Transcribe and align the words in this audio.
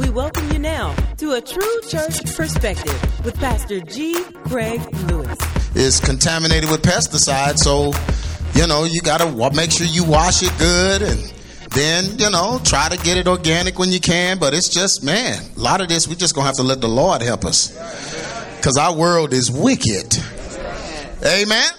We 0.00 0.08
welcome 0.08 0.50
you 0.50 0.58
now 0.58 0.94
to 1.18 1.32
a 1.32 1.42
true 1.42 1.80
church 1.86 2.24
perspective 2.34 3.22
with 3.22 3.36
Pastor 3.36 3.80
G. 3.80 4.18
Craig 4.46 4.80
Lewis. 5.10 5.36
It's 5.74 6.00
contaminated 6.00 6.70
with 6.70 6.80
pesticides, 6.80 7.58
so 7.58 7.92
you 8.58 8.66
know 8.66 8.84
you 8.84 9.02
got 9.02 9.18
to 9.20 9.54
make 9.54 9.70
sure 9.70 9.86
you 9.86 10.04
wash 10.04 10.42
it 10.42 10.58
good 10.58 11.02
and 11.02 11.20
then 11.72 12.18
you 12.18 12.30
know 12.30 12.58
try 12.64 12.88
to 12.88 12.96
get 13.04 13.18
it 13.18 13.28
organic 13.28 13.78
when 13.78 13.92
you 13.92 14.00
can. 14.00 14.38
But 14.38 14.54
it's 14.54 14.70
just 14.70 15.04
man, 15.04 15.44
a 15.54 15.60
lot 15.60 15.82
of 15.82 15.88
this 15.88 16.08
we 16.08 16.16
just 16.16 16.34
gonna 16.34 16.46
have 16.46 16.56
to 16.56 16.62
let 16.62 16.80
the 16.80 16.88
Lord 16.88 17.20
help 17.20 17.44
us 17.44 17.68
because 18.56 18.78
our 18.78 18.96
world 18.96 19.34
is 19.34 19.52
wicked. 19.52 20.16
Amen. 21.22 21.70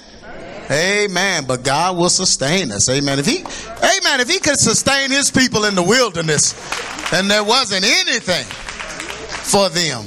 Amen. 0.70 1.46
But 1.48 1.64
God 1.64 1.98
will 1.98 2.10
sustain 2.10 2.72
us. 2.72 2.88
Amen. 2.88 3.18
If 3.18 3.26
he, 3.26 3.40
amen. 3.40 4.20
If 4.22 4.30
he 4.30 4.38
could 4.38 4.60
sustain 4.60 5.10
his 5.10 5.32
people 5.32 5.66
in 5.66 5.74
the 5.74 5.84
wilderness 5.84 6.54
and 7.12 7.30
there 7.30 7.43
wasn't 7.43 7.84
anything 7.84 8.46
for 8.46 9.70
them, 9.70 10.05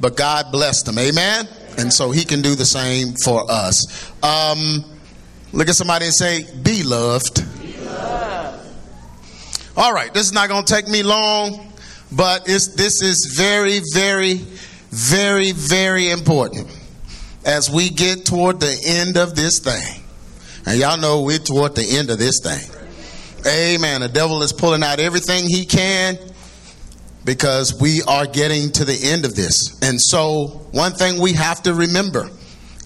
but 0.00 0.16
God 0.16 0.52
blessed 0.52 0.86
them. 0.86 0.98
Amen. 0.98 1.48
And 1.78 1.92
so 1.92 2.10
he 2.10 2.24
can 2.24 2.42
do 2.42 2.54
the 2.54 2.66
same 2.66 3.14
for 3.24 3.50
us. 3.50 4.10
Um, 4.22 4.84
look 5.52 5.68
at 5.68 5.74
somebody 5.74 6.06
and 6.06 6.14
say, 6.14 6.46
be 6.62 6.82
loved. 6.82 7.44
All 9.74 9.92
right. 9.92 10.12
This 10.12 10.26
is 10.26 10.32
not 10.32 10.48
going 10.48 10.64
to 10.64 10.72
take 10.72 10.86
me 10.86 11.02
long, 11.02 11.72
but 12.14 12.44
this 12.44 13.02
is 13.02 13.34
very, 13.36 13.80
very, 13.94 14.34
very, 14.90 15.52
very 15.52 16.10
important 16.10 16.68
as 17.46 17.70
we 17.70 17.88
get 17.88 18.26
toward 18.26 18.60
the 18.60 18.76
end 18.84 19.16
of 19.16 19.34
this 19.34 19.60
thing. 19.60 20.02
And 20.66 20.78
y'all 20.78 20.98
know 20.98 21.22
we're 21.22 21.38
toward 21.38 21.74
the 21.74 21.96
end 21.96 22.10
of 22.10 22.18
this 22.18 22.40
thing. 22.40 22.81
Amen. 23.46 24.02
The 24.02 24.08
devil 24.08 24.42
is 24.42 24.52
pulling 24.52 24.82
out 24.82 25.00
everything 25.00 25.48
he 25.48 25.64
can 25.64 26.18
because 27.24 27.80
we 27.80 28.02
are 28.02 28.26
getting 28.26 28.70
to 28.72 28.84
the 28.84 28.98
end 29.10 29.24
of 29.24 29.34
this. 29.34 29.80
And 29.82 30.00
so, 30.00 30.66
one 30.72 30.92
thing 30.92 31.20
we 31.20 31.32
have 31.32 31.62
to 31.64 31.74
remember 31.74 32.30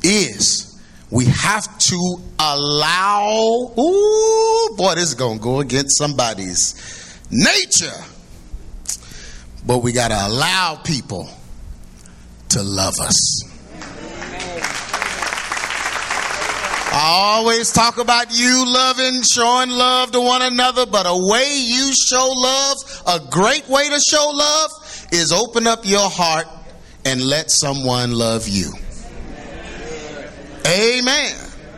is 0.02 0.80
we 1.10 1.26
have 1.26 1.78
to 1.78 2.16
allow, 2.38 3.72
ooh, 3.78 4.76
boy, 4.76 4.94
this 4.94 5.04
is 5.04 5.14
going 5.14 5.38
to 5.38 5.42
go 5.42 5.60
against 5.60 5.98
somebody's 5.98 6.74
nature. 7.30 8.04
But 9.66 9.78
we 9.78 9.92
got 9.92 10.08
to 10.08 10.26
allow 10.26 10.80
people 10.82 11.28
to 12.50 12.62
love 12.62 12.94
us. 13.00 13.55
I 16.98 17.36
always 17.36 17.72
talk 17.72 17.98
about 17.98 18.28
you 18.30 18.64
loving, 18.66 19.20
showing 19.22 19.68
love 19.68 20.12
to 20.12 20.20
one 20.22 20.40
another, 20.40 20.86
but 20.86 21.04
a 21.06 21.14
way 21.14 21.44
you 21.54 21.92
show 21.92 22.32
love, 22.34 22.78
a 23.06 23.20
great 23.30 23.68
way 23.68 23.86
to 23.90 24.00
show 24.00 24.30
love, 24.32 24.70
is 25.12 25.30
open 25.30 25.66
up 25.66 25.84
your 25.84 26.08
heart 26.08 26.46
and 27.04 27.20
let 27.20 27.50
someone 27.50 28.12
love 28.12 28.48
you. 28.48 28.72
Amen. 30.66 31.36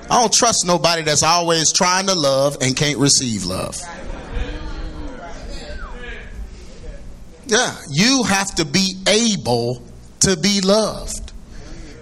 I 0.09 0.21
don't 0.21 0.33
trust 0.33 0.65
nobody 0.65 1.03
that's 1.03 1.25
always 1.25 1.73
trying 1.73 2.07
to 2.07 2.15
love 2.15 2.57
and 2.61 2.77
can't 2.77 2.99
receive 2.99 3.45
love. 3.45 3.77
Yeah, 7.47 7.75
you 7.91 8.23
have 8.23 8.55
to 8.55 8.65
be 8.65 9.03
able 9.09 9.83
to 10.21 10.37
be 10.37 10.61
loved. 10.61 11.33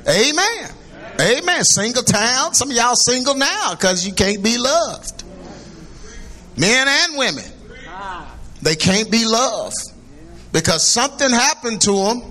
Amen. 0.06 0.75
Amen. 1.20 1.64
Single 1.64 2.02
town. 2.02 2.54
Some 2.54 2.70
of 2.70 2.76
y'all 2.76 2.94
single 2.94 3.34
now 3.34 3.74
because 3.74 4.06
you 4.06 4.12
can't 4.12 4.42
be 4.42 4.58
loved. 4.58 5.24
Men 6.56 6.86
and 6.88 7.18
women. 7.18 7.44
They 8.62 8.74
can't 8.74 9.10
be 9.10 9.26
loved 9.26 9.76
because 10.52 10.84
something 10.84 11.30
happened 11.30 11.82
to 11.82 11.92
them 11.92 12.22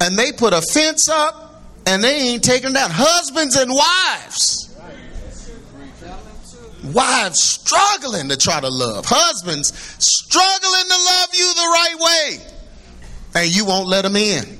and 0.00 0.18
they 0.18 0.32
put 0.32 0.52
a 0.52 0.60
fence 0.60 1.08
up 1.08 1.62
and 1.86 2.02
they 2.02 2.14
ain't 2.14 2.44
taking 2.44 2.72
down. 2.72 2.90
Husbands 2.92 3.56
and 3.56 3.70
wives. 3.70 4.60
Wives 6.92 7.42
struggling 7.42 8.28
to 8.28 8.36
try 8.36 8.60
to 8.60 8.68
love. 8.68 9.06
Husbands 9.06 9.72
struggling 9.98 10.88
to 10.88 11.04
love 11.04 11.28
you 11.32 11.54
the 11.54 11.68
right 11.72 11.96
way. 12.00 12.46
And 13.36 13.56
you 13.56 13.64
won't 13.64 13.88
let 13.88 14.02
them 14.02 14.16
in. 14.16 14.58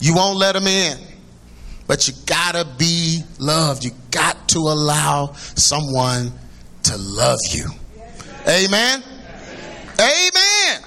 You 0.00 0.14
won't 0.14 0.38
let 0.38 0.52
them 0.52 0.66
in. 0.66 0.98
But 1.86 2.08
you 2.08 2.14
gotta 2.26 2.66
be 2.78 3.22
loved. 3.38 3.84
You 3.84 3.90
got 4.10 4.48
to 4.48 4.58
allow 4.58 5.32
someone 5.34 6.32
to 6.84 6.96
love 6.96 7.38
you. 7.50 7.66
Amen. 8.48 9.02
Amen. 10.00 10.82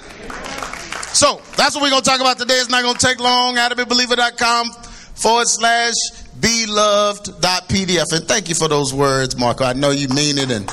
So 1.13 1.41
that's 1.55 1.75
what 1.75 1.81
we're 1.83 1.89
gonna 1.89 2.01
talk 2.01 2.19
about 2.19 2.37
today. 2.37 2.55
It's 2.55 2.69
not 2.69 2.83
gonna 2.83 2.97
take 2.97 3.19
long. 3.19 3.55
AdamandBeliever.com 3.55 4.71
forward 5.15 5.47
slash 5.47 5.93
be 6.39 6.65
beloved.pdf. 6.65 8.13
And 8.13 8.27
thank 8.27 8.49
you 8.49 8.55
for 8.55 8.67
those 8.67 8.93
words, 8.93 9.37
Marco. 9.37 9.63
I 9.65 9.73
know 9.73 9.91
you 9.91 10.07
mean 10.09 10.37
it 10.37 10.51
and 10.51 10.69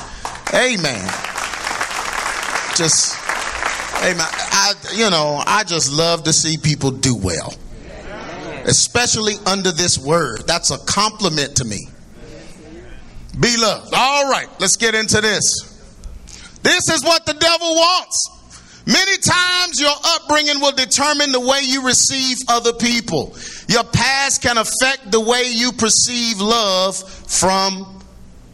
amen. 0.53 1.07
Just 2.75 3.15
amen. 4.03 4.27
I 4.27 4.73
you 4.95 5.09
know, 5.09 5.41
I 5.45 5.63
just 5.65 5.91
love 5.91 6.23
to 6.23 6.33
see 6.33 6.57
people 6.57 6.91
do 6.91 7.15
well 7.15 7.53
especially 8.65 9.35
under 9.45 9.71
this 9.71 9.97
word. 9.97 10.45
That's 10.47 10.71
a 10.71 10.77
compliment 10.79 11.57
to 11.57 11.65
me. 11.65 11.87
Be 13.39 13.55
loved. 13.57 13.93
All 13.93 14.29
right, 14.29 14.47
let's 14.59 14.77
get 14.77 14.95
into 14.95 15.21
this. 15.21 15.71
This 16.63 16.89
is 16.89 17.03
what 17.03 17.25
the 17.25 17.33
devil 17.33 17.75
wants. 17.75 18.31
Many 18.87 19.17
times 19.17 19.79
your 19.79 19.93
upbringing 20.03 20.59
will 20.61 20.71
determine 20.71 21.31
the 21.31 21.39
way 21.39 21.61
you 21.63 21.85
receive 21.85 22.37
other 22.47 22.73
people. 22.73 23.35
Your 23.67 23.83
past 23.83 24.41
can 24.41 24.57
affect 24.57 25.11
the 25.11 25.19
way 25.19 25.43
you 25.47 25.71
perceive 25.71 26.39
love 26.39 26.95
from 26.97 28.03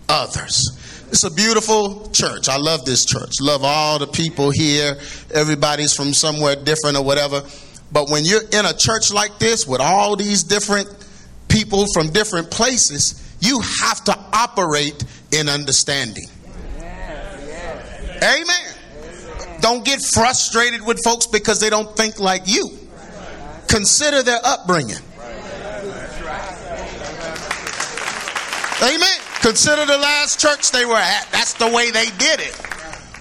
others. 0.08 0.64
It's 1.10 1.26
a 1.26 1.32
beautiful 1.32 2.10
church. 2.12 2.48
I 2.48 2.56
love 2.56 2.86
this 2.86 3.04
church. 3.04 3.34
Love 3.42 3.66
all 3.66 4.00
the 4.00 4.08
people 4.08 4.50
here. 4.50 4.98
Everybody's 5.34 5.94
from 5.94 6.14
somewhere 6.14 6.56
different 6.56 6.98
or 6.98 7.04
whatever. 7.04 7.44
But 7.92 8.10
when 8.10 8.24
you're 8.26 8.42
in 8.42 8.66
a 8.66 8.74
church 8.74 9.12
like 9.12 9.38
this 9.40 9.68
with 9.68 9.82
all 9.82 10.16
these 10.16 10.44
different 10.44 10.88
people 11.48 11.86
from 11.94 12.10
different 12.10 12.50
places, 12.50 13.36
you 13.42 13.60
have 13.82 14.04
to 14.06 14.18
operate 14.34 15.04
in 15.32 15.50
understanding. 15.50 16.26
Amen. 18.24 18.76
Don't 19.60 19.84
get 19.84 20.02
frustrated 20.02 20.86
with 20.86 21.04
folks 21.04 21.28
because 21.28 21.60
they 21.60 21.70
don't 21.70 21.96
think 21.98 22.20
like 22.20 22.44
you. 22.46 22.70
Consider 23.68 24.24
their 24.24 24.40
upbringing. 24.44 24.98
Amen. 28.84 29.20
Consider 29.42 29.86
the 29.86 29.98
last 29.98 30.40
church 30.40 30.72
they 30.72 30.86
were 30.86 30.96
at. 30.96 31.28
That's 31.32 31.54
the 31.54 31.68
way 31.68 31.92
they 31.92 32.06
did 32.18 32.40
it. 32.40 32.60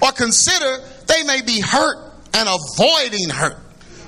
Or 0.02 0.12
consider 0.12 0.78
they 1.06 1.22
may 1.24 1.42
be 1.42 1.60
hurt 1.60 2.12
and 2.34 2.48
avoiding 2.48 3.28
hurt. 3.28 3.58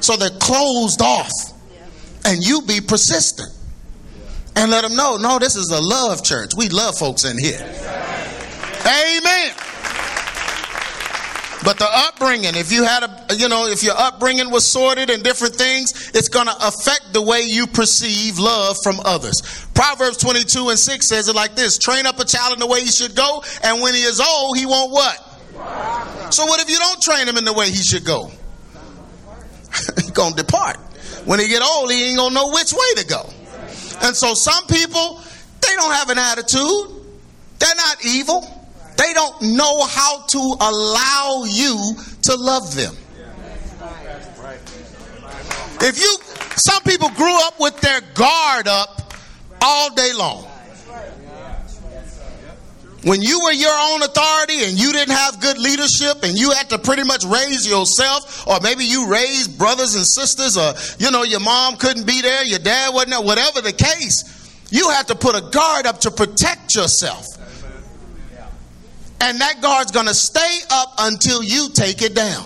So 0.02 0.16
they're 0.16 0.30
closed 0.38 1.00
off. 1.00 1.30
And 2.24 2.44
you 2.44 2.62
be 2.62 2.80
persistent. 2.80 3.50
And 4.54 4.70
let 4.70 4.82
them 4.82 4.94
know, 4.96 5.16
no, 5.16 5.38
this 5.38 5.56
is 5.56 5.70
a 5.70 5.80
love 5.80 6.22
church. 6.22 6.52
We 6.56 6.68
love 6.68 6.96
folks 6.96 7.24
in 7.24 7.38
here. 7.38 7.58
Amen. 7.58 9.54
But 11.64 11.78
the 11.78 11.86
upbringing, 11.88 12.56
if 12.56 12.72
you 12.72 12.82
had 12.82 13.04
a, 13.04 13.36
you 13.36 13.48
know, 13.48 13.66
if 13.66 13.84
your 13.84 13.94
upbringing 13.96 14.50
was 14.50 14.66
sorted 14.66 15.10
and 15.10 15.22
different 15.22 15.54
things, 15.54 16.10
it's 16.12 16.28
going 16.28 16.46
to 16.46 16.56
affect 16.66 17.12
the 17.12 17.22
way 17.22 17.42
you 17.42 17.68
perceive 17.68 18.38
love 18.38 18.76
from 18.82 18.98
others. 19.04 19.40
Proverbs 19.72 20.16
22 20.16 20.70
and 20.70 20.78
6 20.78 21.06
says 21.06 21.28
it 21.28 21.36
like 21.36 21.54
this 21.54 21.78
Train 21.78 22.06
up 22.06 22.18
a 22.18 22.24
child 22.24 22.52
in 22.52 22.58
the 22.58 22.66
way 22.66 22.80
he 22.80 22.88
should 22.88 23.14
go, 23.14 23.44
and 23.62 23.80
when 23.80 23.94
he 23.94 24.02
is 24.02 24.20
old, 24.20 24.58
he 24.58 24.66
won't 24.66 24.90
what? 24.90 25.16
So, 26.34 26.46
what 26.46 26.60
if 26.60 26.68
you 26.68 26.78
don't 26.78 27.00
train 27.00 27.28
him 27.28 27.36
in 27.36 27.44
the 27.44 27.52
way 27.52 27.70
he 27.70 27.82
should 27.82 28.04
go? 28.04 28.32
He's 29.96 30.10
going 30.10 30.34
to 30.34 30.42
depart. 30.42 30.76
When 31.24 31.38
he 31.38 31.48
get 31.48 31.62
old, 31.62 31.90
he 31.90 32.10
ain't 32.10 32.18
to 32.18 32.30
know 32.30 32.50
which 32.50 32.72
way 32.72 33.02
to 33.02 33.06
go. 33.06 33.28
And 34.02 34.16
so 34.16 34.34
some 34.34 34.66
people, 34.66 35.20
they 35.60 35.74
don't 35.76 35.92
have 35.92 36.10
an 36.10 36.18
attitude. 36.18 36.88
They're 37.58 37.74
not 37.76 38.04
evil. 38.04 38.40
They 38.96 39.12
don't 39.14 39.42
know 39.56 39.84
how 39.84 40.22
to 40.26 40.38
allow 40.60 41.44
you 41.46 41.94
to 42.22 42.36
love 42.36 42.74
them. 42.74 42.94
If 45.80 45.98
you, 45.98 46.16
some 46.56 46.82
people 46.84 47.08
grew 47.10 47.34
up 47.46 47.58
with 47.58 47.80
their 47.80 48.00
guard 48.14 48.68
up 48.68 49.12
all 49.60 49.92
day 49.94 50.12
long. 50.12 50.51
When 53.04 53.20
you 53.20 53.40
were 53.42 53.52
your 53.52 53.72
own 53.72 54.02
authority 54.02 54.62
and 54.64 54.78
you 54.78 54.92
didn't 54.92 55.14
have 55.14 55.40
good 55.40 55.58
leadership 55.58 56.22
and 56.22 56.38
you 56.38 56.52
had 56.52 56.70
to 56.70 56.78
pretty 56.78 57.02
much 57.02 57.24
raise 57.24 57.68
yourself, 57.68 58.46
or 58.46 58.60
maybe 58.62 58.84
you 58.84 59.08
raised 59.08 59.58
brothers 59.58 59.96
and 59.96 60.06
sisters, 60.06 60.56
or 60.56 60.74
you 61.04 61.10
know, 61.10 61.24
your 61.24 61.40
mom 61.40 61.76
couldn't 61.76 62.06
be 62.06 62.22
there, 62.22 62.44
your 62.44 62.60
dad 62.60 62.94
wasn't 62.94 63.10
there, 63.10 63.20
whatever 63.20 63.60
the 63.60 63.72
case, 63.72 64.66
you 64.70 64.88
had 64.90 65.08
to 65.08 65.16
put 65.16 65.34
a 65.34 65.40
guard 65.50 65.86
up 65.86 66.00
to 66.00 66.10
protect 66.12 66.76
yourself. 66.76 67.26
And 69.20 69.40
that 69.40 69.60
guard's 69.60 69.90
gonna 69.90 70.14
stay 70.14 70.58
up 70.70 70.94
until 70.98 71.42
you 71.42 71.70
take 71.72 72.02
it 72.02 72.14
down. 72.14 72.44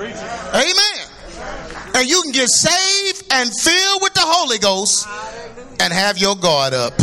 Amen. 0.00 1.06
And 1.94 2.08
you 2.08 2.22
can 2.22 2.32
get 2.32 2.48
saved 2.48 3.24
and 3.32 3.50
filled 3.54 4.02
with 4.02 4.14
the 4.14 4.22
Holy 4.24 4.58
Ghost 4.58 5.06
and 5.80 5.92
have 5.92 6.18
your 6.18 6.34
guard 6.36 6.74
up. 6.74 6.94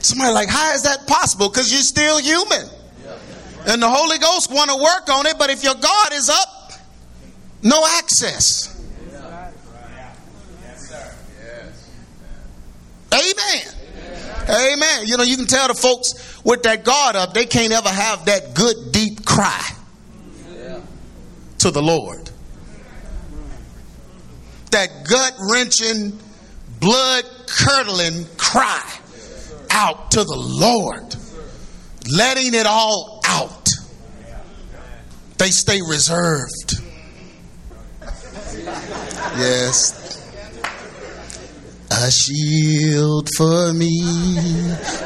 Somebody 0.00 0.32
like, 0.32 0.48
how 0.48 0.72
is 0.74 0.82
that 0.82 1.06
possible? 1.06 1.48
Because 1.48 1.72
you're 1.72 1.82
still 1.82 2.18
human. 2.18 2.68
And 3.66 3.82
the 3.82 3.90
Holy 3.90 4.18
Ghost 4.18 4.50
want 4.50 4.70
to 4.70 4.76
work 4.76 5.08
on 5.10 5.26
it, 5.26 5.36
but 5.38 5.50
if 5.50 5.62
your 5.62 5.74
guard 5.74 6.12
is 6.12 6.30
up, 6.30 6.72
no 7.62 7.84
access. 7.98 8.68
Amen. 13.12 13.74
Amen. 14.48 15.06
You 15.06 15.16
know, 15.16 15.24
you 15.24 15.36
can 15.36 15.46
tell 15.46 15.68
the 15.68 15.74
folks 15.74 16.42
with 16.44 16.62
that 16.62 16.84
guard 16.84 17.16
up, 17.16 17.34
they 17.34 17.44
can't 17.44 17.72
ever 17.72 17.88
have 17.88 18.24
that 18.26 18.54
good 18.54 18.92
deep 18.92 19.24
cry 19.26 19.62
to 21.58 21.70
the 21.70 21.82
Lord. 21.82 22.30
That 24.70 24.88
gut 25.08 25.34
wrenching, 25.52 26.18
blood 26.80 27.24
curdling 27.46 28.24
cry 28.38 28.98
out 29.70 30.10
to 30.12 30.24
the 30.24 30.36
Lord, 30.36 31.14
letting 32.16 32.54
it 32.54 32.66
all 32.66 33.20
out. 33.26 33.68
They 35.38 35.50
stay 35.50 35.80
reserved. 35.88 36.74
Yes. 39.36 39.96
A 41.92 42.10
shield 42.10 43.28
for 43.36 43.72
me 43.72 44.00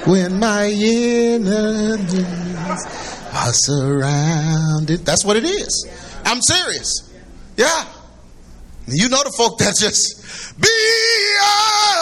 when 0.07 0.39
my 0.39 0.67
enemies 0.67 2.15
are 3.33 3.53
surrounded. 3.53 5.07
That's 5.07 5.25
what 5.25 5.37
it 5.37 5.45
is. 5.45 5.87
I'm 6.25 6.43
serious. 6.43 7.11
Yeah. 7.57 7.87
You 8.87 9.09
know 9.09 9.23
the 9.25 9.33
folk 9.37 9.59
that 9.59 9.77
just 9.79 10.61
be 10.61 10.69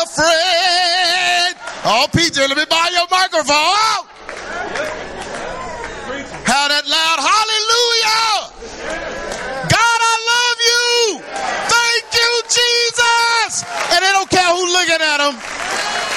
afraid. 0.03 1.72
Oh, 1.85 2.07
PJ, 2.13 2.39
let 2.39 2.57
me 2.57 2.65
buy 2.71 2.91
your 2.93 3.11
microphone. 3.11 4.07
How 6.47 6.71
that 6.71 6.87
loud 6.87 7.19
hallelujah. 7.19 8.55
God, 9.67 9.99
I 9.99 10.15
love 10.31 10.59
you. 10.63 10.87
Thank 11.67 12.07
you, 12.15 12.31
Jesus. 12.47 13.67
And 13.91 13.99
they 13.99 14.13
don't 14.15 14.31
care 14.31 14.47
who 14.55 14.63
looking 14.71 15.03
at 15.03 15.19
them. 15.19 15.35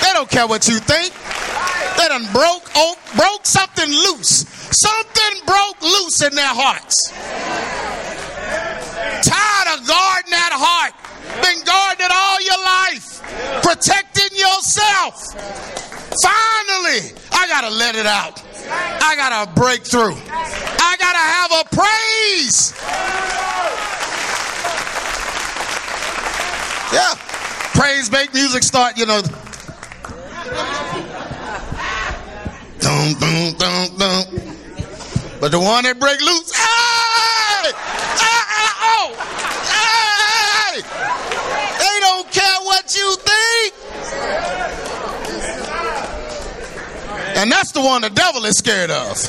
They 0.05 0.13
don't 0.13 0.29
care 0.29 0.45
what 0.45 0.67
you 0.67 0.77
think. 0.77 1.09
They 1.97 2.07
done 2.09 2.29
broke, 2.31 2.69
oh, 2.75 2.93
broke 3.17 3.47
something 3.47 3.89
loose. 3.89 4.45
Something 4.69 5.45
broke 5.47 5.81
loose 5.81 6.21
in 6.21 6.35
their 6.35 6.53
hearts. 6.53 7.09
Tired 9.25 9.79
of 9.79 9.87
guarding 9.87 10.29
that 10.29 10.53
heart. 10.53 10.93
Been 11.41 11.59
guarding 11.65 12.05
it 12.05 12.13
all 12.13 12.39
your 12.39 12.61
life. 12.61 13.19
Protecting 13.63 14.14
yourself. 14.45 15.33
Finally, 16.21 17.11
I 17.31 17.47
gotta 17.49 17.69
let 17.69 17.95
it 17.95 18.05
out. 18.05 18.41
I 18.69 19.15
gotta 19.15 19.51
break 19.51 19.81
through. 19.83 20.15
I 20.29 20.95
gotta 20.99 21.25
have 21.35 21.51
a 21.51 21.63
praise. 21.75 22.73
Yeah. 26.93 27.15
Praise 27.73 28.11
make 28.11 28.33
music 28.33 28.63
start, 28.63 28.97
you 28.97 29.05
know. 29.05 29.21
Dum, 32.79 33.13
dum, 33.19 33.53
dum, 33.57 33.97
dum. 33.97 34.23
But 35.41 35.51
the 35.51 35.59
one 35.59 35.83
that 35.83 35.99
break 35.99 36.21
loose, 36.21 36.51
hey! 36.55 37.71
Hey, 38.15 38.41
hey, 38.55 38.71
oh! 38.81 39.11
Hey! 39.75 40.81
They 41.77 41.99
don't 41.99 42.31
care 42.31 42.59
what 42.63 42.95
you 42.95 43.15
think. 43.17 43.84
And 47.37 47.51
that's 47.51 47.73
the 47.73 47.81
one 47.81 48.01
the 48.01 48.09
devil 48.09 48.45
is 48.45 48.57
scared 48.57 48.89
of. 48.89 49.21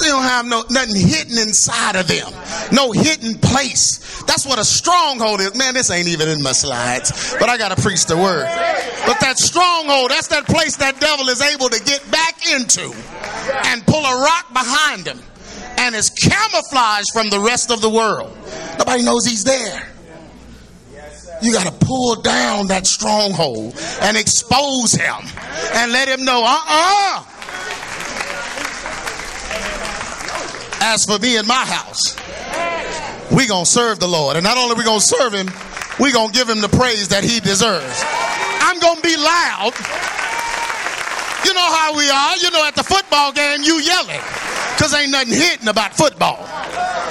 They 0.00 0.08
don't 0.08 0.22
have 0.22 0.46
no 0.46 0.64
nothing 0.70 0.96
hidden 0.96 1.38
inside 1.38 1.96
of 1.96 2.08
them. 2.08 2.32
No 2.72 2.92
hidden 2.92 3.38
place. 3.38 4.22
That's 4.22 4.46
what 4.46 4.58
a 4.58 4.64
stronghold 4.64 5.40
is. 5.40 5.54
Man, 5.54 5.74
this 5.74 5.90
ain't 5.90 6.08
even 6.08 6.28
in 6.28 6.42
my 6.42 6.52
slides, 6.52 7.36
but 7.38 7.48
I 7.48 7.58
gotta 7.58 7.80
preach 7.80 8.06
the 8.06 8.16
word. 8.16 8.46
But 9.06 9.20
that 9.20 9.38
stronghold, 9.38 10.10
that's 10.10 10.28
that 10.28 10.46
place 10.46 10.76
that 10.78 10.98
devil 10.98 11.28
is 11.28 11.42
able 11.42 11.68
to 11.68 11.82
get 11.84 12.08
back 12.10 12.46
into 12.50 12.92
and 13.66 13.86
pull 13.86 14.04
a 14.04 14.22
rock 14.22 14.52
behind 14.52 15.06
him 15.06 15.20
and 15.78 15.94
is 15.94 16.10
camouflaged 16.10 17.12
from 17.12 17.28
the 17.28 17.40
rest 17.40 17.70
of 17.70 17.80
the 17.80 17.90
world. 17.90 18.36
Nobody 18.78 19.02
knows 19.04 19.26
he's 19.26 19.44
there. 19.44 19.91
You 21.42 21.52
got 21.52 21.66
to 21.66 21.86
pull 21.86 22.14
down 22.16 22.68
that 22.68 22.86
stronghold 22.86 23.74
and 24.02 24.16
expose 24.16 24.92
him 24.92 25.26
and 25.74 25.92
let 25.92 26.08
him 26.08 26.24
know, 26.24 26.42
uh 26.44 26.60
uh 26.66 27.24
As 30.84 31.04
for 31.04 31.18
me 31.18 31.36
and 31.36 31.46
my 31.46 31.64
house, 31.64 32.16
we 33.30 33.46
going 33.46 33.64
to 33.64 33.70
serve 33.70 34.00
the 34.00 34.08
Lord. 34.08 34.36
And 34.36 34.42
not 34.42 34.58
only 34.58 34.74
we 34.74 34.82
going 34.82 34.98
to 34.98 35.06
serve 35.06 35.32
him, 35.32 35.48
we 36.00 36.12
going 36.12 36.30
to 36.30 36.34
give 36.34 36.48
him 36.48 36.60
the 36.60 36.68
praise 36.68 37.08
that 37.08 37.22
he 37.22 37.38
deserves. 37.38 38.02
I'm 38.58 38.80
going 38.80 38.96
to 38.96 39.02
be 39.02 39.16
loud. 39.16 39.72
You 41.46 41.54
know 41.54 41.70
how 41.70 41.94
we 41.96 42.10
are. 42.10 42.36
You 42.38 42.50
know, 42.50 42.66
at 42.66 42.74
the 42.74 42.82
football 42.82 43.32
game, 43.32 43.62
you 43.62 43.78
yelling. 43.78 44.20
Because 44.74 44.94
ain't 44.94 45.12
nothing 45.12 45.34
hidden 45.34 45.68
about 45.68 45.94
football. 45.94 46.42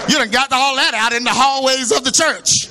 You 0.10 0.18
done 0.18 0.32
got 0.32 0.52
all 0.52 0.76
that 0.76 0.94
out 0.94 1.14
in 1.14 1.24
the 1.24 1.32
hallways 1.32 1.92
of 1.92 2.04
the 2.04 2.12
church. 2.12 2.68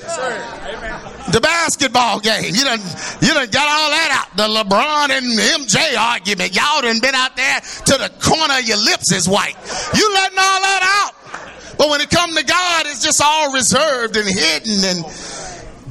The 1.32 1.40
basketball 1.40 2.20
game. 2.20 2.54
You 2.54 2.64
done, 2.64 2.80
you 3.22 3.34
done 3.34 3.50
got 3.50 3.68
all 3.68 3.90
that 3.90 4.10
out. 4.10 4.36
The 4.36 4.48
LeBron 4.48 5.10
and 5.10 5.26
MJ 5.64 5.96
argument. 5.96 6.54
Y'all 6.54 6.82
done 6.82 7.00
been 7.00 7.14
out 7.14 7.36
there 7.36 7.60
to 7.60 7.94
the 7.98 8.10
corner 8.20 8.58
of 8.58 8.64
your 8.64 8.78
lips 8.78 9.12
is 9.12 9.28
white. 9.28 9.54
You 9.94 10.12
letting 10.14 10.38
all 10.38 10.60
that 10.62 11.04
out. 11.04 11.76
But 11.78 11.88
when 11.88 12.00
it 12.00 12.10
come 12.10 12.34
to 12.34 12.44
God, 12.44 12.86
it's 12.86 13.02
just 13.02 13.22
all 13.24 13.52
reserved 13.52 14.16
and 14.16 14.28
hidden 14.28 14.84
and 14.84 15.04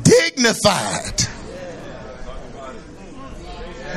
dignified. 0.04 1.20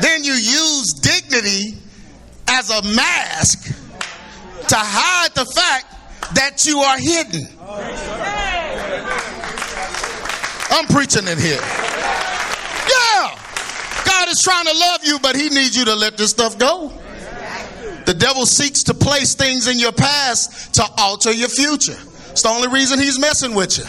Then 0.01 0.25
you 0.25 0.33
use 0.33 0.95
dignity 0.95 1.77
as 2.49 2.71
a 2.71 2.83
mask 2.95 3.67
to 4.69 4.77
hide 4.77 5.35
the 5.35 5.45
fact 5.45 6.35
that 6.35 6.65
you 6.65 6.79
are 6.79 6.99
hidden. 6.99 7.47
I'm 10.73 10.87
preaching 10.87 11.29
in 11.29 11.39
here. 11.39 11.61
Yeah. 11.61 13.39
God 14.07 14.29
is 14.29 14.41
trying 14.41 14.65
to 14.65 14.73
love 14.73 15.05
you, 15.05 15.19
but 15.23 15.37
He 15.37 15.51
needs 15.51 15.77
you 15.77 15.85
to 15.85 15.95
let 15.95 16.17
this 16.17 16.31
stuff 16.31 16.59
go. 16.59 16.91
The 18.07 18.15
devil 18.15 18.47
seeks 18.47 18.83
to 18.85 18.95
place 18.95 19.35
things 19.35 19.69
in 19.69 19.79
your 19.79 19.93
past 19.93 20.75
to 20.75 20.85
alter 20.99 21.31
your 21.31 21.51
future. 21.51 21.97
It's 22.31 22.43
the 22.43 22.49
only 22.49 22.69
reason 22.69 22.99
he's 22.99 23.19
messing 23.19 23.55
with 23.55 23.79
you. 23.79 23.85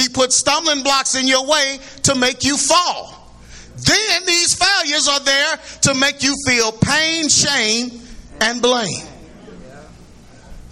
He 0.00 0.08
puts 0.08 0.36
stumbling 0.36 0.82
blocks 0.82 1.14
in 1.14 1.26
your 1.26 1.46
way 1.46 1.78
to 2.04 2.14
make 2.14 2.42
you 2.42 2.56
fall. 2.56 3.14
Then 3.76 4.24
these 4.26 4.54
failures 4.54 5.06
are 5.08 5.20
there 5.20 5.56
to 5.82 5.94
make 5.94 6.22
you 6.22 6.34
feel 6.46 6.72
pain, 6.72 7.28
shame, 7.28 8.00
and 8.40 8.60
blame. 8.62 9.06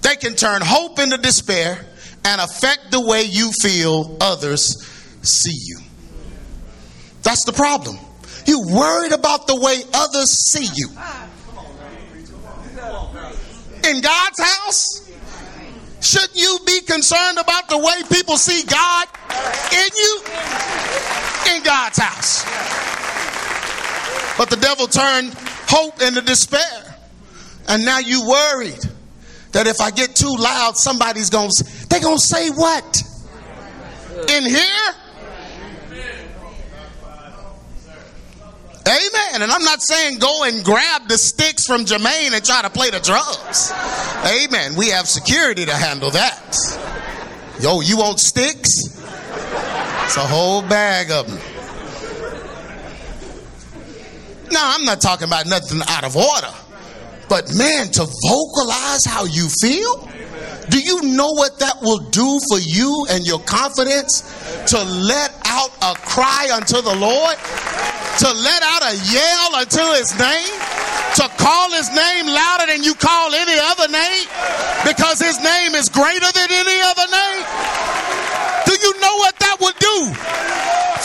They 0.03 0.17
can 0.17 0.35
turn 0.35 0.63
hope 0.65 0.99
into 0.99 1.19
despair 1.19 1.85
and 2.25 2.41
affect 2.41 2.91
the 2.91 3.01
way 3.01 3.23
you 3.25 3.53
feel 3.53 4.17
others 4.21 4.96
see 5.27 5.57
you. 5.65 5.79
That's 7.23 7.45
the 7.45 7.53
problem. 7.53 7.99
You're 8.47 8.67
worried 8.67 9.13
about 9.13 9.47
the 9.47 9.57
way 9.57 9.83
others 9.93 10.31
see 10.31 10.69
you. 10.75 10.89
In 13.89 14.01
God's 14.01 14.41
house, 14.41 15.11
shouldn't 16.01 16.37
you 16.37 16.59
be 16.67 16.81
concerned 16.83 17.39
about 17.39 17.69
the 17.69 17.79
way 17.79 18.03
people 18.11 18.37
see 18.37 18.63
God 18.65 19.09
in 19.73 19.89
you? 19.97 20.23
In 21.57 21.63
God's 21.63 21.99
house. 21.99 22.45
But 24.39 24.51
the 24.51 24.57
devil 24.57 24.87
turned 24.87 25.35
hope 25.69 26.01
into 26.03 26.21
despair. 26.21 26.95
And 27.69 27.85
now 27.85 27.99
you 27.99 28.29
worried 28.29 28.85
that 29.53 29.67
if 29.67 29.81
I 29.81 29.91
get 29.91 30.15
too 30.15 30.35
loud, 30.39 30.77
somebody's 30.77 31.31
going 31.31 31.51
to, 31.51 31.89
they're 31.89 32.01
going 32.01 32.19
to 32.19 32.23
say 32.23 32.51
what? 32.51 33.03
In 34.29 34.45
here? 34.45 34.95
Amen. 38.87 39.43
And 39.43 39.51
I'm 39.51 39.65
not 39.65 39.83
saying 39.83 40.19
go 40.19 40.45
and 40.45 40.65
grab 40.65 41.09
the 41.09 41.19
sticks 41.19 41.67
from 41.67 41.85
Jermaine 41.85 42.33
and 42.33 42.45
try 42.45 42.63
to 42.63 42.71
play 42.71 42.91
the 42.91 43.01
drums. 43.01 43.73
Amen. 44.25 44.77
We 44.77 44.89
have 44.91 45.09
security 45.09 45.65
to 45.67 45.75
handle 45.75 46.11
that. 46.11 46.57
Yo, 47.61 47.81
you 47.81 47.97
want 47.97 48.21
sticks? 48.21 48.71
It's 50.05 50.17
a 50.17 50.21
whole 50.21 50.63
bag 50.63 51.11
of 51.11 51.27
them. 51.27 51.39
No, 54.53 54.61
I'm 54.63 54.85
not 54.85 55.01
talking 55.01 55.27
about 55.27 55.47
nothing 55.47 55.81
out 55.89 56.05
of 56.05 56.17
order. 56.17 56.55
But 57.29 57.53
man, 57.57 57.89
to 57.93 58.07
vocalize 58.29 59.05
how 59.05 59.25
you 59.25 59.49
feel, 59.49 60.09
do 60.69 60.79
you 60.81 61.03
know 61.03 61.33
what 61.33 61.59
that 61.61 61.81
will 61.83 62.03
do 62.11 62.41
for 62.49 62.59
you 62.59 63.07
and 63.11 63.27
your 63.27 63.41
confidence? 63.41 64.23
To 64.73 64.83
let 64.83 65.31
out 65.47 65.71
a 65.83 65.95
cry 66.03 66.51
unto 66.53 66.83
the 66.83 66.95
Lord, 66.95 67.37
to 68.19 68.29
let 68.33 68.61
out 68.63 68.83
a 68.83 68.95
yell 69.07 69.63
unto 69.63 69.83
his 69.95 70.11
name, 70.19 70.55
to 71.23 71.25
call 71.39 71.71
his 71.71 71.89
name 71.95 72.27
louder 72.27 72.67
than 72.67 72.83
you 72.83 72.95
call 72.95 73.35
any 73.35 73.59
other 73.63 73.87
name, 73.89 74.27
because 74.83 75.23
his 75.23 75.39
name 75.39 75.75
is 75.75 75.89
greater 75.89 76.31
than 76.35 76.49
any 76.51 76.79
other 76.83 77.07
name. 77.09 77.43
Do 78.67 78.75
you 78.75 78.93
know 79.01 79.15
what 79.23 79.39
that 79.39 79.57
would 79.63 79.79
do 79.79 79.97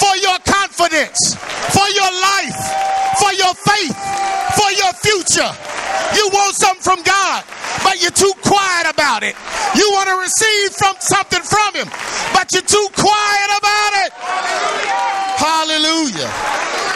for 0.01 0.13
your 0.17 0.39
confidence, 0.81 1.35
for 1.69 1.87
your 1.93 2.11
life, 2.21 2.57
for 3.19 3.31
your 3.33 3.53
faith, 3.53 3.97
for 4.57 4.71
your 4.71 4.93
future? 4.93 5.51
You 6.15 6.29
want 6.33 6.55
something 6.55 6.81
from 6.81 7.03
God, 7.03 7.43
but 7.83 8.01
you're 8.01 8.11
too 8.11 8.33
quiet 8.43 8.89
about 8.89 9.23
it. 9.23 9.35
You 9.75 9.89
want 9.93 10.09
to 10.09 10.17
receive 10.17 10.71
from 10.71 10.95
something 10.99 11.41
from 11.41 11.75
Him, 11.75 11.87
but 12.33 12.51
you're 12.51 12.63
too 12.63 12.87
quiet 12.95 13.49
about 13.59 13.93
it. 14.05 14.11
Hallelujah. 15.37 16.90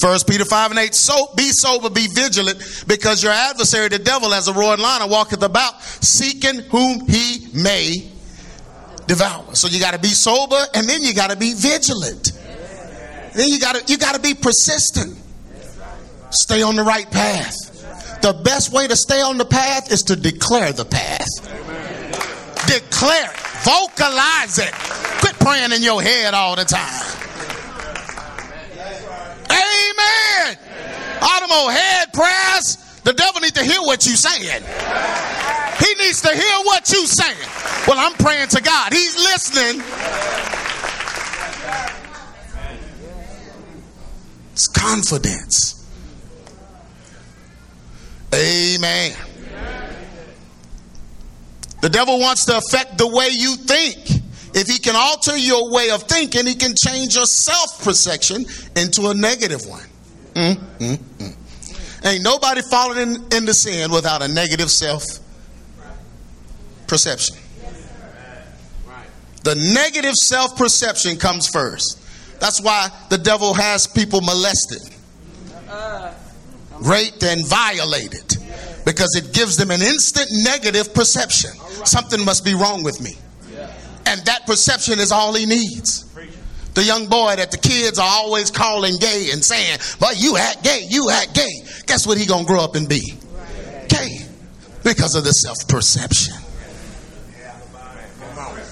First 0.00 0.28
Peter 0.28 0.44
5 0.44 0.70
and 0.70 0.80
8, 0.80 0.94
so 0.94 1.32
be 1.36 1.50
sober, 1.50 1.90
be 1.90 2.06
vigilant, 2.06 2.84
because 2.86 3.22
your 3.22 3.32
adversary, 3.32 3.88
the 3.88 3.98
devil, 3.98 4.32
as 4.32 4.48
a 4.48 4.52
roaring 4.52 4.80
lion, 4.80 5.10
walketh 5.10 5.42
about, 5.42 5.82
seeking 5.82 6.60
whom 6.70 7.06
he 7.06 7.48
may 7.52 8.10
devour. 9.06 9.54
So 9.54 9.68
you 9.68 9.78
got 9.80 9.92
to 9.92 9.98
be 10.00 10.08
sober, 10.08 10.58
and 10.74 10.88
then 10.88 11.02
you 11.02 11.14
got 11.14 11.30
to 11.30 11.36
be 11.36 11.52
vigilant. 11.54 12.32
Then 13.34 13.48
you 13.48 13.60
got 13.60 13.76
to 13.76 13.92
you 13.92 13.98
got 13.98 14.14
to 14.14 14.20
be 14.20 14.34
persistent. 14.34 15.16
Stay 16.30 16.62
on 16.62 16.76
the 16.76 16.82
right 16.82 17.10
path. 17.10 17.56
The 18.22 18.32
best 18.44 18.72
way 18.72 18.86
to 18.86 18.96
stay 18.96 19.20
on 19.20 19.38
the 19.38 19.44
path 19.44 19.90
is 19.90 20.04
to 20.04 20.16
declare 20.16 20.72
the 20.72 20.84
path. 20.84 21.26
Declare 22.66 23.30
it. 23.30 23.36
Vocalize 23.64 24.58
it. 24.58 24.72
Quit 25.20 25.38
praying 25.40 25.72
in 25.72 25.82
your 25.82 26.02
head 26.02 26.34
all 26.34 26.54
the 26.56 26.64
time. 26.64 27.16
Amen. 29.50 30.58
All 31.60 31.68
head 31.68 32.12
prayers, 32.12 32.76
the 33.04 33.12
devil 33.12 33.40
needs 33.40 33.52
to 33.52 33.64
hear 33.64 33.80
what 33.82 34.06
you're 34.06 34.16
saying. 34.16 34.62
He 35.78 35.94
needs 36.04 36.22
to 36.22 36.28
hear 36.28 36.64
what 36.64 36.90
you're 36.90 37.06
saying. 37.06 37.36
Well, 37.86 37.98
I'm 37.98 38.14
praying 38.14 38.48
to 38.48 38.62
God. 38.62 38.92
He's 38.92 39.16
listening. 39.16 39.82
It's 44.52 44.68
confidence. 44.68 45.76
Amen. 48.32 49.16
The 51.80 51.88
devil 51.88 52.20
wants 52.20 52.44
to 52.46 52.58
affect 52.58 52.96
the 52.96 53.08
way 53.08 53.28
you 53.32 53.56
think. 53.56 53.98
If 54.52 54.66
he 54.68 54.78
can 54.78 54.94
alter 54.96 55.36
your 55.36 55.70
way 55.70 55.90
of 55.90 56.04
thinking, 56.04 56.46
he 56.46 56.54
can 56.54 56.74
change 56.76 57.16
your 57.16 57.26
self 57.26 57.82
perception 57.84 58.44
into 58.76 59.08
a 59.08 59.14
negative 59.14 59.66
one. 59.66 59.89
Mm, 60.34 60.54
mm, 60.78 60.96
mm. 60.96 62.06
Ain't 62.06 62.22
nobody 62.22 62.62
falling 62.62 62.98
in, 62.98 63.14
into 63.32 63.52
sin 63.52 63.90
without 63.90 64.22
a 64.22 64.28
negative 64.28 64.70
self 64.70 65.04
perception. 66.86 67.36
The 69.42 69.54
negative 69.54 70.14
self 70.14 70.56
perception 70.56 71.16
comes 71.16 71.48
first. 71.48 71.98
That's 72.40 72.60
why 72.60 72.88
the 73.10 73.18
devil 73.18 73.54
has 73.54 73.86
people 73.86 74.20
molested, 74.22 74.82
raped, 76.80 77.22
and 77.22 77.46
violated 77.46 78.36
because 78.84 79.14
it 79.14 79.34
gives 79.34 79.56
them 79.56 79.70
an 79.70 79.82
instant 79.82 80.28
negative 80.42 80.94
perception. 80.94 81.50
Something 81.84 82.24
must 82.24 82.44
be 82.44 82.54
wrong 82.54 82.82
with 82.82 83.00
me. 83.00 83.12
And 84.06 84.24
that 84.24 84.46
perception 84.46 84.98
is 84.98 85.12
all 85.12 85.34
he 85.34 85.46
needs. 85.46 86.04
The 86.74 86.84
young 86.84 87.06
boy 87.06 87.36
that 87.36 87.50
the 87.50 87.58
kids 87.58 87.98
are 87.98 88.08
always 88.08 88.50
calling 88.50 88.96
gay 88.98 89.30
and 89.32 89.44
saying, 89.44 89.78
"But 89.98 90.18
you 90.18 90.36
act 90.36 90.62
gay, 90.62 90.86
you 90.88 91.10
act 91.10 91.34
gay." 91.34 91.64
Guess 91.86 92.06
what 92.06 92.18
he 92.18 92.26
gonna 92.26 92.44
grow 92.44 92.62
up 92.62 92.76
and 92.76 92.88
be? 92.88 93.18
Gay, 93.88 94.24
because 94.84 95.14
of 95.14 95.24
the 95.24 95.32
self 95.32 95.66
perception. 95.66 96.34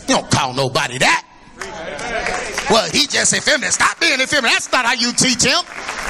You 0.06 0.14
don't 0.14 0.30
call 0.30 0.54
nobody 0.54 0.98
that. 0.98 1.24
Well, 2.70 2.88
he 2.90 3.06
just 3.06 3.32
effeminate. 3.32 3.72
Stop 3.72 3.98
being 3.98 4.20
effeminate. 4.20 4.52
That's 4.52 4.70
not 4.70 4.84
how 4.84 4.92
you 4.92 5.12
teach 5.12 5.42
him. 5.42 5.60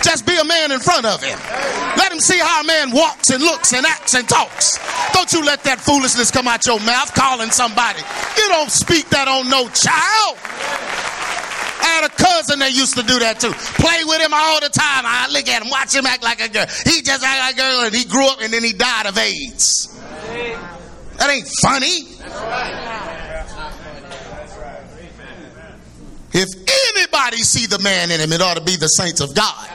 Just 0.02 0.26
be 0.26 0.36
a 0.36 0.44
man 0.44 0.72
in 0.72 0.80
front 0.80 1.06
of 1.06 1.22
him. 1.22 1.38
Let 1.96 2.12
him 2.12 2.20
see 2.20 2.38
how 2.38 2.62
a 2.62 2.64
man 2.64 2.90
walks 2.90 3.30
and 3.30 3.42
looks 3.42 3.72
and 3.72 3.86
acts 3.86 4.14
and 4.14 4.28
talks. 4.28 4.78
Don't 5.12 5.32
you 5.32 5.44
let 5.44 5.62
that 5.64 5.80
foolishness 5.80 6.30
come 6.30 6.48
out 6.48 6.66
your 6.66 6.80
mouth 6.80 7.14
calling 7.14 7.50
somebody. 7.50 8.00
You 8.36 8.48
don't 8.48 8.70
speak 8.70 9.08
that 9.10 9.28
on 9.28 9.48
no 9.48 9.68
child. 9.68 10.38
Had 11.98 12.12
a 12.12 12.14
cousin 12.14 12.60
that 12.60 12.70
used 12.70 12.94
to 12.94 13.02
do 13.02 13.18
that 13.18 13.40
too. 13.40 13.50
Play 13.50 14.04
with 14.06 14.22
him 14.22 14.30
all 14.32 14.60
the 14.60 14.68
time. 14.68 15.02
I 15.02 15.26
look 15.32 15.48
at 15.48 15.62
him, 15.62 15.68
watch 15.68 15.92
him 15.92 16.06
act 16.06 16.22
like 16.22 16.38
a 16.38 16.48
girl. 16.48 16.66
He 16.86 17.02
just 17.02 17.24
act 17.26 17.40
like 17.42 17.54
a 17.54 17.58
girl 17.58 17.86
and 17.86 17.94
he 17.94 18.04
grew 18.04 18.24
up 18.28 18.38
and 18.40 18.52
then 18.52 18.62
he 18.62 18.72
died 18.72 19.06
of 19.06 19.18
AIDS. 19.18 19.98
That 21.18 21.28
ain't 21.28 21.50
funny. 21.60 22.06
If 26.30 26.46
anybody 26.94 27.38
see 27.38 27.66
the 27.66 27.80
man 27.82 28.12
in 28.12 28.20
him, 28.20 28.30
it 28.30 28.40
ought 28.42 28.58
to 28.58 28.62
be 28.62 28.76
the 28.76 28.86
saints 28.86 29.20
of 29.20 29.34
God. 29.34 29.66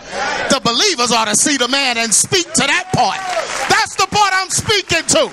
The 0.47 0.61
believers 0.63 1.11
ought 1.11 1.27
to 1.27 1.35
see 1.35 1.57
the 1.57 1.67
man 1.67 1.97
and 1.97 2.13
speak 2.13 2.47
to 2.53 2.63
that 2.63 2.87
part. 2.95 3.19
That's 3.67 3.99
the 3.99 4.07
part 4.07 4.31
I'm 4.31 4.49
speaking 4.49 5.03
to. 5.11 5.27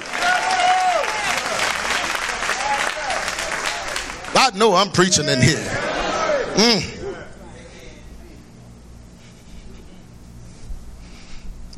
I 4.35 4.51
know 4.59 4.75
I'm 4.75 4.91
preaching 4.91 5.29
in 5.29 5.41
here. 5.41 5.80
Mm. 6.61 7.01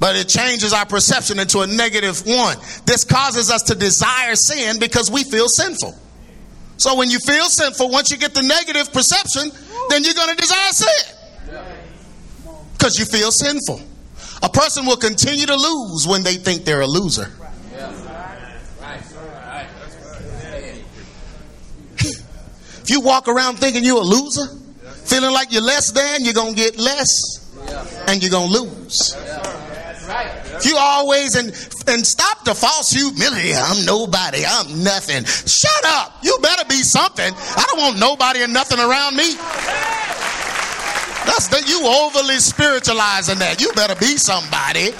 But 0.00 0.16
it 0.16 0.28
changes 0.28 0.72
our 0.72 0.84
perception 0.84 1.38
into 1.38 1.60
a 1.60 1.66
negative 1.68 2.26
one. 2.26 2.56
This 2.84 3.04
causes 3.04 3.52
us 3.52 3.62
to 3.64 3.76
desire 3.76 4.34
sin 4.34 4.80
because 4.80 5.08
we 5.08 5.22
feel 5.22 5.48
sinful. 5.48 5.96
So 6.76 6.96
when 6.96 7.10
you 7.10 7.20
feel 7.20 7.44
sinful, 7.44 7.90
once 7.90 8.10
you 8.10 8.16
get 8.16 8.34
the 8.34 8.42
negative 8.42 8.92
perception, 8.92 9.52
then 9.88 10.02
you're 10.02 10.14
going 10.14 10.34
to 10.34 10.36
desire 10.36 10.72
sin. 10.72 11.16
Because 12.72 12.98
you 12.98 13.04
feel 13.04 13.30
sinful. 13.30 13.80
A 14.42 14.48
person 14.48 14.84
will 14.84 14.96
continue 14.96 15.46
to 15.46 15.54
lose 15.54 16.08
when 16.08 16.24
they 16.24 16.34
think 16.34 16.64
they're 16.64 16.80
a 16.80 16.86
loser. 16.86 17.30
If 22.82 22.90
you 22.90 23.00
walk 23.00 23.28
around 23.28 23.60
thinking 23.60 23.84
you're 23.84 24.00
a 24.00 24.04
loser, 24.04 24.61
feeling 25.04 25.32
like 25.32 25.52
you're 25.52 25.62
less 25.62 25.90
than, 25.90 26.24
you're 26.24 26.34
going 26.34 26.54
to 26.54 26.60
get 26.60 26.78
less 26.78 27.40
and 28.08 28.22
you're 28.22 28.30
going 28.30 28.52
to 28.52 28.60
lose. 28.60 29.16
You 30.64 30.76
always 30.78 31.34
and 31.34 31.48
and 31.88 32.06
stop 32.06 32.44
the 32.44 32.54
false 32.54 32.90
humility. 32.90 33.54
I'm 33.54 33.84
nobody. 33.84 34.44
I'm 34.46 34.84
nothing. 34.84 35.24
Shut 35.24 35.84
up. 35.86 36.18
You 36.22 36.38
better 36.42 36.64
be 36.68 36.82
something. 36.82 37.32
I 37.34 37.64
don't 37.66 37.78
want 37.78 37.98
nobody 37.98 38.42
and 38.42 38.52
nothing 38.52 38.78
around 38.78 39.16
me. 39.16 39.34
That's 41.24 41.48
that 41.48 41.68
you 41.68 41.86
overly 41.86 42.38
spiritualizing 42.38 43.38
that. 43.38 43.60
You 43.60 43.72
better 43.72 43.96
be 43.96 44.16
somebody. 44.18 44.92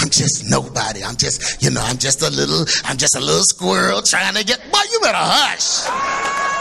I'm 0.00 0.10
just 0.10 0.48
nobody. 0.48 1.04
I'm 1.04 1.16
just, 1.16 1.62
you 1.62 1.70
know, 1.70 1.82
I'm 1.82 1.98
just 1.98 2.22
a 2.22 2.30
little, 2.30 2.64
I'm 2.84 2.96
just 2.96 3.16
a 3.16 3.20
little 3.20 3.42
squirrel 3.42 4.02
trying 4.02 4.34
to 4.34 4.44
get. 4.44 4.58
Boy, 4.72 4.78
you 4.90 5.00
better 5.00 5.18
hush. 5.18 6.57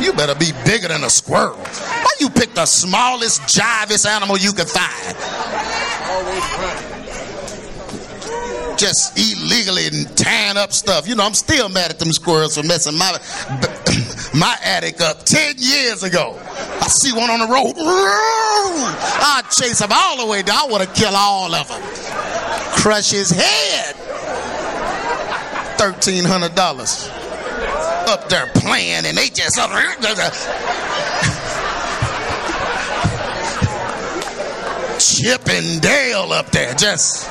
You 0.00 0.12
better 0.12 0.34
be 0.34 0.52
bigger 0.64 0.88
than 0.88 1.04
a 1.04 1.10
squirrel. 1.10 1.56
Why 1.56 2.10
you 2.20 2.28
pick 2.28 2.54
the 2.54 2.66
smallest, 2.66 3.42
jivest 3.42 4.06
animal 4.06 4.36
you 4.36 4.52
can 4.52 4.66
find? 4.66 5.16
Just 8.78 9.18
illegally 9.18 9.86
and 9.86 10.16
tearing 10.16 10.58
up 10.58 10.72
stuff. 10.72 11.08
You 11.08 11.14
know, 11.14 11.24
I'm 11.24 11.32
still 11.32 11.70
mad 11.70 11.90
at 11.90 11.98
them 11.98 12.12
squirrels 12.12 12.58
for 12.58 12.62
messing 12.62 12.98
my 12.98 13.18
my 14.34 14.54
attic 14.62 15.00
up 15.00 15.24
10 15.24 15.54
years 15.58 16.02
ago. 16.02 16.38
I 16.80 16.88
see 16.88 17.12
one 17.12 17.30
on 17.30 17.40
the 17.40 17.46
road. 17.46 17.74
I'd 17.78 19.50
chase 19.50 19.80
him 19.80 19.90
all 19.92 20.18
the 20.18 20.26
way 20.30 20.42
down. 20.42 20.68
I 20.68 20.70
want 20.70 20.82
to 20.82 20.94
kill 20.94 21.16
all 21.16 21.54
of 21.54 21.68
them. 21.68 21.80
Crush 22.76 23.10
his 23.10 23.30
head. 23.30 23.96
$1,300 25.78 27.25
up 28.06 28.28
there 28.28 28.46
playing 28.54 29.04
and 29.04 29.16
they 29.16 29.28
just 29.28 29.56
chipping 29.56 29.72
uh, 29.72 30.30
Chip 34.98 35.48
and 35.48 35.80
Dale 35.82 36.32
up 36.32 36.50
there 36.50 36.74
just 36.74 37.28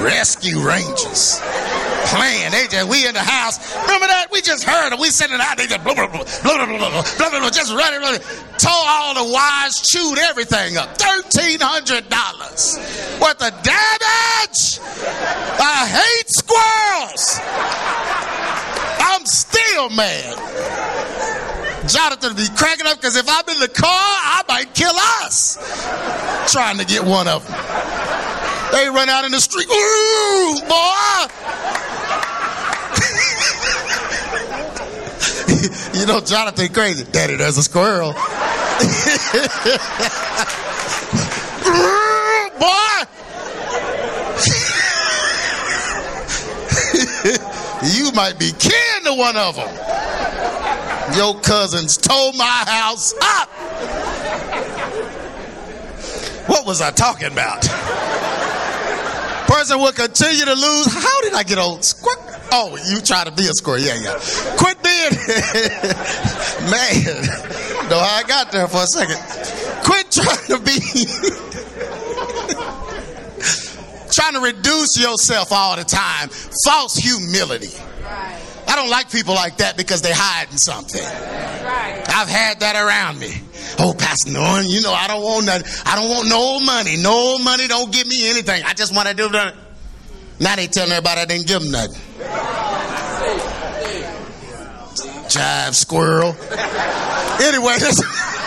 rescue 0.00 0.60
rangers 0.60 1.40
playing. 2.06 2.50
They 2.50 2.66
just 2.68 2.88
we 2.88 3.06
in 3.06 3.14
the 3.14 3.20
house. 3.20 3.58
Remember 3.86 4.06
that? 4.06 4.28
We 4.30 4.42
just 4.42 4.64
heard 4.64 4.90
them. 4.90 5.00
We 5.00 5.08
sitting 5.08 5.38
out. 5.40 5.56
They 5.56 5.66
just 5.66 5.82
blah 5.82 5.94
blah 5.94 6.08
blah 6.08 6.24
blah 6.24 6.42
blah 6.42 6.66
blah 6.66 6.78
blah, 6.78 6.90
blah, 6.90 7.30
blah, 7.30 7.40
blah 7.40 7.50
just 7.50 7.72
running, 7.72 8.00
running. 8.00 8.20
Tore 8.58 8.72
all 8.72 9.14
the 9.14 9.32
wires, 9.32 9.80
chewed 9.80 10.18
everything 10.18 10.76
up. 10.76 10.96
Thirteen 10.96 11.60
hundred 11.60 12.08
dollars 12.08 12.78
worth 13.20 13.42
of 13.42 13.52
damage. 13.62 14.80
I 15.60 15.86
hate 15.88 16.28
squirrels. 16.28 17.40
I'm 19.00 19.24
still 19.26 19.90
mad. 19.90 20.38
Jonathan 21.88 22.34
be 22.34 22.46
cracking 22.56 22.86
up 22.86 22.96
because 22.96 23.16
if 23.16 23.28
I'm 23.28 23.48
in 23.48 23.60
the 23.60 23.68
car, 23.68 23.88
I 23.90 24.42
might 24.48 24.74
kill 24.74 24.94
us. 25.22 25.58
Trying 26.52 26.78
to 26.78 26.84
get 26.84 27.04
one 27.04 27.28
of 27.28 27.46
them. 27.46 27.56
They 28.72 28.88
run 28.88 29.08
out 29.08 29.24
in 29.24 29.32
the 29.32 29.40
street. 29.40 29.68
Ooh, 29.68 30.60
boy. 30.66 31.28
you 36.00 36.06
know, 36.06 36.20
Jonathan 36.20 36.72
crazy. 36.72 37.04
Daddy, 37.04 37.36
there's 37.36 37.58
a 37.58 37.62
squirrel. 37.62 38.14
boy. 42.58 43.04
you 47.94 48.12
might 48.12 48.38
be 48.38 48.52
kin 48.52 49.04
to 49.04 49.14
one 49.14 49.36
of 49.36 49.56
them. 49.56 49.68
Your 51.16 51.38
cousins 51.40 51.96
tore 51.96 52.32
my 52.34 52.64
house 52.66 53.14
up. 53.20 53.48
What 56.48 56.66
was 56.66 56.80
I 56.80 56.90
talking 56.90 57.32
about? 57.32 57.62
Person 59.48 59.78
will 59.78 59.92
continue 59.92 60.44
to 60.44 60.54
lose. 60.54 60.92
How 60.92 61.20
did 61.22 61.34
I 61.34 61.42
get 61.42 61.58
old? 61.58 61.84
Squirt. 61.84 62.18
Oh, 62.52 62.76
you 62.88 63.00
try 63.00 63.24
to 63.24 63.32
be 63.32 63.46
a 63.46 63.52
squirrel. 63.52 63.80
Yeah, 63.80 63.94
yeah. 64.00 64.18
Quit 64.56 64.82
being. 64.82 65.10
Man, 66.70 67.04
know 67.90 67.98
how 67.98 68.16
I 68.16 68.22
got 68.26 68.52
there 68.52 68.68
for 68.68 68.82
a 68.82 68.86
second. 68.86 69.18
Quit 69.84 70.10
trying 70.10 70.46
to 70.48 70.58
be. 70.64 71.50
trying 74.14 74.34
to 74.34 74.40
reduce 74.40 74.98
yourself 74.98 75.52
all 75.52 75.76
the 75.76 75.84
time. 75.84 76.28
False 76.64 76.94
humility. 76.96 77.74
I 78.66 78.76
don't 78.76 78.88
like 78.90 79.10
people 79.10 79.34
like 79.34 79.58
that 79.58 79.76
because 79.76 80.00
they're 80.02 80.14
hiding 80.14 80.56
something. 80.56 81.02
I've 81.02 82.28
had 82.28 82.60
that 82.60 82.76
around 82.76 83.18
me. 83.18 83.42
Oh, 83.78 83.94
Pastor 83.96 84.32
Norton, 84.32 84.68
you 84.68 84.80
know 84.82 84.92
I 84.92 85.06
don't 85.08 85.22
want 85.22 85.46
nothing. 85.46 85.66
I 85.84 85.96
don't 85.96 86.08
want 86.08 86.28
no 86.28 86.60
money. 86.60 86.96
No 86.96 87.38
money 87.38 87.66
don't 87.66 87.92
give 87.92 88.06
me 88.06 88.30
anything. 88.30 88.62
I 88.64 88.72
just 88.72 88.94
want 88.94 89.08
to 89.08 89.14
do 89.14 89.28
that. 89.30 89.54
Now 90.40 90.56
they 90.56 90.66
telling 90.66 90.92
everybody 90.92 91.20
I 91.20 91.24
didn't 91.26 91.46
give 91.46 91.62
them 91.62 91.72
nothing. 91.72 92.00
Jive 95.28 95.74
squirrel. 95.74 96.36
Anyway, 97.42 97.74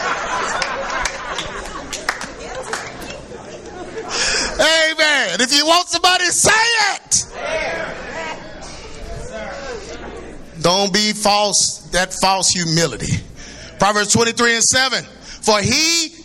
Amen. 5.38 5.48
If 5.48 5.56
you 5.56 5.65
want 5.65 5.88
somebody, 5.88 6.25
say 6.25 6.51
it. 6.96 7.25
Don't 10.62 10.91
be 10.91 11.13
false, 11.13 11.88
that 11.91 12.13
false 12.13 12.50
humility. 12.50 13.24
Proverbs 13.79 14.12
23 14.12 14.56
and 14.56 14.63
7. 14.63 15.03
For 15.03 15.60
he, 15.62 16.15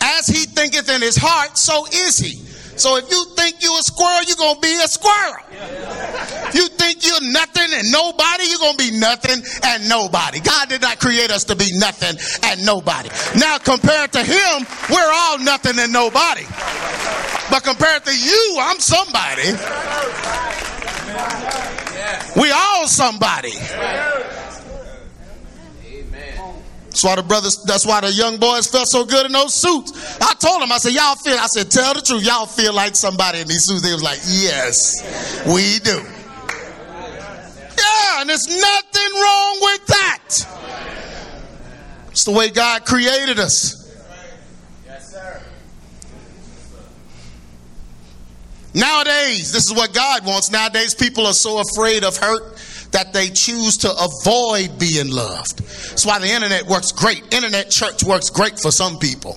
as 0.00 0.26
he 0.26 0.44
thinketh 0.44 0.90
in 0.90 1.00
his 1.00 1.16
heart, 1.16 1.56
so 1.56 1.86
is 1.86 2.18
he. 2.18 2.44
So 2.78 2.96
if 2.96 3.10
you 3.10 3.24
think 3.34 3.56
you're 3.60 3.78
a 3.78 3.82
squirrel, 3.82 4.22
you're 4.22 4.54
to 4.54 4.60
be 4.60 4.72
a 4.84 4.86
squirrel. 4.86 5.42
If 5.50 6.54
you 6.54 6.68
think 6.68 7.04
you're 7.04 7.32
nothing 7.32 7.66
and 7.74 7.90
nobody, 7.90 8.44
you're 8.44 8.70
to 8.70 8.76
be 8.78 8.96
nothing 8.96 9.42
and 9.64 9.88
nobody. 9.88 10.38
God 10.40 10.68
did 10.68 10.82
not 10.82 11.00
create 11.00 11.32
us 11.32 11.42
to 11.44 11.56
be 11.56 11.70
nothing 11.74 12.16
and 12.44 12.64
nobody. 12.64 13.08
Now, 13.36 13.58
compared 13.58 14.12
to 14.12 14.22
him, 14.22 14.66
we're 14.90 15.12
all 15.12 15.38
nothing 15.38 15.78
and 15.78 15.92
nobody. 15.92 16.44
But 17.50 17.64
compared 17.64 18.04
to 18.04 18.16
you, 18.16 18.58
I'm 18.60 18.78
somebody. 18.78 19.52
We 22.40 22.50
all 22.50 22.86
somebody. 22.86 23.52
That's 26.98 27.04
why 27.04 27.16
the 27.16 27.22
brothers, 27.22 27.62
that's 27.64 27.86
why 27.86 28.00
the 28.00 28.10
young 28.10 28.38
boys 28.38 28.66
felt 28.66 28.88
so 28.88 29.04
good 29.04 29.24
in 29.26 29.32
those 29.32 29.54
suits. 29.54 29.92
I 30.20 30.34
told 30.34 30.60
them, 30.62 30.72
I 30.72 30.78
said, 30.78 30.92
y'all 30.92 31.14
feel, 31.14 31.38
I 31.38 31.46
said, 31.46 31.70
tell 31.70 31.94
the 31.94 32.00
truth. 32.00 32.24
Y'all 32.24 32.46
feel 32.46 32.74
like 32.74 32.96
somebody 32.96 33.40
in 33.40 33.46
these 33.46 33.64
suits. 33.64 33.82
They 33.82 33.92
was 33.92 34.02
like, 34.02 34.18
yes, 34.26 35.00
we 35.46 35.78
do. 35.78 36.02
Yeah, 37.78 38.20
and 38.20 38.28
there's 38.28 38.48
nothing 38.48 39.20
wrong 39.20 39.58
with 39.60 39.86
that. 39.86 40.24
It's 42.10 42.24
the 42.24 42.32
way 42.32 42.50
God 42.50 42.84
created 42.84 43.38
us. 43.38 43.87
Nowadays, 48.78 49.50
this 49.52 49.66
is 49.66 49.74
what 49.74 49.92
God 49.92 50.24
wants. 50.24 50.52
Nowadays, 50.52 50.94
people 50.94 51.26
are 51.26 51.32
so 51.32 51.60
afraid 51.60 52.04
of 52.04 52.16
hurt 52.16 52.56
that 52.92 53.12
they 53.12 53.28
choose 53.28 53.78
to 53.78 53.90
avoid 53.90 54.78
being 54.78 55.10
loved. 55.10 55.58
That's 55.58 56.06
why 56.06 56.20
the 56.20 56.28
internet 56.28 56.64
works 56.66 56.92
great. 56.92 57.34
Internet 57.34 57.70
church 57.70 58.04
works 58.04 58.30
great 58.30 58.60
for 58.60 58.70
some 58.70 59.00
people 59.00 59.32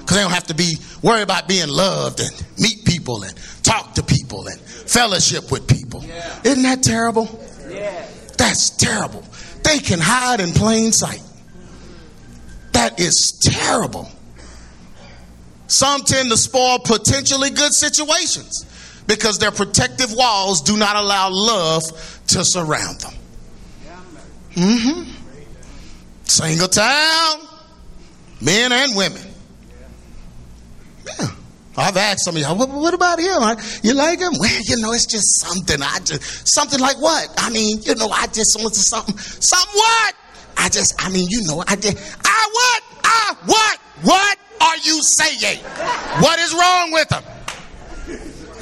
because 0.00 0.16
they 0.18 0.22
don't 0.22 0.32
have 0.32 0.48
to 0.48 0.54
be 0.54 0.76
worried 1.02 1.22
about 1.22 1.48
being 1.48 1.68
loved 1.68 2.20
and 2.20 2.30
meet 2.58 2.84
people 2.84 3.22
and 3.22 3.34
talk 3.62 3.94
to 3.94 4.02
people 4.02 4.46
and 4.48 4.60
fellowship 4.60 5.50
with 5.50 5.66
people. 5.66 6.04
Yeah. 6.04 6.40
Isn't 6.44 6.62
that 6.64 6.82
terrible? 6.82 7.42
Yeah. 7.70 8.06
That's 8.36 8.68
terrible. 8.68 9.24
They 9.62 9.78
can 9.78 9.98
hide 9.98 10.40
in 10.40 10.52
plain 10.52 10.92
sight. 10.92 11.22
That 12.72 13.00
is 13.00 13.40
terrible. 13.42 14.10
Some 15.68 16.02
tend 16.02 16.30
to 16.30 16.36
spoil 16.36 16.80
potentially 16.80 17.48
good 17.48 17.72
situations 17.72 18.66
because 19.06 19.38
their 19.38 19.50
protective 19.50 20.12
walls 20.12 20.62
do 20.62 20.76
not 20.76 20.96
allow 20.96 21.28
love 21.30 21.82
to 22.28 22.44
surround 22.44 23.00
them. 23.00 23.12
Mm-hmm. 24.54 25.10
Single 26.24 26.68
town, 26.68 27.40
men 28.40 28.72
and 28.72 28.96
women. 28.96 29.22
Yeah. 31.06 31.26
I've 31.76 31.96
asked 31.96 32.24
some 32.24 32.36
of 32.36 32.42
y'all, 32.42 32.56
what, 32.56 32.70
what 32.70 32.94
about 32.94 33.18
him? 33.18 33.42
You 33.82 33.94
like 33.94 34.20
him? 34.20 34.32
Well, 34.38 34.60
you 34.64 34.76
know, 34.78 34.92
it's 34.92 35.06
just 35.06 35.40
something. 35.40 35.82
I 35.82 35.98
just 36.04 36.48
something 36.48 36.80
like 36.80 37.00
what? 37.00 37.28
I 37.36 37.50
mean, 37.50 37.82
you 37.82 37.94
know, 37.96 38.08
I 38.08 38.26
just 38.28 38.56
want 38.60 38.74
to 38.74 38.80
something. 38.80 39.18
Something 39.18 39.74
what? 39.74 40.14
I 40.56 40.68
just, 40.68 40.94
I 40.98 41.10
mean, 41.10 41.26
you 41.28 41.42
know, 41.44 41.62
I 41.66 41.76
just, 41.76 41.96
I 42.24 42.50
what? 42.52 42.82
I 43.04 43.36
what? 43.46 43.78
What 44.02 44.38
are 44.60 44.76
you 44.78 45.00
saying? 45.02 45.58
What 46.20 46.38
is 46.38 46.54
wrong 46.54 46.92
with 46.92 47.12
him? 47.12 47.24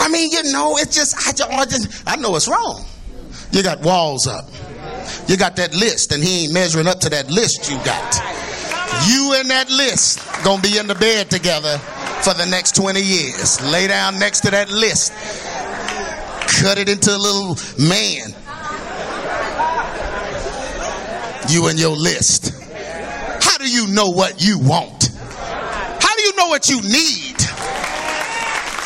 I 0.02 0.08
mean, 0.08 0.32
you 0.32 0.42
know, 0.52 0.76
it's 0.76 0.94
just 0.94 1.14
I, 1.16 1.64
just, 1.64 2.02
I 2.06 2.16
know 2.16 2.34
it's 2.34 2.48
wrong. 2.48 2.84
You 3.52 3.62
got 3.62 3.80
walls 3.80 4.26
up. 4.26 4.46
You 5.28 5.36
got 5.36 5.56
that 5.56 5.74
list, 5.74 6.12
and 6.12 6.22
he 6.22 6.44
ain't 6.44 6.52
measuring 6.52 6.88
up 6.88 6.98
to 7.00 7.10
that 7.10 7.30
list 7.30 7.70
you 7.70 7.76
got. 7.84 8.14
You 9.08 9.34
and 9.36 9.48
that 9.50 9.70
list 9.70 10.20
gonna 10.44 10.60
be 10.60 10.76
in 10.78 10.86
the 10.86 10.94
bed 10.94 11.30
together 11.30 11.78
for 12.22 12.34
the 12.34 12.46
next 12.46 12.74
20 12.76 13.00
years. 13.00 13.60
Lay 13.70 13.86
down 13.86 14.18
next 14.18 14.40
to 14.40 14.50
that 14.50 14.70
list. 14.70 15.12
Cut 16.60 16.78
it 16.78 16.88
into 16.88 17.10
a 17.10 17.16
little 17.16 17.56
man. 17.78 18.34
You 21.48 21.68
and 21.68 21.78
your 21.78 21.96
list. 21.96 22.52
How 23.42 23.58
do 23.58 23.70
you 23.70 23.86
know 23.88 24.10
what 24.10 24.44
you 24.44 24.58
want? 24.58 25.10
How 26.00 26.16
do 26.16 26.22
you 26.22 26.36
know 26.36 26.46
what 26.48 26.68
you 26.68 26.80
need? 26.82 27.36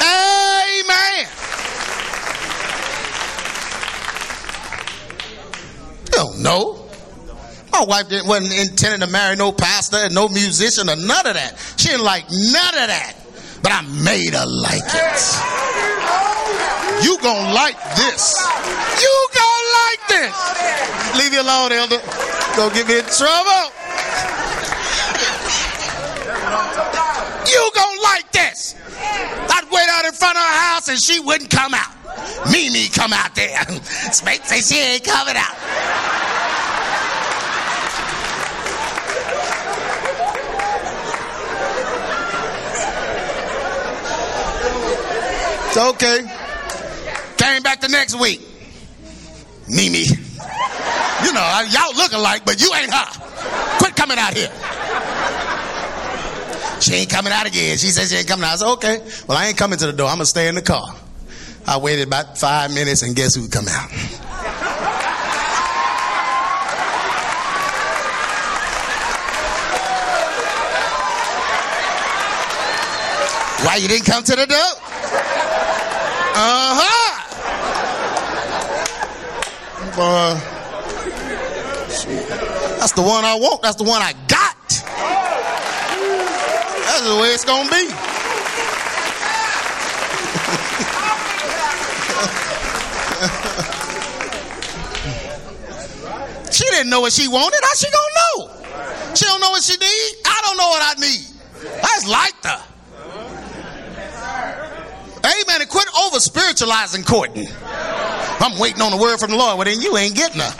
Amen. 0.00 1.28
You 6.04 6.05
don't 6.16 6.40
know. 6.40 6.82
My 7.72 7.84
wife 7.84 8.08
didn't, 8.08 8.26
wasn't 8.26 8.56
intending 8.58 9.06
to 9.06 9.12
marry 9.12 9.36
no 9.36 9.52
pastor 9.52 9.98
and 9.98 10.14
no 10.14 10.28
musician 10.28 10.88
or 10.88 10.96
none 10.96 11.26
of 11.26 11.34
that. 11.34 11.60
She 11.76 11.88
didn't 11.88 12.04
like 12.04 12.24
none 12.30 12.74
of 12.74 12.88
that. 12.88 13.14
But 13.62 13.72
I 13.72 13.82
made 14.02 14.32
her 14.32 14.46
like 14.46 14.80
it. 14.80 15.20
You 17.04 17.18
gonna 17.20 17.52
like 17.52 17.76
this. 17.96 18.32
You 18.96 19.14
gonna 19.36 19.62
like 19.84 20.02
this. 20.08 20.36
Leave 21.20 21.32
you 21.34 21.42
alone, 21.42 21.72
elder. 21.72 22.00
Don't 22.56 22.72
get 22.72 22.88
me 22.88 22.98
in 22.98 23.04
trouble. 23.04 23.72
You 27.44 27.70
gonna 27.74 28.00
like 28.02 28.32
this. 28.32 28.74
I'd 29.52 29.68
wait 29.70 29.88
out 29.90 30.04
in 30.06 30.12
front 30.12 30.36
of 30.36 30.44
her 30.44 30.58
house 30.72 30.88
and 30.88 30.98
she 30.98 31.20
wouldn't 31.20 31.50
come 31.50 31.74
out. 31.74 31.95
Mimi 32.50 32.88
come 32.88 33.12
out 33.12 33.34
there. 33.34 33.62
Spade 34.12 34.44
say 34.44 34.60
she 34.60 34.80
ain't 34.80 35.04
coming 35.04 35.36
out. 35.36 35.56
It's 45.68 45.76
okay. 45.76 46.20
Came 47.36 47.62
back 47.62 47.80
the 47.80 47.88
next 47.88 48.18
week? 48.18 48.40
Mimi. 49.68 50.04
You 50.04 51.32
know, 51.32 51.62
y'all 51.68 51.94
look 51.94 52.12
alike, 52.12 52.44
but 52.46 52.60
you 52.60 52.72
ain't 52.74 52.92
her. 52.92 53.78
Quit 53.78 53.94
coming 53.94 54.18
out 54.18 54.32
here. 54.34 54.50
She 56.80 56.94
ain't 56.94 57.10
coming 57.10 57.32
out 57.32 57.46
again. 57.46 57.76
She 57.78 57.88
says 57.88 58.10
she 58.10 58.16
ain't 58.16 58.28
coming 58.28 58.44
out. 58.44 58.54
I 58.54 58.56
said, 58.56 58.72
okay. 58.74 58.98
Well, 59.26 59.36
I 59.36 59.46
ain't 59.48 59.58
coming 59.58 59.78
to 59.78 59.86
the 59.86 59.92
door. 59.92 60.08
I'm 60.08 60.16
going 60.16 60.24
to 60.24 60.26
stay 60.26 60.48
in 60.48 60.54
the 60.54 60.62
car. 60.62 60.94
I 61.68 61.78
waited 61.78 62.06
about 62.06 62.38
five 62.38 62.72
minutes, 62.72 63.02
and 63.02 63.16
guess 63.16 63.34
who 63.34 63.48
come 63.48 63.66
out? 63.66 63.90
Why 73.66 73.76
you 73.76 73.88
didn't 73.88 74.06
come 74.06 74.22
to 74.22 74.36
the 74.36 74.46
door? 74.46 74.58
Uh 76.38 76.78
huh. 76.78 77.22
Uh, 79.98 80.34
that's 82.78 82.92
the 82.92 83.02
one 83.02 83.24
I 83.24 83.34
want. 83.40 83.62
That's 83.62 83.76
the 83.76 83.84
one 83.84 84.02
I 84.02 84.12
got. 84.28 84.56
That's 86.84 87.08
the 87.08 87.16
way 87.20 87.28
it's 87.30 87.44
gonna 87.44 87.68
be. 87.70 88.05
Didn't 96.76 96.90
know 96.90 97.00
what 97.00 97.12
she 97.12 97.26
wanted. 97.26 97.60
How 97.62 97.74
she 97.74 97.88
gonna 97.90 98.14
know? 98.20 99.14
She 99.14 99.24
don't 99.24 99.40
know 99.40 99.50
what 99.50 99.62
she 99.62 99.76
need. 99.76 100.12
I 100.26 100.42
don't 100.44 100.56
know 100.56 100.68
what 100.68 100.82
I 100.84 101.00
need. 101.00 101.26
I 101.82 101.88
just 101.96 102.08
liked 102.08 102.44
her. 102.44 102.62
Amen. 105.24 105.60
And 105.60 105.70
quit 105.70 105.88
over 106.04 106.20
spiritualizing 106.20 107.04
courting. 107.04 107.48
I'm 108.38 108.58
waiting 108.58 108.82
on 108.82 108.92
the 108.92 108.98
word 108.98 109.18
from 109.18 109.30
the 109.30 109.36
Lord. 109.36 109.56
Well, 109.56 109.64
then 109.64 109.80
you 109.80 109.96
ain't 109.96 110.14
getting 110.14 110.40
her. 110.40 110.52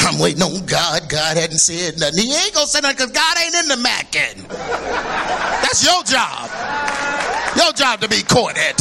I'm 0.00 0.18
waiting 0.18 0.42
on 0.42 0.66
God. 0.66 1.08
God 1.08 1.36
hadn't 1.36 1.58
said 1.58 1.98
nothing. 1.98 2.24
He 2.24 2.34
ain't 2.34 2.54
gonna 2.54 2.66
say 2.66 2.80
nothing 2.80 2.96
because 2.96 3.12
God 3.12 3.36
ain't 3.44 3.54
in 3.54 3.68
the 3.68 3.76
macking. 3.76 4.48
That's 5.62 5.84
your 5.84 6.02
job. 6.02 6.50
Your 7.56 7.72
job 7.72 8.00
to 8.00 8.08
be 8.08 8.22
courted. 8.22 8.77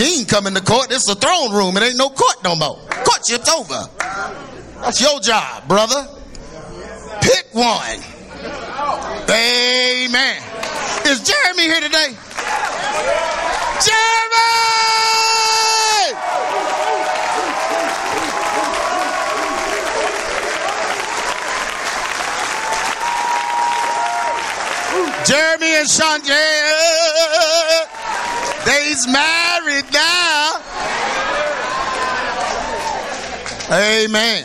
King 0.00 0.24
coming 0.24 0.54
to 0.54 0.62
court. 0.62 0.90
Is 0.90 1.08
a 1.08 1.14
throne 1.14 1.52
room. 1.52 1.76
It 1.76 1.82
ain't 1.82 1.98
no 1.98 2.08
court 2.08 2.42
no 2.42 2.56
more. 2.56 2.76
Courtship's 3.04 3.48
over. 3.48 3.88
That's 4.80 5.00
your 5.00 5.20
job, 5.20 5.68
brother. 5.68 6.08
Pick 7.20 7.48
one. 7.52 8.00
Amen. 9.28 10.42
Is 11.04 11.20
Jeremy 11.22 11.64
here 11.64 11.80
today? 11.82 12.16
Jeremy! 13.84 14.40
Jeremy 25.26 25.74
and 25.76 25.86
Shante. 25.86 26.70
They's 28.64 29.06
married 29.70 29.92
now. 29.92 30.60
Amen. 33.72 34.44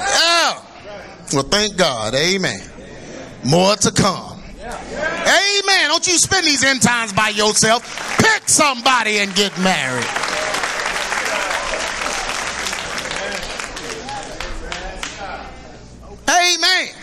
Yeah. 0.00 0.62
Well, 1.32 1.42
thank 1.44 1.76
God. 1.76 2.14
Amen. 2.14 2.60
More 3.44 3.74
to 3.76 3.90
come. 3.90 4.40
Amen. 4.62 5.88
Don't 5.88 6.06
you 6.06 6.18
spend 6.18 6.46
these 6.46 6.62
end 6.62 6.82
times 6.82 7.12
by 7.12 7.30
yourself. 7.30 8.18
Pick 8.18 8.48
somebody 8.48 9.18
and 9.18 9.34
get 9.34 9.56
married. 9.58 10.06
Amen. 16.28 16.94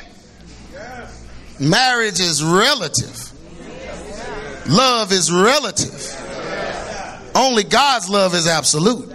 Marriage 1.59 2.21
is 2.21 2.41
relative. 2.41 3.31
Love 4.67 5.11
is 5.11 5.31
relative. 5.31 6.08
Only 7.39 7.63
God's 7.63 8.09
love 8.09 8.35
is 8.35 8.47
absolute. 8.47 9.09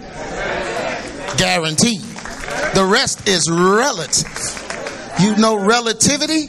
Guaranteed. 1.37 2.01
The 2.73 2.83
rest 2.91 3.27
is 3.27 3.47
relative. 3.51 4.25
You 5.21 5.35
know, 5.37 5.55
relativity 5.55 6.47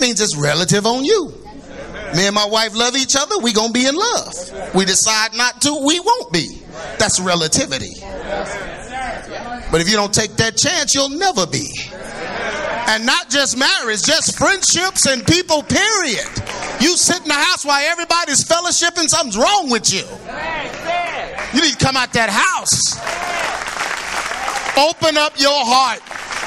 means 0.00 0.20
it's 0.20 0.36
relative 0.36 0.84
on 0.84 1.04
you. 1.04 1.32
Me 2.16 2.26
and 2.26 2.34
my 2.34 2.46
wife 2.46 2.74
love 2.74 2.96
each 2.96 3.14
other, 3.14 3.38
We're 3.38 3.54
gonna 3.54 3.72
be 3.72 3.86
in 3.86 3.94
love. 3.94 4.74
We 4.74 4.84
decide 4.84 5.34
not 5.34 5.62
to, 5.62 5.84
we 5.86 6.00
won't 6.00 6.32
be. 6.32 6.60
That's 6.98 7.20
relativity. 7.20 7.94
But 9.70 9.80
if 9.80 9.88
you 9.88 9.94
don't 9.94 10.12
take 10.12 10.34
that 10.36 10.56
chance, 10.56 10.96
you'll 10.96 11.10
never 11.10 11.46
be. 11.46 11.72
And 12.88 13.06
not 13.06 13.30
just 13.30 13.56
marriage, 13.56 14.02
just 14.02 14.36
friendships 14.36 15.06
and 15.06 15.24
people, 15.24 15.62
period. 15.62 16.26
You 16.80 16.96
sit 16.96 17.22
in 17.22 17.28
the 17.28 17.34
house 17.34 17.64
while 17.64 17.80
everybody's 17.88 18.44
fellowshipping, 18.44 19.08
something's 19.08 19.38
wrong 19.38 19.70
with 19.70 19.94
you. 19.94 20.02
You 21.54 21.60
need 21.60 21.78
to 21.78 21.84
come 21.84 21.96
out 21.96 22.12
that 22.14 22.30
house. 22.30 22.96
Open 24.78 25.18
up 25.18 25.38
your 25.38 25.64
heart. 25.64 26.00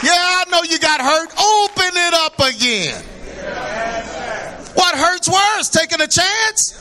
Yeah, 0.03 0.11
I 0.11 0.45
know 0.49 0.63
you 0.63 0.79
got 0.79 0.99
hurt. 0.99 1.29
Open 1.37 1.91
it 1.95 2.13
up 2.13 2.39
again. 2.39 3.03
What 4.73 4.95
hurts 4.95 5.29
worse, 5.29 5.69
taking 5.69 6.01
a 6.01 6.07
chance 6.07 6.73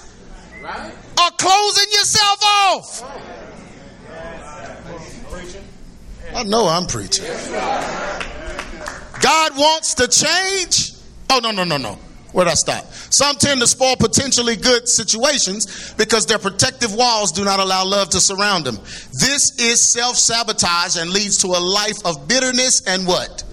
or 0.64 1.30
closing 1.38 1.90
yourself 1.92 2.42
off? 2.42 3.02
I 6.34 6.42
know 6.44 6.66
I'm 6.66 6.87
preaching. 6.87 7.26
God 9.20 9.56
wants 9.56 9.94
to 9.94 10.08
change. 10.08 10.92
Oh, 11.30 11.40
no, 11.42 11.50
no, 11.50 11.64
no, 11.64 11.76
no. 11.76 11.98
Where'd 12.35 12.49
I 12.49 12.55
stop? 12.55 12.85
Some 12.92 13.37
tend 13.37 13.61
to 13.61 13.66
spoil 13.68 13.94
potentially 13.94 14.57
good 14.57 14.88
situations 14.88 15.94
because 15.97 16.27
their 16.27 16.40
protective 16.40 16.92
walls 16.92 17.31
do 17.31 17.44
not 17.44 17.61
allow 17.61 17.85
love 17.85 18.11
to 18.11 18.18
surround 18.18 18.66
them. 18.66 18.75
This 19.20 19.57
is 19.61 19.81
self 19.81 20.16
sabotage 20.16 20.97
and 20.97 21.11
leads 21.11 21.38
to 21.42 21.47
a 21.47 21.62
life 21.62 22.05
of 22.05 22.27
bitterness 22.27 22.83
and 22.88 23.07
what? 23.07 23.44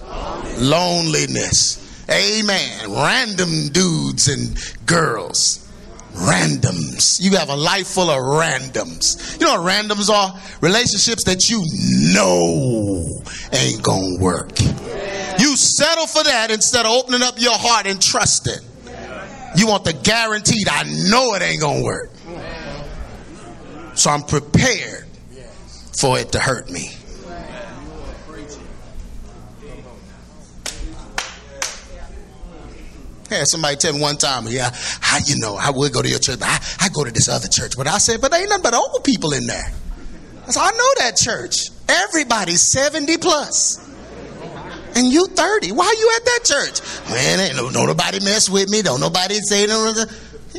Loneliness. 0.57 1.77
Amen. 2.09 2.91
Random 2.91 3.69
dudes 3.69 4.27
and 4.27 4.57
girls. 4.87 5.59
Randoms. 6.13 7.21
You 7.21 7.37
have 7.37 7.49
a 7.49 7.55
life 7.55 7.87
full 7.87 8.09
of 8.09 8.17
randoms. 8.17 9.39
You 9.39 9.45
know 9.45 9.61
what 9.61 9.71
randoms 9.71 10.09
are? 10.09 10.33
Relationships 10.59 11.23
that 11.25 11.51
you 11.51 11.63
know 12.15 13.21
ain't 13.53 13.83
gonna 13.83 14.17
work. 14.19 14.59
You 15.39 15.55
settle 15.55 16.07
for 16.07 16.23
that 16.23 16.49
instead 16.49 16.87
of 16.87 16.91
opening 16.93 17.21
up 17.21 17.39
your 17.39 17.53
heart 17.53 17.85
and 17.85 18.01
trusting. 18.01 18.70
You 19.55 19.67
want 19.67 19.83
the 19.83 19.93
guaranteed, 19.93 20.67
I 20.69 20.83
know 21.09 21.33
it 21.35 21.41
ain't 21.41 21.61
gonna 21.61 21.83
work. 21.83 22.09
So 23.95 24.09
I'm 24.09 24.23
prepared 24.23 25.05
for 25.99 26.17
it 26.17 26.31
to 26.31 26.39
hurt 26.39 26.69
me. 26.69 26.89
Yeah, 33.29 33.43
somebody 33.45 33.77
tell 33.77 33.93
me 33.93 34.01
one 34.01 34.17
time, 34.17 34.45
yeah, 34.49 34.71
how 34.99 35.19
you 35.25 35.39
know 35.39 35.55
I 35.55 35.69
would 35.69 35.93
go 35.93 36.01
to 36.01 36.09
your 36.09 36.19
church, 36.19 36.39
but 36.39 36.49
I, 36.49 36.85
I 36.85 36.89
go 36.89 37.05
to 37.05 37.11
this 37.11 37.29
other 37.29 37.47
church. 37.47 37.77
But 37.77 37.87
I 37.87 37.97
said, 37.97 38.19
but 38.19 38.33
ain't 38.33 38.49
nothing 38.49 38.63
but 38.63 38.73
old 38.73 39.05
people 39.05 39.31
in 39.31 39.47
there. 39.47 39.71
I 40.47 40.51
said, 40.51 40.59
I 40.61 40.71
know 40.71 40.89
that 40.99 41.15
church. 41.15 41.69
Everybody's 41.87 42.69
70 42.71 43.17
plus. 43.17 43.80
And 44.95 45.07
you 45.07 45.25
30. 45.27 45.71
Why 45.71 45.95
you 45.97 46.13
at 46.17 46.25
that 46.25 46.39
church? 46.43 47.09
Man, 47.09 47.39
ain't 47.39 47.55
no, 47.55 47.69
no 47.69 47.85
nobody 47.85 48.19
mess 48.23 48.49
with 48.49 48.69
me. 48.69 48.81
Don't 48.81 48.99
nobody 48.99 49.35
say 49.35 49.65
no. 49.67 49.93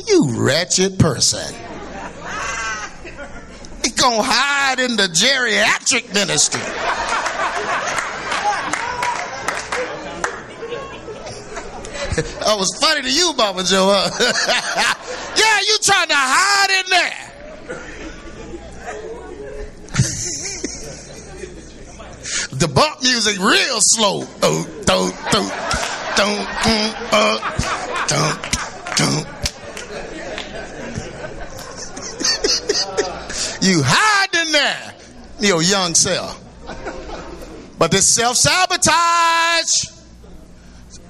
You 0.07 0.43
wretched 0.43 0.97
person. 0.97 1.53
He 3.83 3.91
gonna 3.91 4.23
hide 4.23 4.79
in 4.79 4.95
the 4.95 5.03
geriatric 5.03 6.13
ministry. 6.13 6.61
oh, 12.45 12.57
was 12.57 12.77
funny 12.79 13.01
to 13.01 13.11
you, 13.11 13.33
Baba 13.35 13.63
Joe. 13.63 13.91
Huh? 13.93 14.09
yeah, 15.35 15.59
you 15.67 15.77
trying 15.81 16.07
to 16.07 16.15
hide 16.15 16.83
in 16.83 16.89
there. 16.89 17.32
The 22.63 22.69
bump 22.69 23.03
music 23.03 23.37
real 23.39 23.79
slow. 23.81 24.23
Oh, 24.41 24.65
don't, 24.85 25.13
don't, 25.31 25.51
don't, 26.15 26.47
uh, 27.11 27.37
don't, 28.07 28.39
don't. 28.95 29.27
you 33.61 33.83
hide 33.83 34.33
in 34.47 34.51
there, 34.53 34.95
your 35.41 35.61
young 35.61 35.93
self. 35.93 36.39
But 37.77 37.91
this 37.91 38.07
self 38.07 38.37
sabotage. 38.37 39.91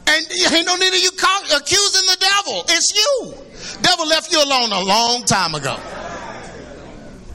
And 0.07 0.25
ain't 0.51 0.65
no 0.65 0.75
need 0.75 0.87
of 0.87 1.03
you 1.03 1.11
accusing 1.55 2.07
the 2.07 2.17
devil. 2.19 2.65
It's 2.67 2.95
you. 2.95 3.35
Devil 3.83 4.07
left 4.07 4.31
you 4.31 4.43
alone 4.43 4.71
a 4.71 4.81
long 4.81 5.23
time 5.23 5.53
ago. 5.53 5.77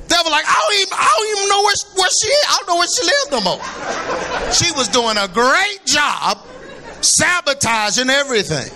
Devil 0.09 0.33
like, 0.33 0.45
I 0.47 0.59
don't 0.59 0.81
even, 0.81 0.93
I 0.93 1.09
don't 1.17 1.39
even 1.39 1.49
know 1.49 1.63
where, 1.63 1.75
where 1.95 2.11
she 2.11 2.29
is. 2.29 2.45
I 2.49 2.57
don't 2.59 2.69
know 2.69 2.77
where 2.77 2.89
she 2.89 3.05
lives 3.05 3.29
no 3.31 3.41
more. 3.41 4.53
She 4.53 4.73
was 4.73 4.89
doing 4.89 5.17
a 5.17 5.29
great 5.29 5.87
job 5.87 6.45
sabotaging 7.03 8.11
everything. 8.11 8.73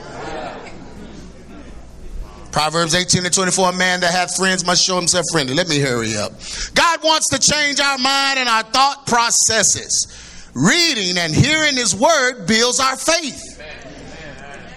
Proverbs 2.53 2.95
18 2.95 3.25
and 3.25 3.33
24, 3.33 3.71
a 3.71 3.73
man 3.73 4.01
that 4.01 4.13
hath 4.13 4.37
friends 4.37 4.67
must 4.67 4.85
show 4.85 4.97
himself 4.97 5.25
friendly. 5.33 5.55
Let 5.55 5.69
me 5.69 5.79
hurry 5.79 6.17
up. 6.17 6.33
God 6.75 7.03
wants 7.03 7.31
to 7.31 7.39
change 7.39 7.81
our 7.81 7.97
mind 7.97 8.39
and 8.39 8.49
our 8.49 8.63
thought 8.63 9.07
processes. 9.07 10.07
Reading 10.55 11.17
and 11.17 11.35
hearing 11.35 11.77
his 11.77 11.97
word 11.97 12.47
builds 12.47 12.79
our 12.79 12.97
faith. 12.97 13.59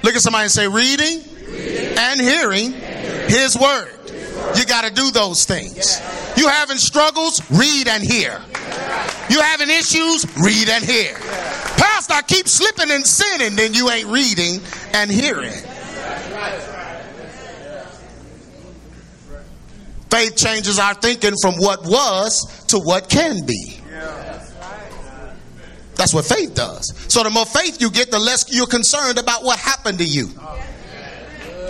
Look 0.03 0.15
at 0.15 0.21
somebody 0.21 0.43
and 0.43 0.51
say, 0.51 0.69
reading, 0.69 1.21
reading. 1.49 1.97
and 1.97 2.21
hearing, 2.21 2.73
and 2.75 3.29
his 3.29 3.57
word. 3.59 3.91
You 4.55 4.65
got 4.65 4.83
to 4.85 4.91
do 4.91 5.11
those 5.11 5.45
things. 5.45 5.99
You 6.37 6.47
having 6.47 6.77
struggles? 6.77 7.41
Read 7.51 7.87
and 7.87 8.03
hear. 8.03 8.41
You 9.29 9.41
having 9.41 9.69
issues? 9.69 10.25
Read 10.37 10.69
and 10.69 10.83
hear. 10.83 11.13
Pastor, 11.77 12.13
I 12.13 12.21
keep 12.21 12.47
slipping 12.47 12.91
and 12.91 13.05
sinning, 13.05 13.55
then 13.55 13.73
you 13.73 13.89
ain't 13.89 14.07
reading 14.07 14.61
and 14.93 15.11
hearing. 15.11 15.53
Faith 20.09 20.37
changes 20.37 20.79
our 20.79 20.93
thinking 20.93 21.33
from 21.41 21.55
what 21.55 21.83
was 21.83 22.65
to 22.67 22.79
what 22.79 23.09
can 23.09 23.45
be. 23.45 23.79
That's 25.95 26.13
what 26.13 26.25
faith 26.25 26.53
does. 26.53 26.93
So 27.07 27.23
the 27.23 27.29
more 27.29 27.45
faith 27.45 27.81
you 27.81 27.89
get, 27.89 28.11
the 28.11 28.19
less 28.19 28.45
you're 28.53 28.67
concerned 28.67 29.17
about 29.17 29.43
what 29.43 29.57
happened 29.59 29.97
to 29.99 30.05
you. 30.05 30.29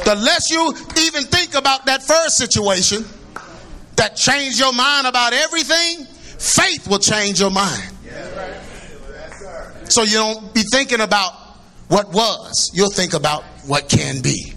The 0.03 0.15
less 0.15 0.49
you 0.49 0.73
even 1.03 1.23
think 1.23 1.55
about 1.55 1.85
that 1.85 2.03
first 2.03 2.37
situation 2.37 3.05
that 3.95 4.15
changed 4.15 4.59
your 4.59 4.73
mind 4.73 5.07
about 5.07 5.33
everything, 5.33 6.05
faith 6.05 6.87
will 6.87 6.99
change 6.99 7.39
your 7.39 7.51
mind. 7.51 7.91
So 9.87 10.03
you 10.03 10.13
don't 10.13 10.53
be 10.53 10.63
thinking 10.71 11.01
about 11.01 11.33
what 11.87 12.11
was, 12.11 12.71
you'll 12.73 12.89
think 12.89 13.13
about 13.13 13.43
what 13.67 13.87
can 13.89 14.21
be. 14.21 14.53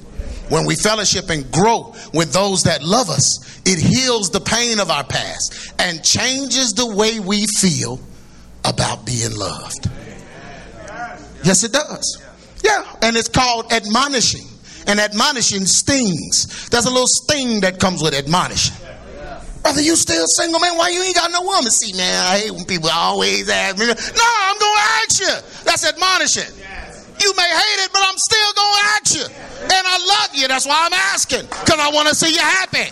When 0.49 0.65
we 0.65 0.75
fellowship 0.75 1.29
and 1.29 1.51
grow 1.53 1.95
with 2.15 2.33
those 2.33 2.63
that 2.63 2.83
love 2.83 3.11
us, 3.11 3.61
it 3.67 3.79
heals 3.79 4.31
the 4.31 4.41
pain 4.41 4.81
of 4.81 4.91
our 4.91 5.05
past 5.05 5.75
and 5.79 6.03
changes 6.03 6.73
the 6.73 6.87
way 6.87 7.21
we 7.21 7.45
feel 7.59 8.01
about 8.65 9.05
being 9.05 9.37
loved. 9.37 9.91
Yes, 11.45 11.65
it 11.65 11.73
does. 11.73 12.23
Yeah, 12.65 12.83
and 13.03 13.17
it's 13.17 13.29
called 13.29 13.73
admonishing. 13.73 14.47
And 14.89 14.99
admonishing 14.99 15.67
stings. 15.67 16.69
There's 16.71 16.87
a 16.87 16.91
little 16.91 17.07
sting 17.07 17.61
that 17.61 17.79
comes 17.79 18.03
with 18.03 18.15
admonishing. 18.15 18.75
Brother, 19.63 19.83
you 19.83 19.97
still 19.97 20.25
single, 20.27 20.61
man? 20.61 20.79
Why 20.79 20.89
you 20.89 21.03
ain't 21.03 21.15
got 21.15 21.31
no 21.31 21.43
woman? 21.43 21.71
See, 21.71 21.93
man, 21.93 22.25
I 22.25 22.39
hate 22.39 22.53
when 22.53 22.65
people 22.65 22.89
always 22.91 23.49
ask 23.51 23.77
me. 23.77 23.87
No, 23.87 23.93
I'm 23.93 24.59
going 24.59 24.75
to 24.75 24.89
ask 25.05 25.21
you. 25.21 25.65
That's 25.65 25.85
admonishing. 25.85 26.55
You 27.21 27.35
may 27.37 27.49
hate 27.49 27.85
it, 27.85 27.93
but 27.93 28.01
I'm 28.03 28.17
still 28.17 28.53
going 28.55 28.75
to 28.75 28.89
ask 28.97 29.15
you. 29.17 29.27
And 29.63 29.73
I 29.73 29.99
love 30.07 30.35
you. 30.35 30.49
That's 30.49 30.67
why 30.67 30.87
I'm 30.87 30.95
asking. 30.95 31.43
Because 31.43 31.79
I 31.79 31.91
want 31.93 32.09
to 32.09 32.15
see 32.15 32.33
you 32.33 32.41
happy. 32.41 32.89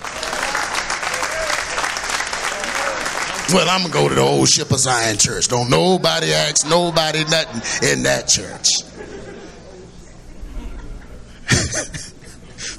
Well, 3.55 3.69
I'm 3.71 3.83
going 3.83 3.93
to 3.93 3.99
go 3.99 4.09
to 4.09 4.15
the 4.17 4.21
old 4.21 4.49
Ship 4.49 4.69
of 4.71 4.79
Zion 4.81 5.19
church. 5.19 5.49
Don't 5.49 5.71
nobody 5.71 6.33
ask 6.33 6.69
nobody 6.69 7.25
nothing 7.25 7.89
in 7.89 8.03
that 8.03 8.27
church. 8.27 8.83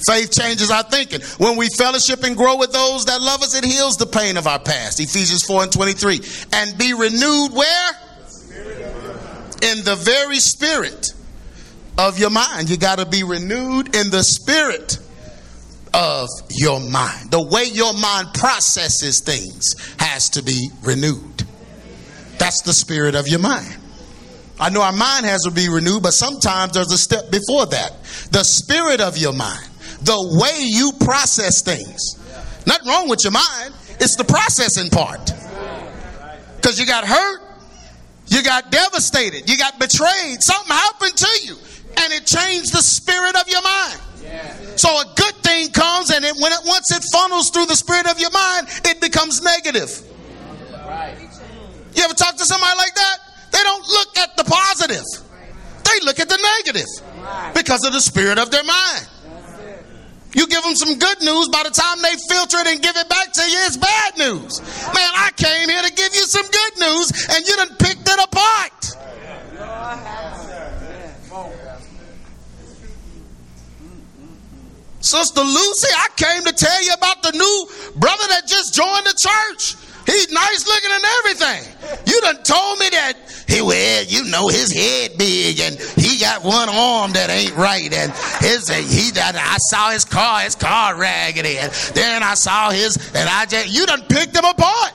Faith 0.07 0.31
changes 0.31 0.71
our 0.71 0.83
thinking. 0.83 1.21
When 1.37 1.57
we 1.57 1.67
fellowship 1.69 2.23
and 2.23 2.35
grow 2.35 2.57
with 2.57 2.71
those 2.71 3.05
that 3.05 3.21
love 3.21 3.41
us, 3.41 3.55
it 3.55 3.65
heals 3.65 3.97
the 3.97 4.05
pain 4.05 4.37
of 4.37 4.47
our 4.47 4.59
past. 4.59 4.99
Ephesians 4.99 5.43
4 5.43 5.63
and 5.63 5.71
23. 5.71 6.19
And 6.53 6.77
be 6.77 6.93
renewed 6.93 7.51
where? 7.53 7.91
In 9.63 9.83
the 9.83 9.95
very 9.99 10.39
spirit 10.39 11.13
of 11.97 12.19
your 12.19 12.29
mind. 12.29 12.69
You 12.69 12.77
got 12.77 12.99
to 12.99 13.05
be 13.05 13.23
renewed 13.23 13.95
in 13.95 14.09
the 14.11 14.23
spirit 14.23 14.99
of 15.93 16.29
your 16.51 16.79
mind. 16.79 17.31
The 17.31 17.41
way 17.41 17.63
your 17.65 17.93
mind 17.93 18.33
processes 18.33 19.19
things 19.19 19.75
has 19.99 20.29
to 20.31 20.43
be 20.43 20.69
renewed. 20.83 21.43
That's 22.37 22.61
the 22.61 22.73
spirit 22.73 23.15
of 23.15 23.27
your 23.27 23.39
mind. 23.39 23.77
I 24.59 24.69
know 24.69 24.81
our 24.81 24.91
mind 24.91 25.25
has 25.25 25.43
to 25.43 25.51
be 25.51 25.69
renewed, 25.69 26.01
but 26.01 26.13
sometimes 26.13 26.73
there's 26.73 26.91
a 26.91 26.97
step 26.97 27.29
before 27.29 27.67
that. 27.67 27.91
The 28.31 28.43
spirit 28.43 29.01
of 29.01 29.17
your 29.17 29.33
mind, 29.33 29.67
the 30.01 30.17
way 30.39 30.63
you 30.65 30.93
process 30.99 31.61
things. 31.61 32.17
Nothing 32.65 32.87
wrong 32.87 33.07
with 33.09 33.23
your 33.23 33.31
mind, 33.31 33.73
it's 33.99 34.15
the 34.15 34.23
processing 34.23 34.89
part. 34.89 35.31
Because 36.55 36.79
you 36.79 36.85
got 36.85 37.05
hurt, 37.05 37.41
you 38.27 38.43
got 38.43 38.71
devastated, 38.71 39.49
you 39.49 39.57
got 39.57 39.79
betrayed, 39.79 40.41
something 40.41 40.75
happened 40.75 41.15
to 41.15 41.39
you, 41.43 41.55
and 41.97 42.13
it 42.13 42.25
changed 42.25 42.73
the 42.73 42.81
spirit 42.81 43.35
of 43.35 43.47
your 43.47 43.61
mind. 43.61 43.99
So 44.75 44.89
a 44.89 45.05
good 45.15 45.35
thing 45.35 45.69
comes, 45.69 46.11
and 46.11 46.25
it, 46.25 46.35
when 46.41 46.51
it 46.51 46.59
once 46.65 46.91
it 46.91 47.03
funnels 47.11 47.49
through 47.51 47.67
the 47.67 47.75
spirit 47.75 48.09
of 48.09 48.19
your 48.19 48.31
mind, 48.31 48.67
it 48.85 49.01
becomes 49.01 49.41
negative. 49.41 50.01
You 51.95 52.03
ever 52.03 52.13
talk 52.13 52.35
to 52.37 52.45
somebody 52.45 52.77
like 52.77 52.93
that? 52.95 53.26
They 53.57 53.63
don't 53.63 53.87
look 53.87 54.17
at 54.19 54.37
the 54.37 54.43
positive; 54.43 55.03
they 55.83 56.05
look 56.05 56.19
at 56.19 56.29
the 56.29 56.37
negative 56.61 56.85
because 57.55 57.83
of 57.83 57.91
the 57.91 57.99
spirit 57.99 58.37
of 58.37 58.51
their 58.51 58.63
mind. 58.63 59.07
You 60.35 60.45
give 60.45 60.61
them 60.61 60.75
some 60.75 60.99
good 60.99 61.19
news, 61.23 61.49
by 61.49 61.63
the 61.63 61.71
time 61.71 61.97
they 62.03 62.13
filter 62.29 62.59
it 62.59 62.67
and 62.67 62.83
give 62.83 62.95
it 62.95 63.09
back 63.09 63.33
to 63.33 63.41
you, 63.41 63.57
it's 63.65 63.77
bad 63.77 64.17
news. 64.19 64.61
Man, 64.93 65.11
I 65.15 65.31
came 65.35 65.67
here 65.67 65.81
to 65.81 65.91
give 65.91 66.13
you 66.13 66.21
some 66.29 66.45
good 66.45 66.77
news, 66.77 67.09
and 67.33 67.47
you 67.47 67.55
done 67.55 67.75
picked 67.79 68.07
it 68.07 68.19
apart. 68.29 68.77
Sister 74.99 75.41
Lucy, 75.41 75.87
I 75.97 76.07
came 76.15 76.43
to 76.43 76.53
tell 76.53 76.83
you 76.83 76.93
about 76.93 77.23
the 77.23 77.31
new 77.31 77.67
brother 77.95 78.27
that 78.29 78.45
just 78.45 78.75
joined 78.75 79.07
the 79.07 79.17
church. 79.17 79.86
He's 80.07 80.31
nice 80.31 80.65
looking 80.65 80.89
and 80.89 81.03
everything. 81.19 81.99
You 82.07 82.21
done 82.21 82.41
told 82.41 82.79
me 82.79 82.87
that 82.91 83.13
he 83.45 83.61
well, 83.61 84.03
you 84.05 84.23
know, 84.31 84.47
his 84.47 84.71
head 84.71 85.17
big 85.17 85.59
and 85.59 85.77
he 85.97 86.17
got 86.17 86.45
one 86.45 86.69
arm 86.69 87.11
that 87.11 87.29
ain't 87.29 87.53
right, 87.57 87.91
and 87.91 88.13
his 88.39 88.69
he 88.69 89.11
that 89.11 89.35
I 89.35 89.57
saw 89.69 89.91
his 89.91 90.05
car, 90.05 90.41
his 90.41 90.55
car 90.55 90.97
raggedy, 90.97 91.57
and 91.57 91.73
then 91.93 92.23
I 92.23 92.35
saw 92.35 92.71
his, 92.71 92.95
and 93.13 93.27
I 93.27 93.45
just 93.47 93.67
you 93.67 93.85
done 93.85 94.03
picked 94.07 94.33
him 94.33 94.45
apart. 94.45 94.93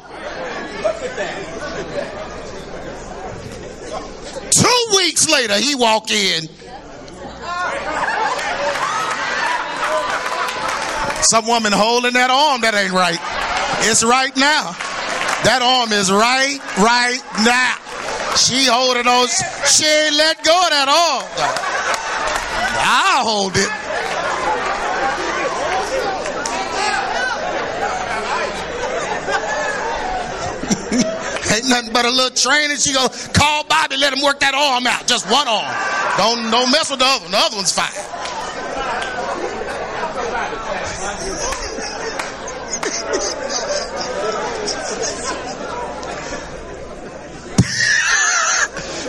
Two 4.51 4.97
weeks 4.97 5.29
later, 5.31 5.55
he 5.59 5.75
walk 5.75 6.11
in. 6.11 6.49
Some 11.25 11.47
woman 11.47 11.73
holding 11.73 12.15
that 12.15 12.31
arm 12.31 12.63
that 12.63 12.75
ain't 12.75 12.93
right. 12.93 13.19
It's 13.89 14.03
right 14.03 14.35
now. 14.37 14.75
That 15.45 15.61
arm 15.61 15.91
is 15.91 16.13
right, 16.13 16.59
right 16.79 17.19
now. 17.43 17.75
She 18.39 18.65
holding 18.65 19.07
on. 19.07 19.27
She 19.67 19.85
ain't 19.85 20.15
let 20.15 20.45
go 20.45 20.55
of 20.55 20.71
that 20.71 20.87
arm. 20.87 21.27
I'll 22.79 23.25
hold 23.27 23.57
it. 23.57 23.67
Ain't 31.53 31.69
nothing 31.69 31.93
but 31.93 32.07
a 32.07 32.11
little 32.11 32.31
training. 32.31 32.79
She 32.79 32.93
go 32.93 33.09
call 33.35 33.65
Bobby, 33.65 33.97
let 33.97 34.13
him 34.13 34.23
work 34.23 34.41
that 34.41 34.55
arm 34.55 34.87
out. 34.87 35.07
Just 35.07 35.29
one 35.29 35.49
arm. 35.49 35.75
Don't 36.17 36.51
don't 36.51 36.71
mess 36.71 36.91
with 36.91 37.01
the 37.01 37.05
other 37.05 37.23
one. 37.25 37.33
The 37.33 37.39
other 37.39 37.57
one's 37.57 37.73
fine. 37.73 37.93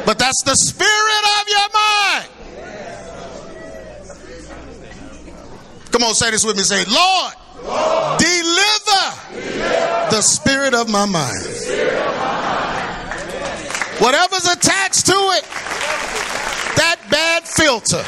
But 0.06 0.20
that's 0.20 0.44
the 0.44 0.56
spirit 0.56 1.24
of 1.39 1.48
your 1.48 1.70
mind. 1.74 2.30
Come 5.92 6.04
on, 6.04 6.16
say 6.16 6.32
this 6.32 6.44
with 6.44 6.58
me. 6.58 6.63
Say, 6.63 6.84
Lord, 6.86 7.34
Lord 7.63 8.20
deliver, 8.20 9.06
deliver, 9.32 10.10
the 10.10 10.22
spirit 10.22 10.74
of 10.74 10.89
my 10.89 11.06
mind. 11.06 11.46
Whatever's 14.00 14.48
attached 14.48 15.06
to 15.06 15.13
it, 15.13 15.44
that 16.76 17.00
bad 17.10 17.48
filter. 17.48 18.04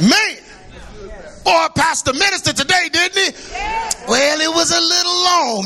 Man, 0.00 0.44
or 1.44 1.68
Pastor 1.70 2.12
Minister 2.14 2.52
today, 2.52 2.88
didn't 2.90 3.18
he? 3.18 3.32
Well, 4.08 4.40
it 4.40 4.48
was 4.48 4.70
a 4.70 4.80
little 4.80 5.03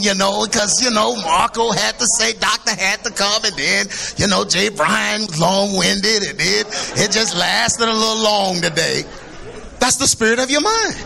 you 0.09 0.15
know, 0.15 0.47
because, 0.47 0.83
you 0.83 0.91
know, 0.91 1.15
Marco 1.17 1.71
had 1.71 1.99
to 1.99 2.07
say, 2.17 2.33
Doctor 2.33 2.71
had 2.71 3.05
to 3.05 3.11
come, 3.11 3.45
and 3.45 3.55
then, 3.57 3.87
you 4.17 4.27
know, 4.27 4.43
Jay 4.43 4.71
Bryan 4.71 5.27
long 5.39 5.77
winded, 5.77 6.23
and 6.23 6.39
then 6.39 6.65
it 6.97 7.13
just 7.13 7.37
lasted 7.37 7.87
a 7.87 7.93
little 7.93 8.23
long 8.23 8.57
today. 8.63 9.03
That's 9.81 9.97
the 9.97 10.07
spirit 10.07 10.39
of 10.39 10.51
your 10.51 10.63
mind. 10.63 10.97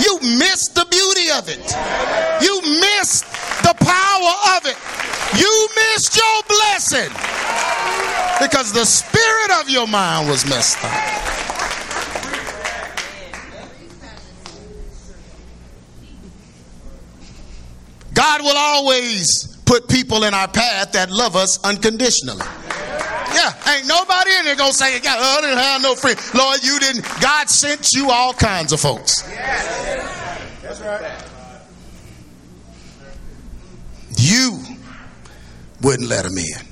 You 0.00 0.18
missed 0.40 0.74
the 0.74 0.86
beauty 0.88 1.30
of 1.36 1.50
it. 1.52 1.60
You 2.40 2.80
missed 2.80 3.28
the 3.60 3.76
power 3.76 4.34
of 4.56 4.64
it. 4.64 4.78
You 5.38 5.68
missed 5.76 6.16
your 6.16 6.38
blessing 6.48 7.12
because 8.40 8.72
the 8.72 8.86
spirit 8.86 9.60
of 9.60 9.68
your 9.68 9.86
mind 9.86 10.30
was 10.30 10.48
messed 10.48 10.82
up. 10.82 11.35
God 18.16 18.40
will 18.40 18.56
always 18.56 19.58
put 19.66 19.88
people 19.88 20.24
in 20.24 20.32
our 20.32 20.48
path 20.48 20.92
that 20.92 21.10
love 21.10 21.36
us 21.36 21.62
unconditionally. 21.62 22.46
Yeah, 23.34 23.52
ain't 23.74 23.86
nobody 23.86 24.30
in 24.38 24.46
there 24.46 24.56
gonna 24.56 24.72
say, 24.72 24.98
God, 25.00 25.18
I 25.20 25.40
didn't 25.42 25.58
have 25.58 25.82
no 25.82 25.94
friend. 25.94 26.18
Lord, 26.34 26.64
you 26.64 26.78
didn't. 26.80 27.04
God 27.20 27.50
sent 27.50 27.92
you 27.92 28.10
all 28.10 28.32
kinds 28.32 28.72
of 28.72 28.80
folks. 28.80 29.20
That's 30.62 30.80
right. 30.80 31.12
You 34.16 34.60
wouldn't 35.82 36.08
let 36.08 36.24
him 36.24 36.38
in. 36.38 36.66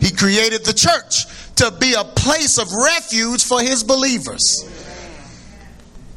He 0.00 0.10
created 0.10 0.64
the 0.64 0.72
church 0.72 1.26
to 1.56 1.70
be 1.78 1.92
a 1.92 2.04
place 2.04 2.56
of 2.56 2.66
refuge 2.72 3.44
for 3.44 3.60
his 3.60 3.84
believers. 3.84 4.64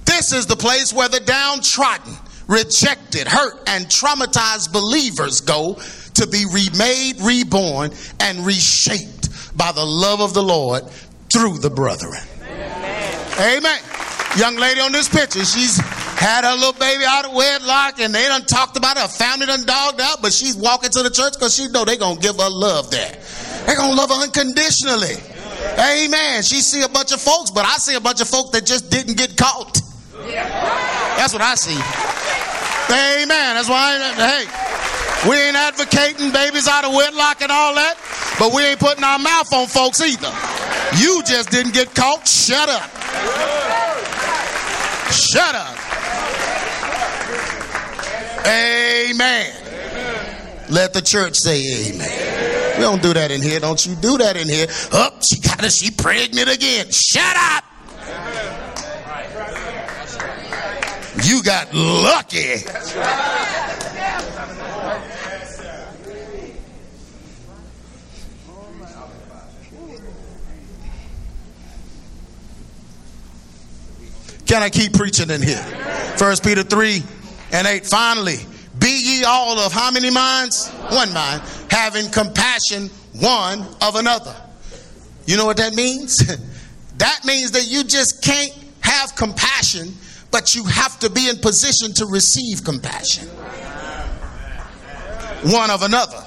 This 0.05 0.31
is 0.31 0.45
the 0.45 0.55
place 0.55 0.93
where 0.93 1.09
the 1.09 1.19
downtrodden, 1.19 2.15
rejected, 2.47 3.27
hurt, 3.27 3.61
and 3.67 3.85
traumatized 3.85 4.71
believers 4.71 5.41
go 5.41 5.79
to 6.15 6.27
be 6.27 6.45
remade, 6.45 7.19
reborn, 7.21 7.91
and 8.19 8.45
reshaped 8.45 9.57
by 9.57 9.71
the 9.71 9.85
love 9.85 10.21
of 10.21 10.33
the 10.33 10.43
Lord 10.43 10.83
through 11.31 11.57
the 11.59 11.69
brethren. 11.69 12.21
Amen. 12.41 13.57
Amen. 13.57 13.79
Young 14.37 14.57
lady 14.57 14.81
on 14.81 14.91
this 14.91 15.07
picture, 15.07 15.45
she's 15.45 15.77
had 15.77 16.43
her 16.43 16.55
little 16.55 16.73
baby 16.73 17.03
out 17.05 17.25
of 17.25 17.33
wedlock 17.33 17.99
and 17.99 18.13
they 18.13 18.23
done 18.27 18.45
talked 18.45 18.77
about 18.77 18.97
her 18.97 19.07
family 19.07 19.45
done 19.45 19.65
dogged 19.65 20.01
out, 20.01 20.21
but 20.21 20.33
she's 20.33 20.55
walking 20.55 20.89
to 20.89 21.03
the 21.03 21.09
church 21.09 21.33
because 21.33 21.55
she 21.55 21.67
know 21.69 21.85
they 21.85 21.97
gonna 21.97 22.19
give 22.19 22.35
her 22.37 22.49
love 22.49 22.91
there. 22.91 23.17
They 23.65 23.75
gonna 23.75 23.95
love 23.95 24.09
her 24.09 24.23
unconditionally. 24.23 25.15
Amen. 25.79 26.43
She 26.43 26.61
see 26.61 26.81
a 26.83 26.89
bunch 26.89 27.11
of 27.11 27.21
folks, 27.21 27.51
but 27.51 27.65
I 27.65 27.77
see 27.77 27.95
a 27.95 27.99
bunch 27.99 28.21
of 28.21 28.27
folks 28.27 28.51
that 28.51 28.65
just 28.65 28.89
didn't 28.89 29.17
get 29.17 29.35
caught. 29.35 29.81
That's 30.33 31.33
what 31.33 31.41
I 31.41 31.55
see. 31.55 31.77
Amen. 32.91 33.55
That's 33.55 33.69
why, 33.69 33.97
hey, 34.15 35.29
we 35.29 35.35
ain't 35.35 35.55
advocating 35.55 36.31
babies 36.31 36.67
out 36.67 36.85
of 36.85 36.93
wedlock 36.93 37.41
and 37.41 37.51
all 37.51 37.75
that, 37.75 37.97
but 38.39 38.53
we 38.53 38.63
ain't 38.63 38.79
putting 38.79 39.03
our 39.03 39.19
mouth 39.19 39.51
on 39.53 39.67
folks 39.67 40.01
either. 40.01 40.31
You 40.97 41.23
just 41.25 41.49
didn't 41.49 41.73
get 41.73 41.93
caught. 41.95 42.27
Shut 42.27 42.69
up. 42.69 42.89
Shut 45.11 45.55
up. 45.55 45.77
Amen. 48.45 49.51
Let 50.69 50.93
the 50.93 51.01
church 51.01 51.35
say 51.35 51.61
amen. 51.89 52.77
We 52.77 52.81
don't 52.81 53.01
do 53.01 53.13
that 53.13 53.31
in 53.31 53.41
here. 53.41 53.59
Don't 53.59 53.83
you 53.85 53.95
do 53.95 54.17
that 54.17 54.37
in 54.37 54.47
here. 54.47 54.67
Up, 54.93 55.13
oh, 55.15 55.21
she 55.21 55.39
got 55.39 55.61
her, 55.61 55.69
she 55.69 55.91
pregnant 55.91 56.53
again. 56.53 56.87
Shut 56.91 57.35
up. 57.35 57.63
You 61.25 61.41
got 61.41 61.73
lucky. 61.73 62.57
Can 74.45 74.61
I 74.61 74.69
keep 74.69 74.93
preaching 74.93 75.31
in 75.31 75.41
here? 75.41 75.63
First 76.17 76.43
Peter 76.43 76.61
3 76.61 77.01
and 77.53 77.65
8. 77.65 77.87
Finally, 77.87 78.37
be 78.77 78.87
ye 78.87 79.23
all 79.23 79.57
of 79.57 79.73
how 79.73 79.89
many 79.89 80.11
minds? 80.11 80.69
One 80.91 81.11
mind, 81.11 81.41
having 81.71 82.09
compassion 82.11 82.91
one 83.19 83.65
of 83.81 83.95
another. 83.95 84.35
You 85.25 85.37
know 85.37 85.45
what 85.47 85.57
that 85.57 85.73
means? 85.73 86.17
that 86.97 87.25
means 87.25 87.51
that 87.51 87.65
you 87.67 87.83
just 87.83 88.23
can't 88.23 88.53
have 88.81 89.15
compassion, 89.15 89.93
but 90.35 90.53
you 90.53 90.65
have 90.65 90.99
to 90.99 91.09
be 91.09 91.29
in 91.29 91.37
position 91.37 91.93
to 91.93 92.05
receive 92.07 92.61
compassion. 92.65 93.25
One 95.49 95.71
of 95.71 95.81
another. 95.81 96.21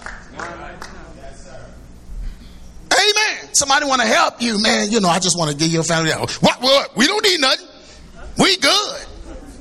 Amen. 2.91 3.53
Somebody 3.53 3.85
want 3.85 4.01
to 4.01 4.09
help 4.09 4.41
you, 4.41 4.63
man. 4.63 4.91
You 4.91 5.01
know, 5.01 5.11
I 5.11 5.19
just 5.19 5.37
want 5.37 5.51
to 5.51 5.57
give 5.59 5.71
you 5.71 5.81
a 5.81 5.85
family. 5.85 6.11
What? 6.13 6.57
What? 6.63 6.97
We 6.97 7.07
don't 7.07 7.23
need 7.23 7.39
nothing. 7.39 7.67
We 8.39 8.57
good. 8.57 9.07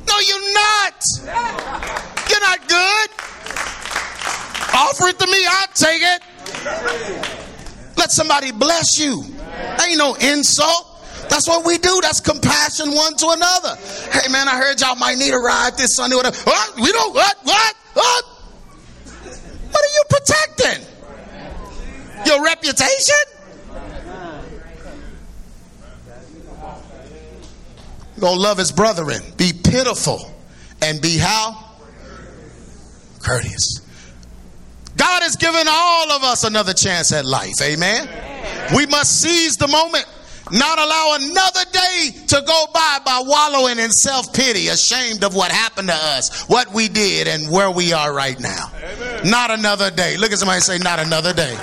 No, 0.07 0.17
you're 0.17 0.53
not. 0.53 1.03
You're 2.29 2.39
not 2.39 2.69
good. 2.69 3.10
Offer 4.73 5.07
it 5.10 5.19
to 5.19 5.27
me, 5.27 5.45
I'll 5.45 5.67
take 5.73 6.01
it. 6.03 6.21
Let 7.97 8.12
somebody 8.12 8.53
bless 8.53 8.97
you. 8.97 9.25
Ain't 9.86 9.97
no 9.97 10.15
insult. 10.15 10.96
That's 11.29 11.47
what 11.47 11.65
we 11.65 11.77
do. 11.77 11.99
That's 12.01 12.19
compassion 12.19 12.93
one 12.93 13.15
to 13.15 13.29
another. 13.29 13.75
Hey 14.11 14.31
man, 14.31 14.47
I 14.47 14.57
heard 14.57 14.79
y'all 14.79 14.95
might 14.95 15.17
need 15.17 15.33
a 15.33 15.37
ride 15.37 15.77
this 15.77 15.95
Sunday. 15.95 16.15
Whatever. 16.15 16.37
What? 16.43 16.75
We 16.75 16.91
don't. 16.91 17.13
What? 17.13 17.37
What? 17.43 17.75
What? 17.93 18.25
What 19.71 19.83
are 19.83 19.93
you 19.93 20.03
protecting? 20.09 20.85
Your 22.25 22.43
reputation? 22.43 23.15
gonna 28.19 28.39
love 28.39 28.57
his 28.57 28.71
brethren. 28.71 29.21
Be 29.37 29.53
pitiful 29.53 30.31
and 30.81 31.01
be 31.01 31.17
how? 31.17 31.65
Courteous. 33.21 33.81
God 34.95 35.21
has 35.21 35.35
given 35.35 35.67
all 35.69 36.11
of 36.11 36.23
us 36.23 36.43
another 36.43 36.73
chance 36.73 37.11
at 37.11 37.25
life. 37.25 37.61
Amen. 37.61 38.09
We 38.75 38.85
must 38.87 39.21
seize 39.21 39.57
the 39.57 39.67
moment 39.67 40.05
not 40.51 40.79
allow 40.79 41.17
another 41.19 41.65
day 41.71 42.12
to 42.27 42.41
go 42.45 42.65
by 42.73 42.99
by 43.05 43.23
wallowing 43.25 43.79
in 43.79 43.91
self 43.91 44.33
pity, 44.33 44.67
ashamed 44.67 45.23
of 45.23 45.36
what 45.36 45.51
happened 45.51 45.89
to 45.89 45.95
us, 45.95 46.47
what 46.47 46.73
we 46.73 46.88
did, 46.88 47.27
and 47.27 47.51
where 47.51 47.71
we 47.71 47.93
are 47.93 48.13
right 48.13 48.39
now. 48.39 48.71
Amen. 48.75 49.29
Not 49.29 49.51
another 49.51 49.91
day. 49.91 50.17
Look 50.17 50.31
at 50.31 50.39
somebody 50.39 50.62
say, 50.62 50.77
Not 50.77 50.99
another 50.99 51.33
day. 51.33 51.57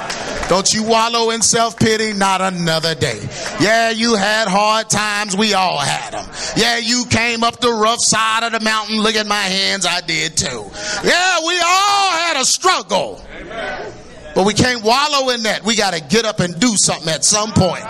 Don't 0.49 0.71
you 0.75 0.85
wallow 0.85 1.31
in 1.31 1.41
self 1.41 1.79
pity, 1.79 2.13
not 2.13 2.41
another 2.43 2.95
day. 2.95 3.19
Yeah, 3.61 3.91
you 3.91 4.15
had 4.15 4.47
hard 4.47 4.91
times. 4.91 5.37
We 5.37 5.55
all 5.55 5.79
had 5.79 6.13
them. 6.13 6.29
Yeah, 6.57 6.79
you 6.79 7.07
came 7.09 7.43
up 7.43 7.61
the 7.61 7.73
rough 7.73 8.01
side 8.01 8.43
of 8.43 8.53
the 8.53 8.61
mountain. 8.61 9.01
Look 9.01 9.15
at 9.17 9.27
my 9.27 9.35
hands. 9.41 9.87
I 9.87 10.03
did 10.03 10.37
too. 10.37 10.71
Yeah, 11.03 11.39
we 11.47 11.55
all 11.61 12.11
had 12.11 12.41
a 12.41 12.45
struggle. 12.45 13.23
Amen. 13.35 13.93
But 14.35 14.47
we 14.47 14.53
can't 14.53 14.83
wallow 14.83 15.31
in 15.31 15.45
that. 15.45 15.65
We 15.65 15.77
got 15.77 15.95
to 15.95 16.01
get 16.01 16.25
up 16.25 16.41
and 16.41 16.59
do 16.59 16.77
something 16.77 17.09
at 17.09 17.25
some 17.25 17.53
point. 17.53 17.85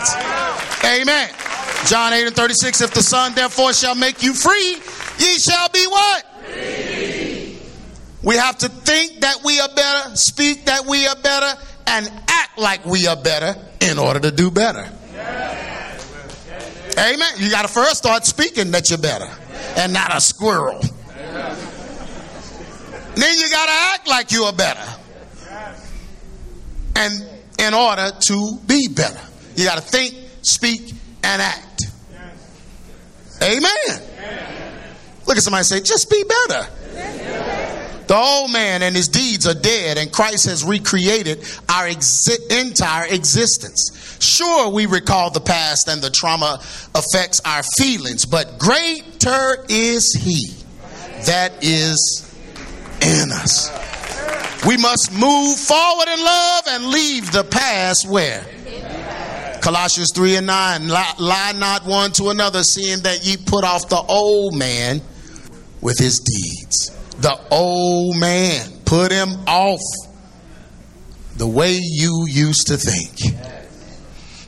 Amen. 0.85 1.31
John 1.87 2.13
8 2.13 2.27
and 2.27 2.37
36 2.37 2.81
If 2.81 2.95
the 2.95 3.03
Son 3.03 3.35
therefore 3.35 3.73
shall 3.73 3.95
make 3.95 4.23
you 4.23 4.33
free, 4.33 4.81
ye 5.19 5.39
shall 5.39 5.69
be 5.71 5.87
what? 5.87 6.27
Free. 6.45 7.59
We 8.23 8.37
have 8.37 8.59
to 8.59 8.69
think 8.69 9.21
that 9.21 9.45
we 9.45 9.61
are 9.61 9.69
better, 9.75 10.17
speak 10.17 10.65
that 10.65 10.87
we 10.87 11.07
are 11.07 11.17
better, 11.17 11.61
and 11.87 12.11
act 12.29 12.59
like 12.59 12.85
we 12.87 13.07
are 13.07 13.17
better 13.17 13.55
in 13.81 13.99
order 13.99 14.21
to 14.21 14.31
do 14.31 14.51
better. 14.51 14.89
Amen. 16.97 17.29
You 17.39 17.51
got 17.51 17.63
to 17.63 17.69
first 17.69 17.97
start 17.97 18.25
speaking 18.25 18.71
that 18.71 18.89
you're 18.89 18.99
better 18.99 19.29
and 19.77 19.93
not 19.93 20.17
a 20.17 20.21
squirrel. 20.21 20.81
Then 23.17 23.39
you 23.39 23.51
got 23.51 23.67
to 23.67 23.73
act 23.95 24.09
like 24.09 24.33
you 24.33 24.45
are 24.45 24.53
better 24.53 24.95
and 26.97 27.25
in 27.59 27.75
order 27.75 28.11
to 28.21 28.59
be 28.67 28.89
better. 28.89 29.21
You 29.57 29.65
got 29.65 29.77
to 29.77 29.83
think, 29.83 30.15
speak, 30.47 30.93
and 31.23 31.43
act. 31.43 31.83
Amen. 33.43 34.03
Look 35.27 35.37
at 35.37 35.43
somebody 35.43 35.65
say, 35.65 35.81
just 35.81 36.11
be 36.11 36.23
better. 36.25 36.67
The 38.07 38.15
old 38.15 38.53
man 38.53 38.83
and 38.83 38.95
his 38.95 39.09
deeds 39.09 39.47
are 39.47 39.55
dead, 39.55 39.97
and 39.97 40.13
Christ 40.13 40.47
has 40.47 40.63
recreated 40.63 41.43
our 41.69 41.89
entire 41.89 43.07
existence. 43.07 44.19
Sure, 44.21 44.69
we 44.69 44.87
recall 44.87 45.31
the 45.31 45.41
past 45.41 45.89
and 45.89 46.03
the 46.03 46.11
trauma 46.11 46.61
affects 46.95 47.41
our 47.45 47.63
feelings, 47.63 48.27
but 48.27 48.59
greater 48.59 49.65
is 49.69 50.13
He 50.13 50.55
that 51.27 51.53
is 51.63 52.21
in 53.01 53.33
us. 53.33 53.71
We 54.67 54.77
must 54.77 55.13
move 55.13 55.59
forward 55.59 56.09
in 56.09 56.21
love 56.23 56.65
and 56.69 56.87
leave 56.87 57.33
the 57.33 57.45
past 57.45 58.09
where? 58.09 58.45
Colossians 59.65 60.13
3 60.15 60.37
and 60.37 60.47
9. 60.47 60.89
Lie 60.89 61.53
not 61.57 61.87
one 61.87 62.13
to 62.13 62.29
another, 62.29 62.63
seeing 62.63 63.01
that 63.01 63.25
ye 63.27 63.37
put 63.37 63.65
off 63.65 63.89
the 63.89 63.97
old 63.97 64.55
man 64.55 65.01
with 65.81 65.99
his 65.99 66.21
deeds. 66.21 66.91
The 67.19 67.41
old 67.51 68.17
man 68.17 68.75
Put 68.85 69.11
him 69.13 69.31
off 69.47 69.81
the 71.37 71.47
way 71.47 71.79
you 71.81 72.27
used 72.29 72.69
to 72.69 72.77
think. 72.77 73.19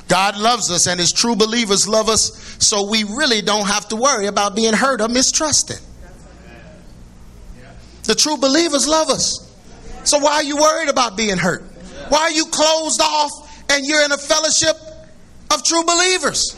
God 0.09 0.37
loves 0.37 0.71
us 0.71 0.87
and 0.87 1.01
his 1.01 1.11
true 1.11 1.35
believers 1.35 1.89
love 1.89 2.09
us, 2.09 2.57
so 2.65 2.89
we 2.89 3.03
really 3.03 3.43
don't 3.43 3.67
have 3.67 3.89
to 3.89 3.97
worry 3.97 4.27
about 4.27 4.55
being 4.55 4.73
hurt 4.73 5.01
or 5.01 5.09
mistrusted. 5.09 5.81
The 8.05 8.15
true 8.15 8.37
believers 8.37 8.87
love 8.87 9.09
us. 9.11 9.43
So 10.05 10.19
why 10.19 10.35
are 10.35 10.45
you 10.45 10.59
worried 10.59 10.89
about 10.89 11.17
being 11.17 11.39
hurt? 11.39 11.63
Why 12.09 12.21
are 12.21 12.31
you 12.31 12.45
closed 12.47 13.01
off 13.01 13.31
and 13.69 13.85
you're 13.85 14.05
in 14.05 14.13
a 14.13 14.17
fellowship 14.17 14.77
of 15.51 15.63
true 15.65 15.85
believers? 15.85 16.57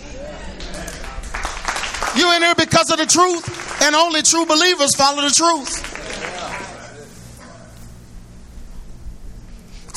You're 2.17 2.35
in 2.35 2.43
here 2.43 2.55
because 2.55 2.91
of 2.91 2.99
the 2.99 3.07
truth, 3.07 3.83
and 3.83 3.95
only 3.95 4.23
true 4.23 4.47
believers 4.47 4.95
follow 4.95 5.23
the 5.23 5.31
truth. 5.31 5.85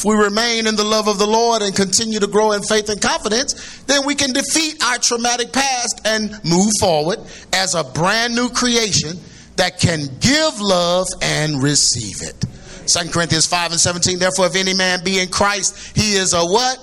If 0.02 0.06
we 0.06 0.16
remain 0.16 0.66
in 0.66 0.76
the 0.76 0.84
love 0.84 1.08
of 1.08 1.20
the 1.20 1.28
Lord 1.28 1.62
and 1.62 1.76
continue 1.76 2.20
to 2.20 2.26
grow 2.26 2.54
in 2.54 2.64
faith 2.64 2.90
and 2.90 3.00
confidence, 3.00 3.84
then 3.84 4.04
we 4.04 4.16
can 4.16 4.34
defeat 4.34 4.84
our 4.84 4.98
traumatic 4.98 5.54
past 5.54 6.02
and 6.06 6.32
move 6.44 6.72
forward 6.80 7.20
as 7.54 7.76
a 7.76 7.84
brand 7.84 8.34
new 8.34 8.50
creation 8.50 9.20
that 9.58 9.80
can 9.80 10.08
give 10.20 10.60
love 10.60 11.06
and 11.22 11.62
receive 11.62 12.28
it. 12.28 12.46
2 12.88 13.10
Corinthians 13.12 13.46
5 13.46 13.72
and 13.72 13.80
17, 13.80 14.18
therefore, 14.18 14.48
if 14.48 14.56
any 14.56 14.74
man 14.74 15.04
be 15.04 15.20
in 15.20 15.30
Christ, 15.30 15.96
he 15.96 16.16
is 16.16 16.34
a 16.34 16.44
what? 16.44 16.80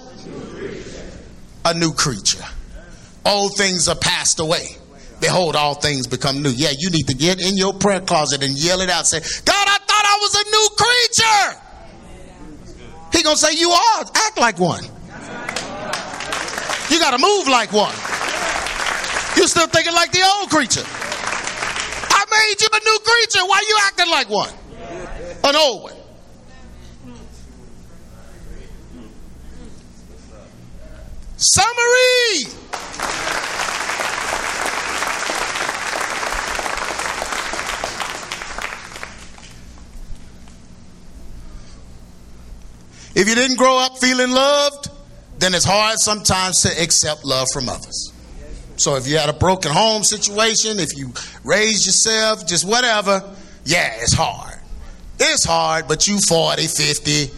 A 1.69 1.75
new 1.75 1.93
creature. 1.93 2.43
Old 3.27 3.55
things 3.55 3.89
are 3.89 3.95
passed 3.95 4.41
away. 4.41 4.79
Behold, 5.21 5.55
all 5.55 5.75
things 5.75 6.07
become 6.07 6.43
new. 6.43 6.49
Yeah, 6.49 6.71
you 6.79 6.89
need 6.89 7.09
to 7.09 7.15
get 7.15 7.43
in 7.43 7.59
your 7.59 7.75
prayer 7.75 8.01
closet 8.01 8.43
and 8.43 8.57
yell 8.57 8.81
it 8.81 8.89
out. 8.89 9.07
Say, 9.07 9.21
God, 9.21 9.69
I 9.69 9.77
thought 9.77 10.05
I 10.07 10.19
was 10.19 10.35
a 10.35 10.45
new 10.51 10.69
creature. 10.81 11.61
He 13.13 13.23
gonna 13.23 13.37
say 13.37 13.53
you 13.53 13.69
are. 13.69 14.01
Act 14.01 14.39
like 14.39 14.59
one. 14.59 14.83
You 16.89 16.99
gotta 16.99 17.19
move 17.19 17.49
like 17.49 17.71
one. 17.71 17.93
You 19.37 19.47
still 19.47 19.67
thinking 19.67 19.93
like 19.93 20.11
the 20.11 20.25
old 20.41 20.49
creature. 20.49 20.87
I 20.89 22.25
made 22.31 22.63
you 22.63 22.69
a 22.73 22.81
new 22.83 22.99
creature. 23.05 23.47
Why 23.47 23.63
you 23.69 23.79
acting 23.85 24.11
like 24.11 24.31
one? 24.31 24.55
An 25.45 25.55
old 25.55 25.83
one. 25.83 25.95
Summary. 31.41 32.53
If 43.15 43.29
you 43.29 43.35
didn't 43.37 43.57
grow 43.57 43.79
up 43.79 43.99
feeling 43.99 44.31
loved, 44.31 44.91
then 45.39 45.55
it's 45.55 45.65
hard 45.65 46.01
sometimes 46.01 46.63
to 46.63 46.83
accept 46.83 47.25
love 47.25 47.47
from 47.53 47.69
others. 47.69 48.13
So 48.77 48.97
if 48.97 49.07
you 49.07 49.19
had 49.19 49.29
a 49.29 49.33
broken 49.33 49.71
home 49.71 50.03
situation, 50.03 50.81
if 50.81 50.97
you 50.97 51.13
raised 51.45 51.87
yourself, 51.87 52.49
just 52.49 52.65
whatever, 52.67 53.23
yeah, 53.65 53.95
it's 54.01 54.13
hard. 54.13 54.59
It's 55.21 55.45
hard, 55.45 55.87
but 55.87 56.09
you 56.09 56.19
40, 56.19 56.67
50, 56.67 57.31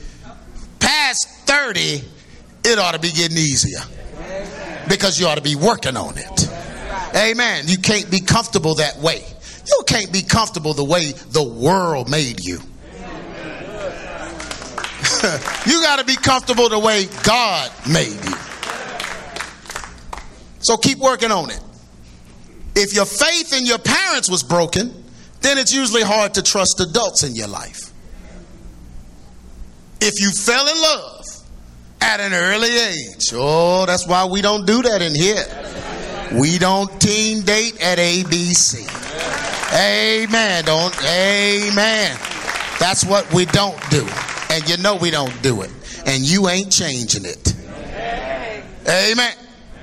past 0.78 1.28
30, 1.46 2.02
it 2.64 2.78
ought 2.78 2.92
to 2.92 3.00
be 3.00 3.10
getting 3.10 3.38
easier. 3.38 3.80
Because 4.88 5.20
you 5.20 5.26
ought 5.26 5.36
to 5.36 5.42
be 5.42 5.56
working 5.56 5.96
on 5.96 6.18
it. 6.18 6.48
Amen. 7.14 7.64
You 7.66 7.78
can't 7.78 8.10
be 8.10 8.20
comfortable 8.20 8.76
that 8.76 8.96
way. 8.98 9.24
You 9.66 9.82
can't 9.86 10.12
be 10.12 10.22
comfortable 10.22 10.74
the 10.74 10.84
way 10.84 11.12
the 11.12 11.42
world 11.42 12.10
made 12.10 12.44
you. 12.44 12.58
you 15.66 15.82
got 15.82 15.98
to 15.98 16.04
be 16.04 16.16
comfortable 16.16 16.68
the 16.68 16.78
way 16.78 17.06
God 17.24 17.70
made 17.88 18.24
you. 18.24 18.34
So 20.60 20.76
keep 20.76 20.98
working 20.98 21.30
on 21.30 21.50
it. 21.50 21.60
If 22.74 22.94
your 22.94 23.06
faith 23.06 23.52
in 23.56 23.66
your 23.66 23.78
parents 23.78 24.30
was 24.30 24.42
broken, 24.42 25.04
then 25.40 25.58
it's 25.58 25.72
usually 25.74 26.02
hard 26.02 26.34
to 26.34 26.42
trust 26.42 26.80
adults 26.80 27.22
in 27.22 27.34
your 27.34 27.48
life. 27.48 27.92
If 30.00 30.20
you 30.20 30.30
fell 30.30 30.66
in 30.66 30.80
love 30.80 31.26
at 32.10 32.18
an 32.18 32.34
early 32.34 32.76
age, 32.76 33.30
oh, 33.34 33.86
that's 33.86 34.04
why 34.04 34.24
we 34.24 34.42
don't 34.42 34.66
do 34.66 34.82
that 34.82 35.00
in 35.00 35.14
here. 35.14 35.46
We 36.40 36.58
don't 36.58 36.90
teen 37.00 37.42
date 37.42 37.80
at 37.80 37.98
ABC. 37.98 38.82
Amen. 39.72 40.64
Don't, 40.64 40.92
amen. 41.04 42.18
That's 42.80 43.04
what 43.04 43.32
we 43.32 43.44
don't 43.46 43.78
do. 43.90 44.04
And 44.50 44.68
you 44.68 44.76
know 44.78 44.96
we 44.96 45.12
don't 45.12 45.40
do 45.40 45.62
it. 45.62 45.70
And 46.04 46.24
you 46.24 46.48
ain't 46.48 46.72
changing 46.72 47.24
it. 47.24 47.54
Amen. 48.88 49.32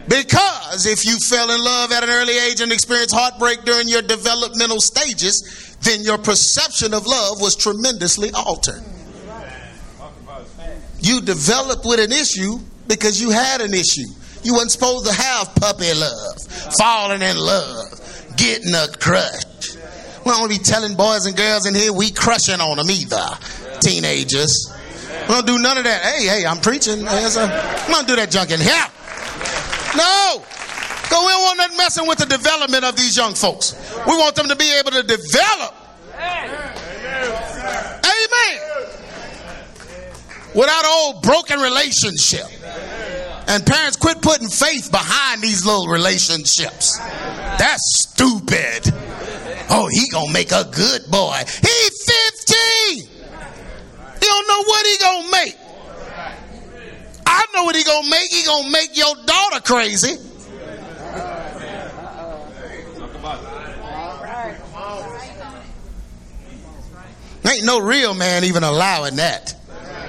Because 0.10 0.86
if 0.86 1.06
you 1.06 1.18
fell 1.30 1.50
in 1.50 1.64
love 1.64 1.94
at 1.94 2.04
an 2.04 2.10
early 2.10 2.38
age 2.38 2.60
and 2.60 2.74
experienced 2.74 3.16
heartbreak 3.16 3.64
during 3.64 3.88
your 3.88 4.02
developmental 4.02 4.82
stages, 4.82 5.78
then 5.82 6.02
your 6.02 6.18
perception 6.18 6.94
of 6.94 7.06
love 7.08 7.40
was 7.40 7.56
tremendously 7.56 8.32
altered. 8.32 8.84
You 11.00 11.22
developed 11.22 11.86
with 11.86 12.00
an 12.00 12.12
issue 12.12 12.60
because 12.88 13.22
you 13.22 13.30
had 13.30 13.62
an 13.62 13.74
issue. 13.74 14.08
You 14.44 14.54
wasn't 14.54 14.72
supposed 14.72 15.06
to 15.08 15.14
have 15.14 15.54
puppy 15.56 15.94
love, 15.94 16.42
falling 16.78 17.22
in 17.22 17.38
love, 17.38 18.34
getting 18.38 18.74
a 18.74 18.88
crush. 19.00 19.76
We 20.26 20.32
don't 20.32 20.50
be 20.50 20.58
telling 20.58 20.96
boys 20.96 21.26
and 21.26 21.36
girls 21.36 21.66
in 21.66 21.76
here 21.76 21.94
we 21.94 22.12
crushing 22.12 22.60
on 22.60 22.78
them 22.78 22.90
either 22.90 23.26
teenagers. 23.80 24.74
We 25.28 25.34
don't 25.34 25.48
do 25.48 25.58
none 25.60 25.78
of 25.78 25.84
that. 25.84 26.02
Hey, 26.02 26.28
hey, 26.28 26.46
I'm 26.46 26.60
preaching. 26.60 27.00
We 27.00 27.06
don't 27.06 28.08
do 28.08 28.16
that 28.16 28.30
junk 28.30 28.52
in 28.52 28.60
here. 28.60 28.88
No. 29.96 30.44
Because 31.04 31.24
we 31.24 31.32
don't 31.32 31.44
want 31.44 31.58
nothing 31.58 31.78
messing 31.78 32.08
with 32.08 32.18
the 32.20 32.26
development 32.26 32.84
of 32.84 32.96
these 32.96 33.16
young 33.16 33.34
folks. 33.34 33.74
We 34.06 34.16
want 34.18 34.36
them 34.36 34.48
to 34.48 34.56
be 34.56 34.70
able 34.78 34.92
to 34.92 35.04
develop. 35.04 35.76
Amen. 38.04 38.68
Without 40.56 40.86
old 40.86 41.22
broken 41.22 41.60
relationship. 41.60 42.46
And 43.48 43.66
parents 43.66 43.96
quit 43.96 44.22
putting 44.22 44.50
faith 44.50 44.92
behind 44.92 45.42
these 45.42 45.66
little 45.66 45.88
relationships. 45.88 46.98
That's 46.98 48.10
stupid. 48.10 48.94
Oh, 49.70 49.88
he 49.92 50.10
gonna 50.10 50.32
make 50.32 50.52
a 50.52 50.66
good 50.66 51.04
boy. 51.10 51.38
He 51.46 51.90
15. 52.98 53.10
He 54.20 54.26
don't 54.26 54.48
know 54.48 54.64
what 54.64 54.86
he 54.86 54.98
gonna 54.98 55.32
make. 55.32 55.58
I 57.26 57.46
know 57.54 57.64
what 57.64 57.76
he 57.76 57.84
gonna 57.84 58.10
make. 58.10 58.32
He 58.32 58.46
gonna 58.46 58.70
make 58.70 58.98
your 58.98 59.16
daughter 59.26 59.62
crazy. 59.62 60.18
Ain't 67.46 67.64
no 67.64 67.80
real 67.80 68.14
man 68.14 68.44
even 68.44 68.64
allowing 68.64 69.16
that 69.18 69.57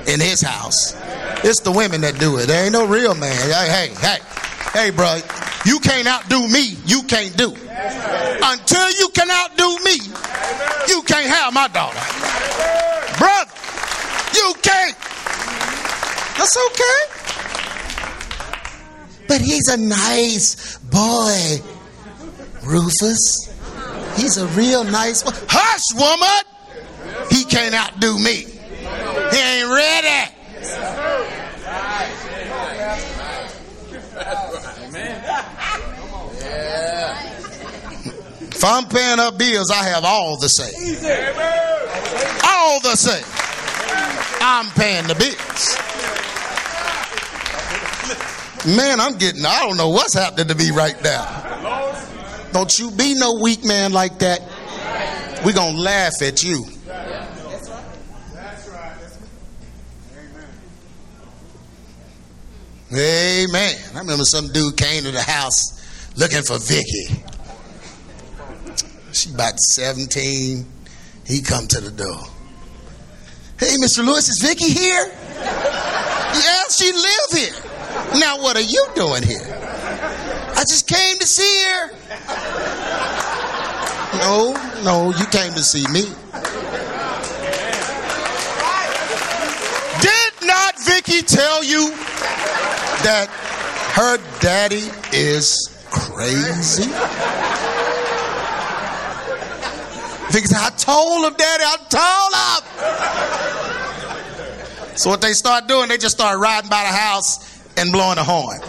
in 0.08 0.20
his 0.20 0.40
house. 0.40 0.96
It's 1.44 1.60
the 1.60 1.70
women 1.70 2.00
that 2.00 2.18
do 2.18 2.38
it. 2.38 2.46
There 2.46 2.64
ain't 2.64 2.72
no 2.72 2.86
real 2.86 3.14
man. 3.14 3.36
Hey, 3.36 3.68
hey, 3.68 3.94
hey, 4.00 4.18
hey, 4.72 4.90
bro. 4.90 5.20
You 5.64 5.78
can't 5.80 6.08
outdo 6.08 6.48
me. 6.48 6.76
You 6.86 7.02
can't 7.02 7.36
do. 7.36 7.50
Until 7.52 8.90
you 8.98 9.08
can 9.10 9.30
outdo 9.30 9.84
me, 9.84 10.00
you 10.88 11.02
can't 11.02 11.28
have 11.28 11.52
my 11.52 11.68
daughter. 11.68 12.00
Brother, 13.18 13.52
you 14.34 14.54
can't. 14.62 14.96
That's 16.38 16.56
okay. 16.66 17.00
But 19.28 19.40
he's 19.42 19.68
a 19.68 19.76
nice 19.76 20.78
boy, 20.78 21.60
Rufus. 22.64 23.54
He's 24.16 24.38
a 24.38 24.46
real 24.48 24.84
nice 24.84 25.22
boy. 25.22 25.32
Hush, 25.48 25.94
woman. 25.94 26.44
He 27.30 27.44
can't 27.44 27.74
outdo 27.74 28.18
me. 28.18 28.57
He 29.30 29.38
ain't 29.38 29.68
ready. 29.68 30.32
If 38.40 38.64
I'm 38.64 38.86
paying 38.86 39.20
up 39.20 39.38
bills, 39.38 39.70
I 39.70 39.84
have 39.84 40.04
all 40.04 40.36
the 40.36 40.48
same. 40.48 40.74
All 42.44 42.80
the 42.80 42.96
same. 42.96 43.24
I'm 44.40 44.66
paying 44.70 45.06
the 45.06 45.14
bills. 45.14 45.76
Man, 48.76 49.00
I'm 49.00 49.16
getting, 49.16 49.46
I 49.46 49.60
don't 49.60 49.76
know 49.76 49.90
what's 49.90 50.14
happening 50.14 50.48
to 50.48 50.54
me 50.54 50.70
right 50.70 51.00
now. 51.02 51.44
Don't 52.52 52.76
you 52.78 52.90
be 52.90 53.14
no 53.16 53.34
weak 53.40 53.64
man 53.64 53.92
like 53.92 54.18
that. 54.18 54.40
We're 55.44 55.52
going 55.52 55.76
to 55.76 55.80
laugh 55.80 56.20
at 56.22 56.42
you. 56.42 56.64
Amen. 62.90 63.76
I 63.94 63.98
remember 63.98 64.24
some 64.24 64.48
dude 64.48 64.78
came 64.78 65.02
to 65.02 65.10
the 65.10 65.20
house 65.20 66.16
looking 66.16 66.42
for 66.42 66.58
Vicky. 66.58 67.22
She 69.12 69.30
about 69.30 69.58
17. 69.58 70.64
He 71.26 71.42
come 71.42 71.66
to 71.66 71.80
the 71.80 71.90
door. 71.90 72.22
Hey, 73.58 73.76
Mr. 73.76 74.06
Lewis, 74.06 74.30
is 74.30 74.38
Vicky 74.40 74.70
here? 74.70 75.04
yeah, 75.04 76.62
she 76.70 76.90
live 76.92 77.30
here. 77.32 77.52
Now, 78.20 78.40
what 78.40 78.56
are 78.56 78.62
you 78.62 78.86
doing 78.94 79.22
here? 79.22 79.44
I 80.56 80.64
just 80.66 80.88
came 80.88 81.18
to 81.18 81.26
see 81.26 81.64
her. 81.64 81.90
No, 84.20 84.54
no, 84.82 85.12
you 85.18 85.26
came 85.26 85.52
to 85.52 85.62
see 85.62 85.84
me. 85.92 86.02
Did 90.00 90.46
not 90.46 90.74
Vicky 90.86 91.20
tell 91.20 91.62
you 91.62 91.92
that 93.04 93.28
her 93.94 94.18
daddy 94.40 94.90
is 95.12 95.68
crazy? 95.90 96.90
Said, 100.30 100.58
I 100.60 100.70
told 100.70 101.24
him, 101.26 101.34
Daddy, 101.36 101.64
I 101.66 101.76
told 101.88 102.32
him. 104.86 104.96
So 104.96 105.10
what 105.10 105.20
they 105.20 105.32
start 105.32 105.66
doing, 105.68 105.88
they 105.88 105.98
just 105.98 106.16
start 106.16 106.38
riding 106.38 106.70
by 106.70 106.82
the 106.82 106.88
house 106.88 107.60
and 107.76 107.90
blowing 107.92 108.18
a 108.18 108.24
horn. 108.24 108.60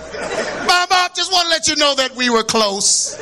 Mom, 0.67 0.87
just 1.15 1.31
want 1.33 1.45
to 1.45 1.49
let 1.49 1.67
you 1.67 1.75
know 1.75 1.95
that 1.95 2.15
we 2.15 2.29
were 2.29 2.43
close. 2.43 3.17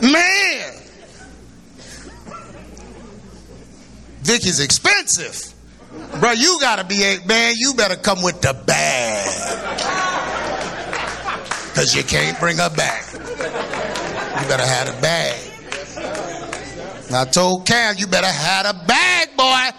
Man. 0.00 0.67
Vicky's 4.22 4.60
expensive. 4.60 5.54
Bro, 6.20 6.32
you 6.32 6.58
gotta 6.60 6.84
be 6.84 7.02
a 7.02 7.18
man, 7.26 7.54
you 7.56 7.74
better 7.74 7.96
come 7.96 8.22
with 8.22 8.40
the 8.40 8.54
bag 8.66 9.26
because 11.78 11.94
you 11.94 12.02
can't 12.02 12.38
bring 12.40 12.56
her 12.56 12.70
back. 12.70 13.04
You 13.12 14.48
better 14.48 14.66
have 14.66 14.88
a 14.88 15.00
bag. 15.00 15.48
I 17.10 17.24
told 17.24 17.66
Cam, 17.66 17.94
you 17.96 18.06
better 18.06 18.26
have 18.26 18.66
a 18.66 18.84
bag, 18.86 19.28
boy. 19.36 19.70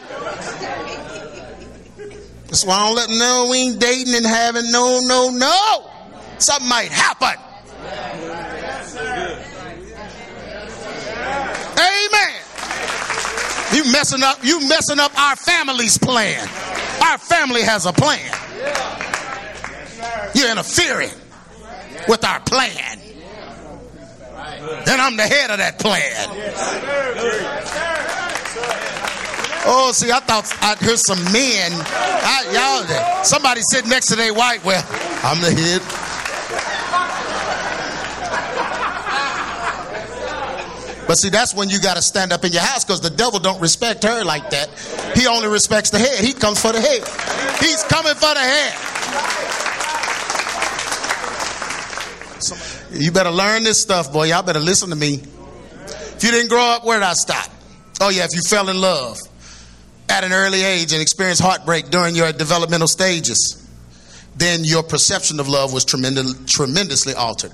That's 2.48 2.66
why 2.66 2.76
I 2.76 2.88
don't 2.88 2.96
let 2.96 3.10
know 3.10 3.48
we 3.52 3.58
ain't 3.58 3.80
dating 3.80 4.16
and 4.16 4.26
having 4.26 4.72
no, 4.72 5.02
no, 5.04 5.30
no. 5.30 5.92
Something 6.40 6.70
might 6.70 6.92
happen. 6.92 7.36
Amen. 11.78 12.42
You 13.74 13.79
messing 13.92 14.24
up, 14.24 14.44
you 14.44 14.68
messing 14.68 15.00
up 15.00 15.18
our 15.20 15.36
family's 15.36 15.98
plan. 15.98 16.42
Our 17.02 17.18
family 17.18 17.64
has 17.64 17.86
a 17.86 17.94
plan. 17.94 18.20
You're 20.34 20.52
interfering 20.52 21.12
with 22.08 22.24
our 22.26 22.40
plan. 22.42 23.00
Then 24.86 25.00
I'm 25.00 25.18
the 25.18 25.24
head 25.24 25.52
of 25.52 25.58
that 25.58 25.80
plan. 25.80 26.30
Oh, 29.66 29.92
see, 29.94 30.12
I 30.12 30.20
thought 30.20 30.52
I'd 30.62 30.80
hear 30.80 30.96
some 30.96 31.22
men. 31.32 31.72
I, 31.74 32.46
y'all, 32.54 33.24
somebody 33.24 33.62
sitting 33.62 33.90
next 33.90 34.08
to 34.08 34.16
their 34.16 34.34
wife. 34.34 34.64
Well, 34.66 34.84
I'm 35.24 35.42
the 35.42 35.52
head. 35.52 36.09
But 41.10 41.18
see, 41.18 41.30
that's 41.30 41.56
when 41.56 41.70
you 41.70 41.80
got 41.80 41.96
to 41.96 42.04
stand 42.04 42.32
up 42.32 42.46
in 42.46 42.52
your 42.52 42.62
house 42.62 42.86
because 42.86 43.02
the 43.02 43.10
devil 43.10 43.40
don't 43.40 43.60
respect 43.60 44.04
her 44.04 44.24
like 44.24 44.52
that. 44.52 44.70
He 45.16 45.26
only 45.26 45.48
respects 45.48 45.90
the 45.90 45.98
head. 45.98 46.24
He 46.24 46.34
comes 46.34 46.62
for 46.62 46.72
the 46.72 46.80
head. 46.80 47.02
He's 47.60 47.84
coming 47.86 48.14
for 48.14 48.32
the 48.32 48.40
head. 48.40 48.76
You 52.92 53.12
better 53.12 53.32
learn 53.32 53.64
this 53.64 53.82
stuff, 53.82 54.14
boy. 54.14 54.26
Y'all 54.26 54.44
better 54.44 54.60
listen 54.60 54.92
to 54.92 54.96
me. 54.96 55.16
If 55.16 56.20
you 56.24 56.30
didn't 56.30 56.50
grow 56.50 56.62
up, 56.62 56.86
where 56.86 57.00
did 57.00 57.06
I 57.06 57.14
stop? 57.14 57.50
Oh, 58.02 58.10
yeah, 58.10 58.26
if 58.26 58.36
you 58.36 58.44
fell 58.44 58.70
in 58.70 58.80
love 58.80 59.18
at 60.10 60.24
an 60.24 60.32
early 60.32 60.62
age 60.62 60.94
and 60.94 61.02
experienced 61.02 61.42
heartbreak 61.42 61.90
during 61.90 62.14
your 62.14 62.32
developmental 62.34 62.88
stages, 62.88 63.68
then 64.36 64.64
your 64.64 64.84
perception 64.84 65.40
of 65.40 65.50
love 65.50 65.74
was 65.74 65.86
tremendous, 65.86 66.36
tremendously 66.46 67.16
altered. 67.16 67.52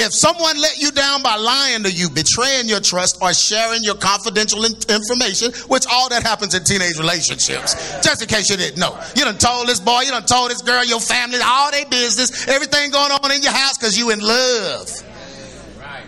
If 0.00 0.14
someone 0.14 0.58
let 0.58 0.80
you 0.80 0.90
down 0.92 1.22
by 1.22 1.36
lying 1.36 1.82
to 1.82 1.92
you, 1.92 2.08
betraying 2.08 2.68
your 2.68 2.80
trust, 2.80 3.18
or 3.20 3.34
sharing 3.34 3.84
your 3.84 3.96
confidential 3.96 4.64
information, 4.64 5.52
which 5.68 5.84
all 5.92 6.08
that 6.08 6.22
happens 6.22 6.54
in 6.54 6.64
teenage 6.64 6.96
relationships, 6.96 7.76
just 8.00 8.22
in 8.22 8.28
case 8.28 8.48
you 8.48 8.56
didn't 8.56 8.80
know. 8.80 8.98
You 9.14 9.24
done 9.24 9.36
told 9.36 9.68
this 9.68 9.78
boy, 9.78 10.00
you 10.00 10.10
done 10.10 10.24
told 10.24 10.52
this 10.52 10.62
girl, 10.62 10.86
your 10.86 11.00
family, 11.00 11.36
all 11.44 11.70
their 11.70 11.84
business, 11.84 12.48
everything 12.48 12.90
going 12.90 13.12
on 13.12 13.30
in 13.30 13.42
your 13.42 13.52
house 13.52 13.76
because 13.76 13.98
you 13.98 14.08
in 14.08 14.20
love. 14.20 14.88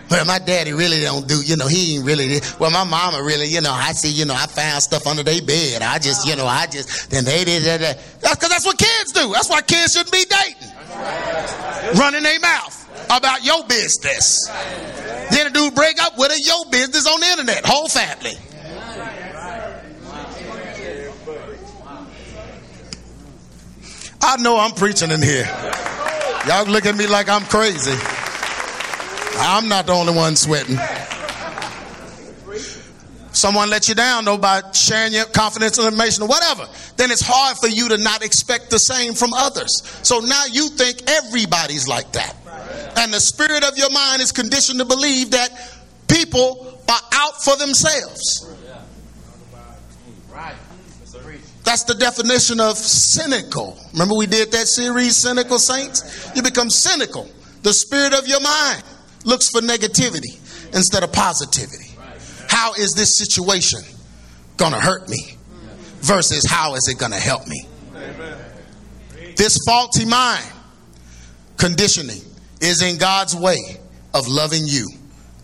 Well, 0.09 0.25
my 0.25 0.39
daddy 0.39 0.73
really 0.73 1.01
don't 1.01 1.27
do, 1.27 1.43
you 1.45 1.55
know, 1.55 1.67
he 1.67 1.97
ain't 1.97 2.05
really, 2.05 2.41
well, 2.59 2.71
my 2.71 2.83
mama 2.83 3.21
really, 3.21 3.45
you 3.45 3.61
know, 3.61 3.71
I 3.71 3.93
see, 3.93 4.09
you 4.09 4.25
know, 4.25 4.33
I 4.33 4.47
found 4.47 4.81
stuff 4.81 5.05
under 5.05 5.21
their 5.21 5.41
bed. 5.43 5.83
I 5.83 5.99
just, 5.99 6.27
you 6.27 6.35
know, 6.35 6.47
I 6.47 6.65
just, 6.65 7.11
then 7.11 7.25
they 7.25 7.45
did 7.45 7.61
that. 7.61 7.99
That's 8.21 8.35
because 8.35 8.49
that's 8.49 8.65
what 8.65 8.79
kids 8.79 9.11
do. 9.11 9.31
That's 9.33 9.51
why 9.51 9.61
kids 9.61 9.93
shouldn't 9.93 10.11
be 10.11 10.25
dating. 10.25 11.99
Running 11.99 12.23
their 12.23 12.39
mouth 12.39 12.82
about 13.17 13.43
your 13.43 13.63
business. 13.67 14.47
Then 15.31 15.47
a 15.47 15.49
dude 15.49 15.75
break 15.75 16.01
up 16.01 16.17
with 16.17 16.31
a 16.31 16.39
your 16.39 16.65
business 16.71 17.07
on 17.07 17.19
the 17.19 17.27
internet, 17.27 17.65
whole 17.65 17.87
family. 17.87 18.33
I 24.25 24.37
know 24.41 24.57
I'm 24.57 24.71
preaching 24.71 25.11
in 25.11 25.21
here. 25.21 25.45
Y'all 26.47 26.65
look 26.65 26.85
at 26.85 26.95
me 26.95 27.07
like 27.07 27.29
I'm 27.29 27.43
crazy. 27.43 27.97
I'm 29.37 29.67
not 29.67 29.87
the 29.87 29.93
only 29.93 30.13
one 30.13 30.35
sweating. 30.35 30.77
Someone 33.33 33.69
let 33.69 33.89
you 33.89 33.95
down 33.95 34.25
though 34.25 34.37
by 34.37 34.61
sharing 34.71 35.11
your 35.11 35.25
confidential 35.25 35.85
information 35.85 36.23
or 36.23 36.27
whatever, 36.29 36.67
then 36.97 37.11
it's 37.11 37.21
hard 37.25 37.57
for 37.57 37.67
you 37.67 37.89
to 37.89 37.97
not 37.97 38.23
expect 38.23 38.69
the 38.69 38.77
same 38.77 39.13
from 39.13 39.33
others. 39.33 39.81
So 40.03 40.19
now 40.19 40.45
you 40.51 40.69
think 40.69 41.09
everybody's 41.09 41.87
like 41.87 42.11
that. 42.13 42.35
And 42.97 43.13
the 43.13 43.19
spirit 43.19 43.63
of 43.63 43.77
your 43.77 43.89
mind 43.91 44.21
is 44.21 44.31
conditioned 44.31 44.79
to 44.79 44.85
believe 44.85 45.31
that 45.31 45.49
people 46.07 46.81
are 46.89 47.01
out 47.13 47.43
for 47.43 47.55
themselves. 47.57 48.49
That's 51.63 51.83
the 51.85 51.95
definition 51.95 52.59
of 52.59 52.77
cynical. 52.77 53.77
Remember, 53.93 54.15
we 54.15 54.27
did 54.27 54.51
that 54.51 54.67
series, 54.67 55.15
Cynical 55.15 55.57
Saints? 55.57 56.29
You 56.35 56.43
become 56.43 56.69
cynical. 56.69 57.29
The 57.61 57.73
spirit 57.73 58.13
of 58.13 58.27
your 58.27 58.41
mind 58.41 58.83
looks 59.23 59.49
for 59.49 59.61
negativity 59.61 60.35
instead 60.75 61.03
of 61.03 61.13
positivity. 61.13 61.95
How 62.49 62.73
is 62.73 62.93
this 62.93 63.17
situation 63.17 63.79
going 64.57 64.73
to 64.73 64.79
hurt 64.79 65.07
me? 65.07 65.37
Versus 66.01 66.45
how 66.45 66.75
is 66.75 66.89
it 66.91 66.99
going 66.99 67.13
to 67.13 67.19
help 67.19 67.47
me? 67.47 67.65
This 69.37 69.57
faulty 69.65 70.05
mind 70.05 70.45
conditioning 71.57 72.21
is 72.63 72.81
in 72.81 72.97
God's 72.97 73.35
way 73.35 73.59
of 74.13 74.27
loving 74.27 74.63
you 74.65 74.89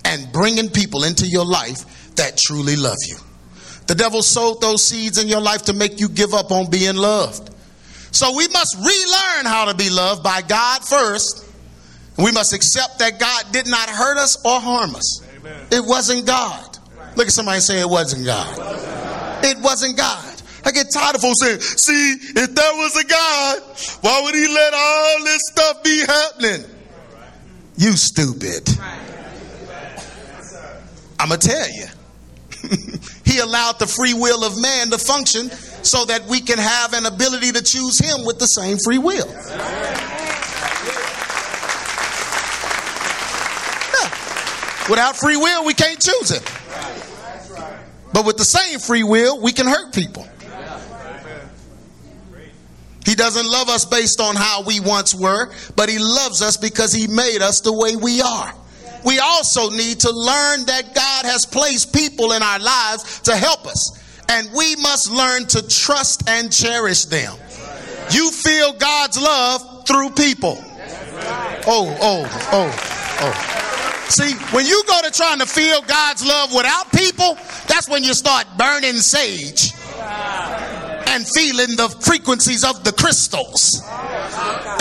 and 0.05 0.31
bringing 0.31 0.69
people 0.69 1.03
into 1.03 1.27
your 1.27 1.45
life 1.45 2.15
that 2.15 2.37
truly 2.37 2.75
love 2.75 2.97
you. 3.07 3.17
The 3.87 3.95
devil 3.95 4.21
sowed 4.21 4.61
those 4.61 4.85
seeds 4.85 5.21
in 5.21 5.27
your 5.27 5.41
life 5.41 5.63
to 5.63 5.73
make 5.73 5.99
you 5.99 6.07
give 6.09 6.33
up 6.33 6.51
on 6.51 6.69
being 6.69 6.95
loved. 6.95 7.53
So 8.11 8.35
we 8.35 8.47
must 8.47 8.75
relearn 8.77 9.45
how 9.45 9.65
to 9.65 9.75
be 9.75 9.89
loved 9.89 10.23
by 10.23 10.41
God 10.41 10.83
first. 10.83 11.45
We 12.17 12.31
must 12.31 12.53
accept 12.53 12.99
that 12.99 13.19
God 13.19 13.51
did 13.51 13.67
not 13.67 13.89
hurt 13.89 14.17
us 14.17 14.43
or 14.45 14.59
harm 14.59 14.95
us. 14.95 15.21
Amen. 15.35 15.67
It 15.71 15.83
wasn't 15.85 16.25
God. 16.25 16.77
Look 17.15 17.27
at 17.27 17.33
somebody 17.33 17.59
say 17.59 17.81
it 17.81 17.89
wasn't 17.89 18.25
God. 18.25 19.43
It 19.43 19.57
wasn't 19.59 19.97
God. 19.97 20.41
I 20.65 20.71
get 20.71 20.87
tired 20.93 21.15
of 21.15 21.21
folks 21.21 21.39
saying, 21.41 21.59
see, 21.59 22.13
if 22.35 22.55
there 22.55 22.73
was 22.75 22.95
a 22.95 23.05
God, 23.05 23.59
why 24.01 24.21
would 24.23 24.35
he 24.35 24.47
let 24.47 24.73
all 24.73 25.23
this 25.23 25.41
stuff 25.51 25.83
be 25.83 25.99
happening? 25.99 26.78
You 27.79 27.93
stupid. 27.93 28.67
I'm 31.17 31.29
going 31.29 31.39
to 31.39 31.47
tell 31.47 31.71
you. 31.71 31.85
he 33.23 33.39
allowed 33.39 33.79
the 33.79 33.87
free 33.87 34.13
will 34.13 34.43
of 34.43 34.61
man 34.61 34.89
to 34.89 34.97
function 34.97 35.49
so 35.81 36.03
that 36.03 36.25
we 36.27 36.41
can 36.41 36.57
have 36.57 36.93
an 36.93 37.05
ability 37.05 37.53
to 37.53 37.63
choose 37.63 37.97
him 37.97 38.25
with 38.25 38.37
the 38.37 38.47
same 38.47 38.77
free 38.83 38.97
will. 38.97 39.27
Without 44.89 45.15
free 45.15 45.37
will, 45.37 45.63
we 45.63 45.73
can't 45.73 46.01
choose 46.01 46.31
him. 46.31 46.43
But 48.11 48.25
with 48.25 48.35
the 48.35 48.43
same 48.43 48.79
free 48.79 49.03
will, 49.03 49.39
we 49.39 49.53
can 49.53 49.67
hurt 49.67 49.93
people. 49.93 50.27
Doesn't 53.19 53.51
love 53.51 53.67
us 53.67 53.83
based 53.83 54.21
on 54.21 54.37
how 54.37 54.63
we 54.63 54.79
once 54.79 55.13
were, 55.13 55.51
but 55.75 55.89
He 55.89 55.99
loves 55.99 56.41
us 56.41 56.55
because 56.55 56.93
He 56.93 57.05
made 57.05 57.41
us 57.41 57.59
the 57.59 57.73
way 57.73 57.97
we 57.97 58.21
are. 58.21 58.55
We 59.03 59.19
also 59.19 59.69
need 59.69 59.99
to 59.99 60.09
learn 60.09 60.65
that 60.67 60.95
God 60.95 61.25
has 61.25 61.45
placed 61.45 61.93
people 61.93 62.31
in 62.31 62.41
our 62.41 62.59
lives 62.59 63.19
to 63.23 63.35
help 63.35 63.67
us, 63.67 63.91
and 64.29 64.47
we 64.55 64.77
must 64.77 65.11
learn 65.11 65.47
to 65.47 65.67
trust 65.67 66.29
and 66.29 66.49
cherish 66.49 67.05
them. 67.05 67.35
You 68.09 68.31
feel 68.31 68.71
God's 68.71 69.21
love 69.21 69.85
through 69.85 70.11
people. 70.11 70.57
Oh, 71.67 71.93
oh, 71.99 72.23
oh, 72.53 73.17
oh. 73.19 74.05
See, 74.07 74.33
when 74.55 74.65
you 74.65 74.81
go 74.87 75.01
to 75.01 75.11
trying 75.11 75.39
to 75.39 75.45
feel 75.45 75.81
God's 75.81 76.25
love 76.25 76.55
without 76.55 76.89
people, 76.93 77.35
that's 77.67 77.89
when 77.89 78.05
you 78.05 78.13
start 78.13 78.47
burning 78.57 78.95
sage 78.95 79.73
and 81.09 81.27
feeling 81.27 81.75
the 81.75 81.89
frequencies 82.01 82.63
of 82.63 82.83
the 82.83 82.91
crystals 82.91 83.81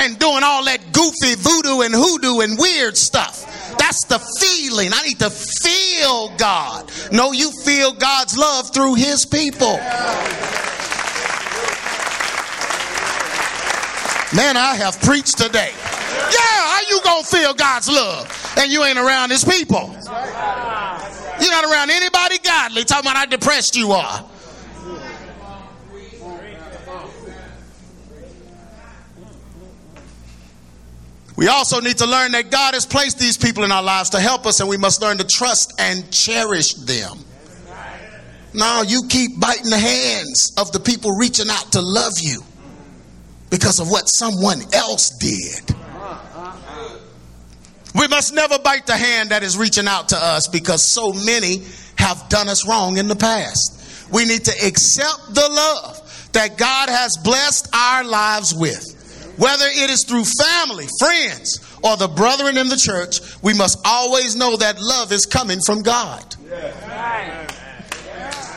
and 0.01 0.18
doing 0.18 0.43
all 0.45 0.64
that 0.64 0.81
goofy 0.93 1.35
voodoo 1.37 1.81
and 1.81 1.95
hoodoo 1.95 2.41
and 2.41 2.59
weird 2.59 2.97
stuff. 2.97 3.47
That's 3.79 4.05
the 4.07 4.18
feeling. 4.18 4.91
I 4.93 5.03
need 5.03 5.18
to 5.20 5.31
feel 5.31 6.37
God. 6.37 6.91
No, 7.12 7.33
you 7.33 7.51
feel 7.64 7.93
God's 7.93 8.37
love 8.37 8.72
through 8.72 8.95
His 8.95 9.24
people. 9.24 9.79
Man, 14.37 14.59
I 14.59 14.76
have 14.76 15.01
preached 15.01 15.39
today. 15.39 15.72
Yeah, 15.72 16.41
how 16.45 16.81
you 16.91 17.01
gonna 17.03 17.24
feel 17.24 17.55
God's 17.55 17.89
love 17.89 18.55
and 18.59 18.70
you 18.70 18.85
ain't 18.85 18.99
around 18.99 19.31
His 19.31 19.45
people? 19.45 19.89
You're 21.41 21.53
not 21.53 21.64
around 21.64 21.91
anybody 21.91 22.37
godly. 22.39 22.85
Talking 22.85 23.11
about 23.11 23.16
how 23.16 23.26
depressed 23.26 23.76
you 23.76 23.93
are. 23.93 24.24
We 31.39 31.47
also 31.47 31.78
need 31.78 31.99
to 31.99 32.07
learn 32.07 32.32
that 32.32 32.51
God 32.51 32.74
has 32.74 32.84
placed 32.84 33.20
these 33.20 33.36
people 33.36 33.62
in 33.62 33.70
our 33.70 33.80
lives 33.80 34.11
to 34.11 34.18
help 34.18 34.45
us, 34.45 34.59
and 34.59 34.68
we 34.68 34.76
must 34.76 35.01
learn 35.01 35.18
to 35.18 35.24
trust 35.24 35.72
and 35.78 36.11
cherish 36.11 36.74
them. 36.74 37.16
Now, 38.53 38.82
you 38.82 39.03
keep 39.09 39.39
biting 39.39 39.70
the 39.70 39.78
hands 39.78 40.53
of 40.59 40.72
the 40.72 40.80
people 40.80 41.12
reaching 41.12 41.49
out 41.49 41.70
to 41.70 41.80
love 41.80 42.14
you 42.20 42.43
because 43.51 43.78
of 43.78 43.89
what 43.89 44.09
someone 44.09 44.62
else 44.74 45.11
did. 45.11 45.76
We 47.95 48.09
must 48.09 48.34
never 48.34 48.59
bite 48.59 48.86
the 48.86 48.97
hand 48.97 49.30
that 49.30 49.45
is 49.45 49.57
reaching 49.57 49.86
out 49.86 50.09
to 50.09 50.16
us 50.16 50.49
because 50.49 50.82
so 50.82 51.12
many 51.12 51.62
have 51.99 52.28
done 52.28 52.49
us 52.49 52.66
wrong 52.66 52.97
in 52.97 53.07
the 53.07 53.14
past. 53.14 54.11
We 54.12 54.24
need 54.24 54.45
to 54.47 54.66
accept 54.66 55.36
the 55.36 55.49
love 55.49 56.30
that 56.32 56.59
God 56.59 56.89
has 56.89 57.16
blessed 57.16 57.72
our 57.72 58.03
lives 58.03 58.53
with. 58.57 58.97
Whether 59.39 59.66
it 59.66 59.89
is 59.89 60.05
through 60.05 60.24
family, 60.24 60.86
friends, 60.99 61.64
or 61.82 61.97
the 61.97 62.09
brethren 62.09 62.59
in 62.59 62.68
the 62.68 62.76
church, 62.76 63.20
we 63.41 63.55
must 63.55 63.78
always 63.84 64.34
know 64.34 64.57
that 64.57 64.80
love 64.80 65.12
is 65.12 65.26
coming 65.26 65.61
from 65.64 65.82
God. 65.82 66.34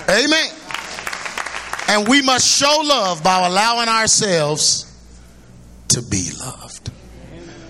Amen. 0.10 0.50
And 1.88 2.08
we 2.08 2.22
must 2.24 2.48
show 2.48 2.82
love 2.84 3.24
by 3.24 3.46
allowing 3.46 3.90
ourselves 3.90 4.88
to 5.90 6.02
be 6.02 6.30
loved. 6.40 6.90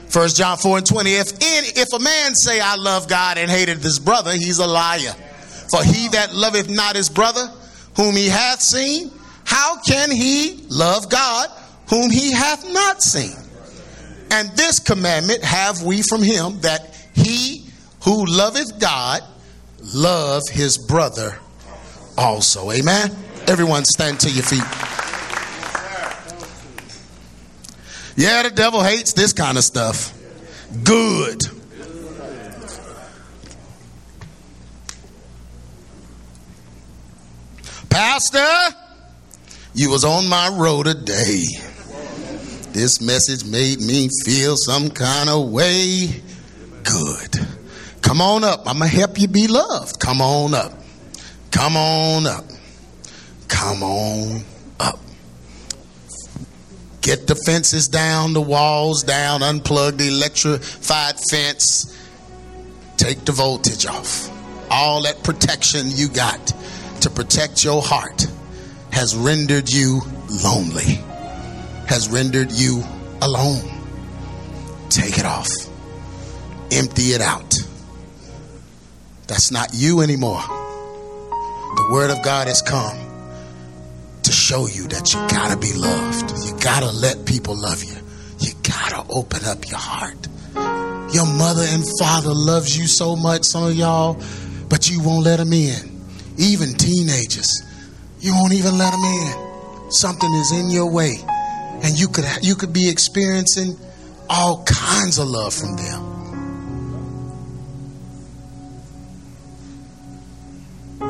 First 0.07 0.38
John 0.38 0.57
4 0.57 0.78
and 0.78 0.86
20. 0.86 1.14
If 1.14 1.34
any, 1.41 1.68
if 1.68 1.91
a 1.93 1.99
man 1.99 2.36
say 2.36 2.59
I 2.62 2.76
love 2.76 3.09
God 3.09 3.38
and 3.38 3.51
hated 3.51 3.80
his 3.80 3.99
brother, 3.99 4.32
he's 4.32 4.59
a 4.59 4.68
liar. 4.68 5.14
For 5.70 5.84
he 5.84 6.07
that 6.09 6.34
loveth 6.34 6.70
not 6.70 6.95
his 6.95 7.09
brother, 7.09 7.47
whom 7.97 8.16
he 8.16 8.28
hath 8.28 8.62
seen, 8.62 9.12
how 9.43 9.82
can 9.82 10.12
he 10.12 10.66
love 10.70 11.09
God 11.09 11.49
whom 11.91 12.09
he 12.09 12.31
hath 12.31 12.65
not 12.71 13.03
seen. 13.03 13.35
And 14.31 14.49
this 14.55 14.79
commandment 14.79 15.43
have 15.43 15.83
we 15.83 16.01
from 16.01 16.23
him 16.23 16.61
that 16.61 16.95
he 17.13 17.65
who 18.05 18.25
loveth 18.25 18.79
God 18.79 19.21
love 19.93 20.43
his 20.49 20.77
brother 20.77 21.37
also. 22.17 22.71
Amen. 22.71 23.11
Everyone 23.45 23.83
stand 23.83 24.21
to 24.21 24.31
your 24.31 24.43
feet. 24.43 24.63
Yeah, 28.15 28.43
the 28.43 28.51
devil 28.51 28.81
hates 28.81 29.11
this 29.11 29.33
kind 29.33 29.57
of 29.57 29.63
stuff. 29.65 30.17
Good. 30.83 31.41
Pastor, 37.89 38.77
you 39.73 39.89
was 39.89 40.05
on 40.05 40.29
my 40.29 40.47
road 40.57 40.85
today. 40.85 41.47
This 42.74 43.01
message 43.01 43.43
made 43.43 43.82
me 43.82 44.07
feel 44.24 44.55
some 44.55 44.89
kind 44.89 45.30
of 45.30 45.49
way. 45.49 46.22
Good. 46.84 47.38
Come 48.01 48.22
on 48.22 48.45
up. 48.45 48.61
I'm 48.65 48.80
going 48.80 48.89
to 48.89 48.95
help 48.95 49.19
you 49.19 49.28
be 49.28 49.47
loved. 49.47 49.99
Come 49.99 50.22
on 50.22 50.53
up. 50.53 50.72
Come 51.51 51.76
on 51.76 52.26
up. 52.26 52.45
Come 53.49 53.84
on 53.84 54.43
up. 54.80 54.99
Get 57.01 57.28
the 57.28 57.36
fences 57.36 57.89
down, 57.89 58.32
the 58.32 58.41
walls 58.41 59.03
down, 59.03 59.41
unplug 59.41 59.97
the 59.97 60.07
electrified 60.07 61.19
fence. 61.30 61.97
Take 62.95 63.26
the 63.26 63.34
voltage 63.34 63.86
off. 63.86 64.30
All 64.72 65.01
that 65.01 65.24
protection 65.24 65.88
you 65.91 66.07
got 66.07 66.53
to 67.01 67.09
protect 67.09 67.65
your 67.65 67.82
heart 67.82 68.28
has 68.91 69.13
rendered 69.15 69.69
you 69.69 70.01
lonely 70.43 71.03
has 71.91 72.07
rendered 72.07 72.49
you 72.53 72.81
alone. 73.21 73.69
Take 74.87 75.19
it 75.19 75.25
off, 75.25 75.49
empty 76.71 77.11
it 77.11 77.19
out. 77.19 77.53
That's 79.27 79.51
not 79.51 79.71
you 79.73 79.99
anymore. 79.99 80.39
The 80.39 81.89
Word 81.91 82.09
of 82.09 82.23
God 82.23 82.47
has 82.47 82.61
come 82.61 82.97
to 84.23 84.31
show 84.31 84.67
you 84.67 84.87
that 84.87 85.13
you 85.13 85.19
gotta 85.27 85.57
be 85.57 85.73
loved. 85.73 86.31
You 86.45 86.57
gotta 86.61 86.89
let 86.91 87.25
people 87.25 87.57
love 87.57 87.83
you. 87.83 87.97
You 88.39 88.53
gotta 88.63 89.05
open 89.09 89.43
up 89.43 89.69
your 89.69 89.79
heart. 89.79 90.29
Your 91.13 91.25
mother 91.25 91.65
and 91.67 91.83
father 91.99 92.31
loves 92.33 92.77
you 92.77 92.87
so 92.87 93.17
much, 93.17 93.43
some 93.43 93.65
of 93.65 93.75
y'all, 93.75 94.17
but 94.69 94.89
you 94.89 95.03
won't 95.03 95.25
let 95.25 95.39
them 95.39 95.51
in. 95.51 95.91
Even 96.37 96.73
teenagers, 96.73 97.51
you 98.21 98.33
won't 98.33 98.53
even 98.53 98.77
let 98.77 98.91
them 98.91 99.03
in. 99.03 99.91
Something 99.91 100.33
is 100.35 100.53
in 100.53 100.69
your 100.69 100.89
way 100.89 101.17
and 101.84 101.99
you 101.99 102.07
could 102.07 102.25
you 102.41 102.55
could 102.55 102.73
be 102.73 102.89
experiencing 102.89 103.77
all 104.29 104.63
kinds 104.63 105.17
of 105.17 105.27
love 105.27 105.53
from 105.53 105.75
them. 105.75 106.07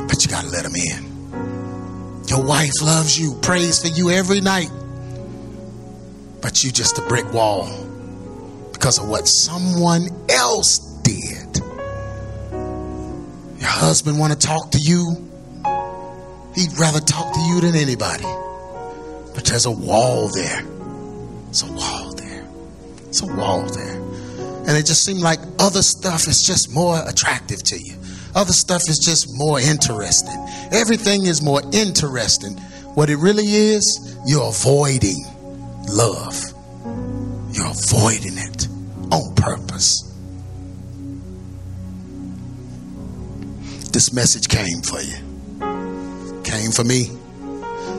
But 0.08 0.24
you 0.24 0.30
got 0.30 0.44
to 0.44 0.50
let 0.50 0.64
them 0.64 0.74
in. 0.74 2.24
Your 2.28 2.44
wife 2.44 2.72
loves 2.82 3.18
you, 3.18 3.34
prays 3.42 3.80
for 3.80 3.88
you 3.88 4.10
every 4.10 4.40
night. 4.40 4.70
But 6.40 6.64
you 6.64 6.72
just 6.72 6.98
a 6.98 7.02
brick 7.02 7.32
wall 7.32 7.68
because 8.72 8.98
of 8.98 9.08
what 9.08 9.28
someone 9.28 10.08
else 10.28 10.78
did. 11.02 11.58
Your 13.60 13.70
husband 13.70 14.18
want 14.18 14.32
to 14.32 14.38
talk 14.38 14.72
to 14.72 14.78
you. 14.78 15.28
He'd 16.54 16.78
rather 16.78 17.00
talk 17.00 17.32
to 17.34 17.40
you 17.40 17.60
than 17.60 17.76
anybody. 17.76 18.24
But 19.34 19.44
there's 19.44 19.66
a 19.66 19.70
wall 19.70 20.28
there. 20.28 20.62
It's 21.48 21.62
a 21.62 21.72
wall 21.72 22.14
there. 22.14 22.46
It's 23.08 23.22
a 23.22 23.26
wall 23.26 23.62
there. 23.66 24.00
And 24.66 24.70
it 24.70 24.86
just 24.86 25.04
seemed 25.04 25.20
like 25.20 25.40
other 25.58 25.82
stuff 25.82 26.28
is 26.28 26.42
just 26.42 26.72
more 26.72 27.00
attractive 27.06 27.62
to 27.64 27.78
you. 27.78 27.96
Other 28.34 28.52
stuff 28.52 28.82
is 28.88 28.98
just 28.98 29.28
more 29.36 29.60
interesting. 29.60 30.36
Everything 30.72 31.26
is 31.26 31.42
more 31.42 31.60
interesting. 31.72 32.56
What 32.94 33.10
it 33.10 33.16
really 33.16 33.44
is, 33.46 34.16
you're 34.26 34.48
avoiding 34.48 35.24
love. 35.88 36.40
You're 37.52 37.70
avoiding 37.70 38.38
it 38.38 38.68
on 39.10 39.34
purpose. 39.34 40.08
This 43.92 44.12
message 44.12 44.48
came 44.48 44.80
for 44.82 45.00
you. 45.00 46.42
Came 46.44 46.70
for 46.70 46.84
me. 46.84 47.10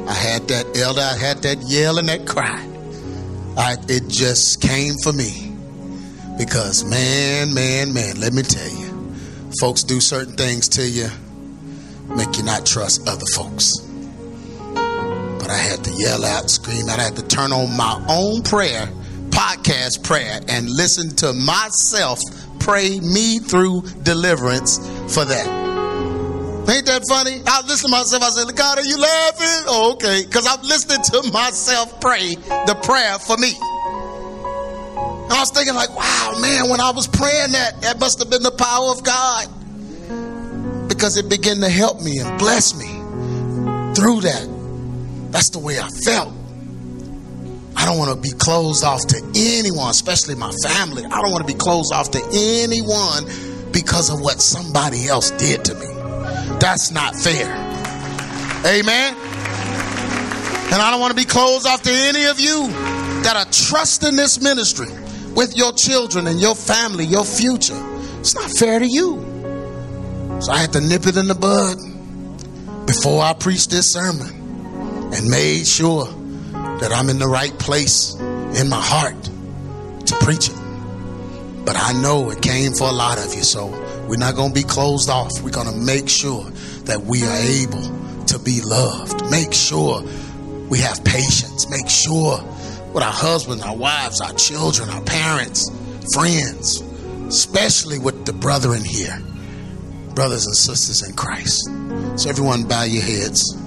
I 0.08 0.14
had 0.14 0.48
that 0.50 0.78
elder, 0.78 1.02
I 1.02 1.18
had 1.18 1.44
that 1.44 1.62
yell 1.62 1.98
and 1.98 2.10
that 2.10 2.28
cry. 2.28 2.70
I, 3.58 3.78
it 3.88 4.08
just 4.08 4.62
came 4.62 4.96
for 5.04 5.14
me. 5.14 5.56
Because, 6.38 6.84
man, 6.84 7.54
man, 7.54 7.94
man, 7.94 8.20
let 8.20 8.34
me 8.34 8.42
tell 8.42 8.70
you, 8.70 9.14
folks 9.60 9.84
do 9.84 10.00
certain 10.00 10.36
things 10.36 10.68
to 10.70 10.88
you, 10.88 11.08
make 12.16 12.38
you 12.38 12.44
not 12.44 12.66
trust 12.66 13.08
other 13.08 13.26
folks. 13.36 13.78
But 14.74 15.50
I 15.50 15.58
had 15.58 15.84
to 15.84 15.92
yell 15.96 16.26
out, 16.26 16.50
scream 16.50 16.90
out, 16.90 17.00
I 17.00 17.04
had 17.04 17.16
to 17.18 17.28
turn 17.28 17.52
on 17.52 17.76
my 17.78 18.04
own 18.10 18.42
prayer, 18.42 18.88
podcast 19.30 20.04
prayer, 20.04 20.42
and 20.50 20.70
listen 20.70 21.16
to 21.18 21.34
myself 21.34 22.20
pray 22.60 23.00
me 23.02 23.40
through 23.40 23.82
deliverance 24.04 24.78
for 25.14 25.26
that. 25.26 25.63
Ain't 26.70 26.86
that 26.86 27.04
funny? 27.10 27.42
I 27.46 27.62
listen 27.68 27.90
to 27.90 27.92
myself. 27.92 28.24
I 28.24 28.30
said, 28.30 28.56
God, 28.56 28.78
are 28.78 28.88
you 28.88 28.98
laughing? 28.98 29.64
Oh, 29.68 29.94
okay. 29.94 30.24
Because 30.24 30.48
I'm 30.48 30.62
listening 30.64 31.04
to 31.12 31.32
myself 31.32 32.00
pray 32.00 32.36
the 32.36 32.80
prayer 32.84 33.20
for 33.20 33.36
me. 33.36 33.52
And 35.28 35.34
I 35.34 35.40
was 35.40 35.52
thinking, 35.52 35.76
like, 35.76 35.94
wow, 35.94 36.40
man, 36.40 36.70
when 36.70 36.80
I 36.80 36.92
was 36.92 37.08
praying 37.08 37.52
that, 37.52 37.82
that 37.82 38.00
must 38.00 38.20
have 38.20 38.30
been 38.30 38.44
the 38.44 38.52
power 38.52 38.92
of 38.92 39.04
God. 39.04 39.48
Because 40.88 41.18
it 41.18 41.28
began 41.30 41.60
to 41.60 41.70
help 41.70 42.02
me 42.02 42.20
and 42.20 42.40
bless 42.40 42.74
me 42.76 42.88
through 43.94 44.22
that. 44.22 44.48
That's 45.32 45.50
the 45.50 45.60
way 45.60 45.80
I 45.80 45.90
felt. 45.90 46.34
I 47.76 47.86
don't 47.86 47.98
want 47.98 48.16
to 48.16 48.22
be 48.22 48.36
closed 48.38 48.86
off 48.86 49.06
to 49.08 49.18
anyone, 49.36 49.90
especially 49.90 50.36
my 50.36 50.52
family. 50.64 51.04
I 51.04 51.22
don't 51.22 51.32
want 51.32 51.46
to 51.46 51.54
be 51.54 51.60
closed 51.60 51.92
off 51.92 52.12
to 52.12 52.22
anyone 52.32 53.26
because 53.74 54.10
of 54.10 54.22
what 54.22 54.40
somebody 54.40 55.08
else 55.08 55.32
did 55.32 55.66
to 55.66 55.76
me. 55.76 55.93
That's 56.60 56.92
not 56.92 57.16
fair. 57.16 57.48
Amen. 58.66 59.16
And 60.74 60.82
I 60.82 60.90
don't 60.90 61.00
want 61.00 61.12
to 61.12 61.22
be 61.22 61.26
closed 61.26 61.68
off 61.68 61.82
to 61.84 61.92
any 61.92 62.26
of 62.26 62.40
you 62.40 62.68
that 63.24 63.36
are 63.36 63.46
trusting 63.52 64.16
this 64.16 64.42
ministry 64.42 64.88
with 65.36 65.56
your 65.56 65.72
children 65.74 66.28
and 66.28 66.40
your 66.40 66.56
family, 66.56 67.06
your 67.06 67.26
future. 67.26 67.80
It's 68.20 68.36
not 68.36 68.50
fair 68.50 68.80
to 68.80 68.88
you. 68.88 69.22
So 70.42 70.52
I 70.52 70.58
had 70.58 70.74
to 70.74 70.82
nip 70.82 71.06
it 71.06 71.18
in 71.18 71.28
the 71.28 71.36
bud 71.36 71.78
before 72.88 73.22
I 73.22 73.34
preached 73.34 73.70
this 73.70 73.92
sermon 73.92 74.28
and 75.14 75.30
made 75.30 75.68
sure 75.68 76.06
that 76.80 76.92
I'm 76.92 77.10
in 77.10 77.20
the 77.20 77.28
right 77.28 77.58
place 77.60 78.16
in 78.16 78.70
my 78.70 78.82
heart 78.82 79.22
to 80.06 80.16
preach 80.22 80.50
it. 80.50 80.56
But 81.66 81.78
I 81.78 81.94
know 81.94 82.30
it 82.30 82.42
came 82.42 82.74
for 82.74 82.90
a 82.90 82.92
lot 82.92 83.18
of 83.18 83.34
you, 83.34 83.44
so 83.44 83.70
we're 84.08 84.18
not 84.18 84.36
going 84.36 84.50
to 84.50 84.56
be 84.56 84.64
closed 84.64 85.10
off. 85.10 85.32
We're 85.42 85.52
going 85.52 85.68
to 85.68 85.78
make 85.78 86.10
sure 86.10 86.44
that 86.86 87.02
we 87.02 87.24
are 87.24 87.38
able 87.38 88.26
to 88.26 88.40
be 88.40 88.62
loved. 88.62 89.30
Make 89.32 89.54
sure 89.54 90.04
we 90.70 90.80
have 90.80 91.04
patience. 91.04 91.70
Make 91.70 91.90
sure 91.90 92.38
with 92.94 93.04
our 93.04 93.12
husbands, 93.12 93.64
our 93.64 93.76
wives, 93.76 94.22
our 94.22 94.34
children, 94.34 94.90
our 94.90 95.02
parents, 95.02 95.70
friends, 96.14 96.82
especially 97.28 98.00
with 98.00 98.26
the 98.26 98.34
brethren 98.34 98.84
here, 98.84 99.20
brothers 100.14 100.46
and 100.46 100.56
sisters 100.56 101.08
in 101.08 101.16
Christ. 101.16 101.70
So, 102.20 102.30
everyone, 102.30 102.68
bow 102.68 102.84
your 102.84 103.02
heads. 103.02 103.58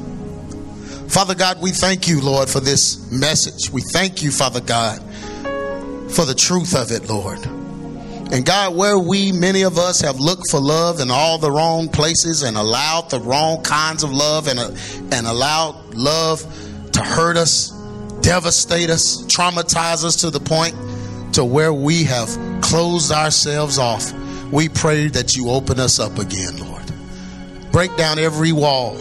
Father 1.09 1.34
God, 1.34 1.62
we 1.62 1.70
thank 1.70 2.09
you, 2.09 2.20
Lord, 2.20 2.49
for 2.49 2.61
this 2.61 3.11
message. 3.11 3.70
We 3.72 3.80
thank 3.80 4.22
you, 4.22 4.30
Father 4.30 4.61
God, 4.61 5.01
for 6.12 6.24
the 6.24 6.34
truth 6.37 6.74
of 6.76 6.91
it, 6.91 7.09
Lord. 7.09 7.39
And 8.33 8.45
God, 8.45 8.74
where 8.74 8.99
we, 8.99 9.31
many 9.31 9.62
of 9.62 9.79
us, 9.79 10.01
have 10.01 10.18
looked 10.18 10.51
for 10.51 10.61
love 10.61 11.01
in 11.01 11.11
all 11.11 11.39
the 11.39 11.51
wrong 11.51 11.89
places 11.89 12.43
and 12.43 12.57
allowed 12.57 13.09
the 13.09 13.20
wrong 13.20 13.62
kinds 13.62 14.03
of 14.03 14.11
love 14.11 14.49
and, 14.49 14.59
uh, 14.59 14.70
and 15.12 15.27
allowed 15.27 15.95
love 15.95 16.43
to 16.93 17.03
hurt 17.03 17.37
us, 17.37 17.70
devastate 18.22 18.91
us, 18.91 19.22
traumatize 19.27 20.05
us 20.05 20.16
to 20.16 20.31
the 20.31 20.41
point 20.41 20.74
to 21.35 21.45
where 21.45 21.72
we 21.72 22.03
have 22.05 22.29
closed 22.62 23.12
ourselves 23.12 23.79
off, 23.79 24.12
we 24.51 24.68
pray 24.68 25.09
that 25.09 25.37
you 25.37 25.51
open 25.51 25.79
us 25.79 26.01
up 26.01 26.18
again, 26.18 26.57
Lord. 26.59 26.83
Break 27.70 27.95
down 27.97 28.18
every 28.18 28.53
wall, 28.53 28.95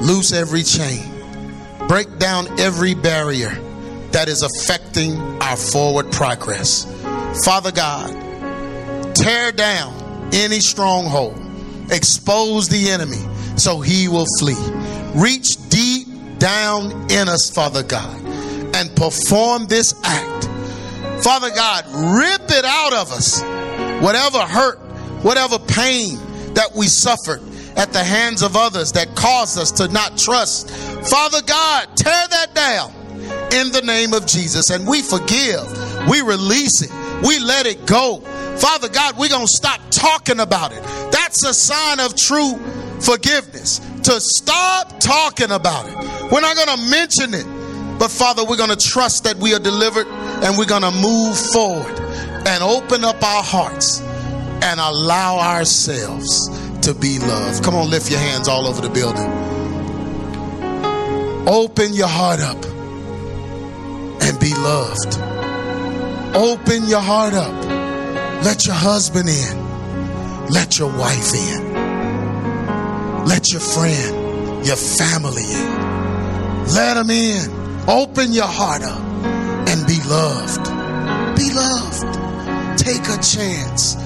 loose 0.00 0.32
every 0.32 0.62
chain, 0.62 1.10
break 1.88 2.18
down 2.18 2.46
every 2.60 2.94
barrier 2.94 3.50
that 4.10 4.28
is 4.28 4.42
affecting 4.42 5.16
our 5.42 5.56
forward 5.56 6.12
progress. 6.12 6.84
Father 7.44 7.72
God, 7.72 9.14
tear 9.14 9.52
down 9.52 10.30
any 10.32 10.60
stronghold, 10.60 11.38
expose 11.90 12.68
the 12.68 12.90
enemy 12.90 13.22
so 13.56 13.80
he 13.80 14.08
will 14.08 14.26
flee. 14.38 14.56
Reach 15.14 15.68
deep 15.68 16.08
down 16.38 16.92
in 17.10 17.28
us, 17.28 17.50
Father 17.50 17.82
God, 17.82 18.20
and 18.74 18.94
perform 18.96 19.66
this 19.66 19.94
act. 20.04 20.48
Father 21.22 21.50
God, 21.50 21.84
rip 21.86 22.50
it 22.50 22.64
out 22.64 22.92
of 22.92 23.12
us. 23.12 23.42
Whatever 24.02 24.40
hurt, 24.40 24.78
whatever 25.22 25.58
pain 25.58 26.16
that 26.54 26.72
we 26.74 26.86
suffered 26.86 27.40
at 27.76 27.92
the 27.92 28.02
hands 28.02 28.42
of 28.42 28.56
others 28.56 28.92
that 28.92 29.14
caused 29.14 29.58
us 29.58 29.70
to 29.72 29.88
not 29.88 30.18
trust. 30.18 30.70
Father 31.08 31.40
God, 31.42 31.96
tear 31.96 32.28
that 32.28 32.54
down 32.54 32.92
in 33.52 33.70
the 33.72 33.82
name 33.84 34.12
of 34.12 34.26
Jesus. 34.26 34.70
And 34.70 34.86
we 34.86 35.02
forgive, 35.02 35.62
we 36.08 36.20
release 36.22 36.82
it, 36.82 36.90
we 37.22 37.38
let 37.38 37.66
it 37.66 37.86
go. 37.86 38.20
Father 38.56 38.88
God, 38.88 39.16
we're 39.18 39.28
going 39.28 39.46
to 39.46 39.52
stop 39.52 39.80
talking 39.90 40.40
about 40.40 40.72
it. 40.72 40.82
That's 41.12 41.44
a 41.44 41.54
sign 41.54 42.00
of 42.00 42.16
true 42.16 42.56
forgiveness. 43.00 43.78
To 44.04 44.20
stop 44.20 44.98
talking 44.98 45.52
about 45.52 45.86
it. 45.88 45.94
We're 46.32 46.40
not 46.40 46.56
going 46.56 46.76
to 46.76 46.90
mention 46.90 47.34
it. 47.34 47.46
But 47.98 48.10
Father, 48.10 48.44
we're 48.44 48.56
going 48.56 48.76
to 48.76 48.88
trust 48.88 49.24
that 49.24 49.36
we 49.36 49.54
are 49.54 49.60
delivered 49.60 50.08
and 50.08 50.58
we're 50.58 50.66
going 50.66 50.82
to 50.82 50.90
move 50.90 51.38
forward 51.38 52.00
and 52.46 52.62
open 52.62 53.04
up 53.04 53.22
our 53.22 53.42
hearts 53.42 54.00
and 54.00 54.80
allow 54.80 55.38
ourselves 55.38 56.48
to 56.80 56.94
be 56.94 57.18
loved. 57.20 57.62
Come 57.62 57.76
on, 57.76 57.90
lift 57.90 58.10
your 58.10 58.18
hands 58.18 58.48
all 58.48 58.66
over 58.66 58.80
the 58.80 58.90
building. 58.90 59.30
Open 61.46 61.92
your 61.92 62.08
heart 62.08 62.40
up 62.40 62.64
and 64.22 64.40
be 64.40 64.54
loved. 64.54 65.31
Open 66.34 66.84
your 66.88 67.00
heart 67.00 67.34
up. 67.34 67.52
Let 68.44 68.64
your 68.64 68.74
husband 68.74 69.28
in. 69.28 70.48
Let 70.48 70.78
your 70.78 70.88
wife 70.88 71.34
in. 71.34 71.72
Let 73.26 73.52
your 73.52 73.60
friend, 73.60 74.66
your 74.66 74.76
family 74.76 75.44
in. 75.44 76.66
Let 76.74 76.94
them 76.94 77.10
in. 77.10 77.50
Open 77.86 78.32
your 78.32 78.46
heart 78.46 78.82
up 78.82 79.00
and 79.68 79.86
be 79.86 80.00
loved. 80.08 80.64
Be 81.36 81.52
loved. 81.52 82.78
Take 82.78 83.06
a 83.08 83.20
chance 83.22 83.96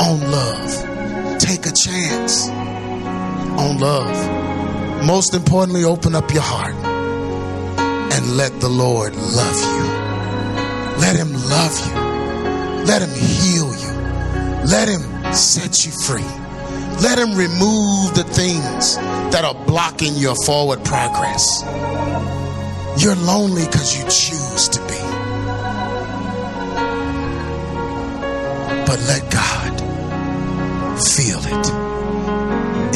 on 0.00 0.20
love. 0.30 1.38
Take 1.38 1.66
a 1.66 1.72
chance 1.72 2.48
on 2.48 3.78
love. 3.78 5.04
Most 5.04 5.34
importantly, 5.34 5.84
open 5.84 6.14
up 6.14 6.32
your 6.32 6.42
heart 6.42 6.74
and 6.74 8.36
let 8.36 8.60
the 8.60 8.68
Lord 8.68 9.14
love 9.14 9.60
you. 9.60 10.05
Let 10.98 11.16
Him 11.16 11.32
love 11.32 11.76
you. 11.86 11.94
Let 12.86 13.02
Him 13.02 13.14
heal 13.14 13.74
you. 13.74 13.92
Let 14.70 14.88
Him 14.88 15.34
set 15.34 15.84
you 15.84 15.92
free. 15.92 16.30
Let 17.02 17.18
Him 17.18 17.36
remove 17.36 18.14
the 18.14 18.24
things 18.24 18.96
that 19.32 19.44
are 19.44 19.54
blocking 19.66 20.14
your 20.14 20.34
forward 20.44 20.84
progress. 20.84 21.62
You're 22.98 23.16
lonely 23.16 23.66
because 23.66 23.96
you 23.96 24.04
choose 24.04 24.68
to 24.70 24.80
be. 24.86 25.00
But 28.86 28.98
let 29.08 29.30
God 29.30 29.80
feel 30.98 31.38
it 31.38 31.66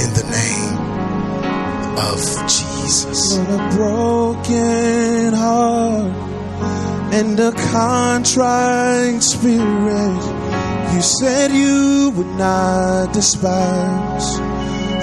in 0.01 0.11
the 0.15 0.27
name 0.31 0.79
of 1.99 2.49
Jesus. 2.49 3.37
a 3.37 3.71
broken 3.77 5.35
heart 5.35 6.30
and 7.13 7.39
a 7.41 7.53
contrite 7.53 9.23
spirit 9.23 10.41
you 10.95 11.03
said 11.03 11.51
you 11.53 12.11
would 12.17 12.37
not 12.37 13.15
despise. 13.15 14.39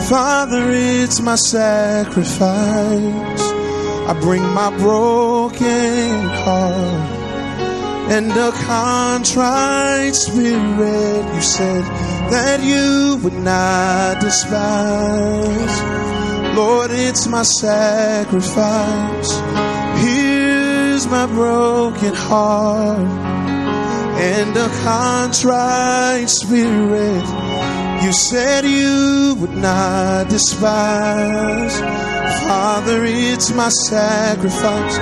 Father, 0.07 0.65
it's 0.69 1.19
my 1.21 1.35
sacrifice. 1.35 2.37
I 4.09 4.17
bring 4.21 4.43
my 4.53 4.69
broken 4.77 6.11
heart 6.43 7.09
and 8.11 8.31
a 8.31 8.51
contrite 8.51 10.13
spirit. 10.13 11.33
You 11.33 11.41
said 11.41 11.83
that 12.29 12.61
you 12.61 13.19
would 13.23 13.39
not 13.41 14.21
despise. 14.21 15.81
Lord, 16.55 16.91
it's 16.91 17.25
my 17.27 17.43
sacrifice. 17.43 19.31
Here's 20.97 21.11
my 21.11 21.27
broken 21.27 22.15
heart 22.15 22.97
and 24.17 24.57
a 24.57 24.67
contrite 24.83 26.27
spirit. 26.27 27.23
You 28.03 28.11
said 28.11 28.65
you 28.65 29.35
would 29.39 29.55
not 29.57 30.27
despise. 30.27 31.79
Father, 32.47 33.03
it's 33.05 33.53
my 33.53 33.69
sacrifice. 33.69 34.97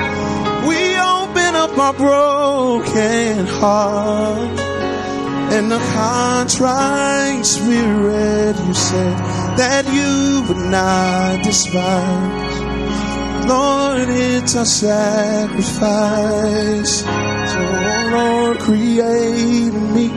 We 0.67 0.97
open 0.99 1.55
up 1.55 1.77
our 1.77 1.93
broken 1.93 3.45
heart 3.45 4.59
and 5.55 5.71
a 5.71 5.79
contrite 5.93 7.45
spirit. 7.45 8.57
You 8.67 8.73
said 8.73 9.17
that 9.55 9.85
you 9.87 10.43
would 10.45 10.69
not 10.69 11.41
despise. 11.41 12.44
Lord, 13.47 14.09
it's 14.09 14.55
a 14.55 14.65
sacrifice. 14.65 15.75
So, 17.51 17.59
Lord, 18.11 18.59
create 18.59 19.73
me 19.95 20.07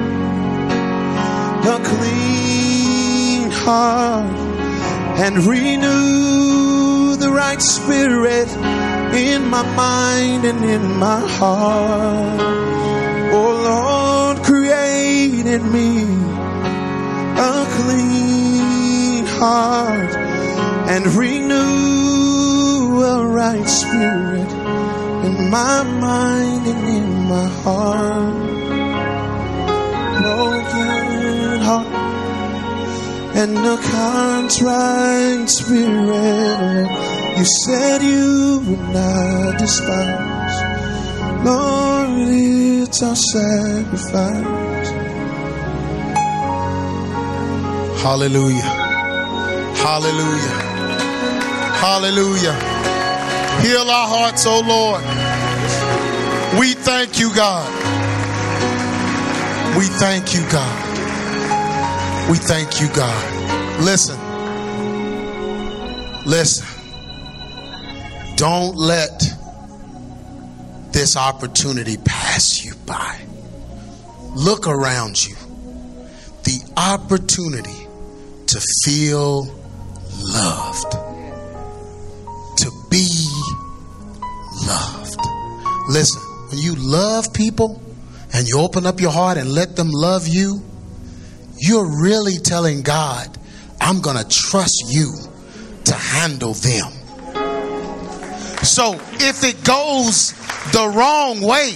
a 1.75 1.79
clean 1.85 3.51
heart 3.51 4.37
and 5.21 5.45
renew 5.45 7.17
the 7.17 7.31
right 7.31 7.61
spirit 7.61 8.49
in 9.15 9.49
my 9.51 9.63
mind 9.77 10.45
and 10.45 10.65
in 10.65 10.97
my 10.97 11.21
heart. 11.21 12.41
Oh, 13.33 13.53
Lord, 13.71 14.39
create 14.45 15.47
in 15.47 15.73
me 15.73 16.01
a 17.37 17.67
clean 17.77 19.27
heart 19.27 20.15
and 20.89 21.07
renew 21.15 22.28
a 23.03 23.27
right 23.27 23.69
spirit 23.69 24.51
in 25.27 25.51
my 25.51 25.83
mind 25.83 26.67
and 26.67 26.89
in 26.99 27.29
my 27.29 27.49
heart. 27.63 28.35
Broken 30.23 31.61
heart 31.61 31.87
and 33.37 33.59
a 33.59 33.77
contrite 33.77 35.49
spirit. 35.49 36.89
You 37.39 37.45
said 37.65 38.03
you 38.03 38.63
would 38.67 38.85
not 38.93 39.59
despise. 39.59 40.59
Lord, 41.45 42.29
it's 42.29 43.03
our 43.03 43.15
sacrifice. 43.15 44.89
Hallelujah. 48.03 48.71
Hallelujah. 49.85 50.57
Hallelujah. 51.85 52.88
Heal 53.63 53.91
our 53.91 54.09
hearts, 54.09 54.47
O 54.47 54.61
Lord. 54.61 55.03
We 56.59 56.75
thank 56.75 57.19
you, 57.19 57.35
God. 57.35 57.69
We 59.77 59.85
thank 59.85 60.35
you, 60.35 60.41
God. 60.51 62.31
We 62.31 62.37
thank 62.37 62.81
you, 62.81 62.89
God. 62.95 63.81
Listen. 63.81 64.19
Listen. 66.27 66.67
Don't 68.37 68.77
let 68.77 69.23
this 70.93 71.17
opportunity 71.17 71.97
pass 72.05 72.65
you 72.65 72.75
by. 72.87 73.21
Look 74.35 74.67
around 74.67 75.25
you. 75.27 75.37
The 76.45 76.61
opportunity 76.77 77.87
to 78.47 78.61
feel 78.85 79.45
loved, 80.21 80.93
Listen, 85.89 86.21
when 86.51 86.59
you 86.59 86.75
love 86.75 87.33
people 87.33 87.83
and 88.35 88.47
you 88.47 88.59
open 88.59 88.87
up 88.87 89.01
your 89.01 89.11
heart 89.11 89.39
and 89.39 89.51
let 89.51 89.75
them 89.75 89.89
love 89.91 90.29
you, 90.29 90.63
you're 91.57 92.03
really 92.03 92.37
telling 92.37 92.83
God, 92.83 93.37
I'm 93.81 94.01
going 94.01 94.17
to 94.17 94.29
trust 94.29 94.85
you 94.89 95.15
to 95.85 95.95
handle 95.95 96.53
them. 96.53 96.93
So 98.63 98.95
if 99.15 99.45
it 99.45 99.65
goes 99.65 100.33
the 100.73 100.93
wrong 100.95 101.41
way, 101.41 101.73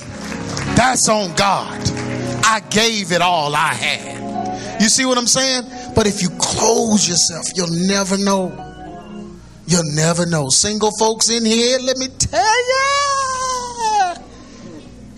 that's 0.77 1.09
on 1.09 1.35
God. 1.35 1.81
I 2.45 2.61
gave 2.69 3.13
it 3.13 3.23
all 3.23 3.55
I 3.55 3.73
had. 3.73 4.81
You 4.81 4.89
see 4.89 5.07
what 5.07 5.17
I'm 5.17 5.27
saying? 5.27 5.63
But 5.95 6.07
if 6.07 6.23
you 6.23 6.29
close 6.39 7.09
yourself, 7.09 7.47
you'll 7.55 7.89
never 7.89 8.19
know. 8.19 8.51
You'll 9.67 9.95
never 9.95 10.27
know. 10.27 10.49
Single 10.49 10.91
folks 10.99 11.31
in 11.31 11.45
here, 11.45 11.79
let 11.79 11.97
me 11.97 12.09
tell 12.09 12.41
you. 12.41 13.22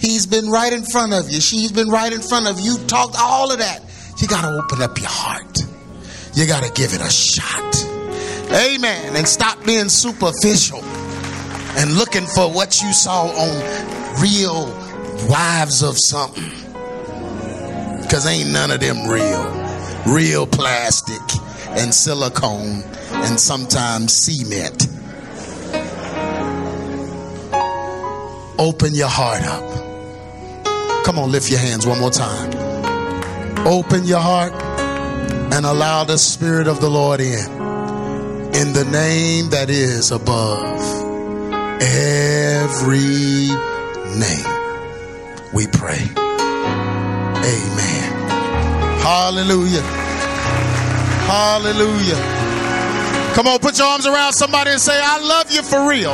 He's 0.04 0.26
been 0.26 0.50
right 0.50 0.70
in 0.70 0.84
front 0.84 1.14
of 1.14 1.30
you. 1.30 1.40
She's 1.40 1.72
been 1.72 1.88
right 1.88 2.12
in 2.12 2.20
front 2.20 2.46
of 2.46 2.60
you. 2.60 2.76
Talked 2.86 3.16
all 3.18 3.50
of 3.50 3.58
that. 3.58 3.80
You 4.18 4.28
got 4.28 4.42
to 4.42 4.48
open 4.48 4.82
up 4.82 4.98
your 4.98 5.08
heart. 5.08 5.62
You 6.34 6.46
got 6.46 6.62
to 6.62 6.70
give 6.72 6.92
it 6.92 7.00
a 7.00 7.10
shot. 7.10 7.74
Amen. 8.52 9.16
And 9.16 9.26
stop 9.26 9.64
being 9.64 9.88
superficial 9.88 10.84
and 10.84 11.96
looking 11.96 12.26
for 12.26 12.52
what 12.52 12.82
you 12.82 12.92
saw 12.92 13.28
on 13.28 14.20
real 14.20 14.66
wives 15.26 15.82
of 15.82 15.96
something. 15.96 16.52
Because 18.02 18.26
ain't 18.26 18.50
none 18.52 18.72
of 18.72 18.80
them 18.80 19.08
real 19.08 19.64
real 20.06 20.46
plastic 20.46 21.22
and 21.70 21.94
silicone 21.94 22.82
and 23.10 23.40
sometimes 23.40 24.12
cement. 24.12 24.86
Open 28.58 28.94
your 28.94 29.08
heart 29.08 29.42
up. 29.44 29.83
Come 31.04 31.18
on, 31.18 31.30
lift 31.30 31.50
your 31.50 31.60
hands 31.60 31.86
one 31.86 32.00
more 32.00 32.10
time. 32.10 32.50
Open 33.66 34.04
your 34.04 34.20
heart 34.20 34.54
and 35.52 35.66
allow 35.66 36.04
the 36.04 36.16
Spirit 36.16 36.66
of 36.66 36.80
the 36.80 36.88
Lord 36.88 37.20
in. 37.20 37.44
In 38.54 38.72
the 38.72 38.88
name 38.90 39.50
that 39.50 39.68
is 39.68 40.10
above 40.10 40.80
every 41.82 43.48
name, 44.16 44.46
we 45.52 45.66
pray. 45.66 46.08
Amen. 46.16 48.12
Hallelujah. 49.00 49.82
Hallelujah. 51.28 52.16
Come 53.34 53.46
on, 53.46 53.58
put 53.58 53.76
your 53.78 53.88
arms 53.88 54.06
around 54.06 54.32
somebody 54.32 54.70
and 54.70 54.80
say, 54.80 54.98
I 54.98 55.18
love 55.18 55.50
you 55.50 55.62
for 55.62 55.86
real. 55.86 56.12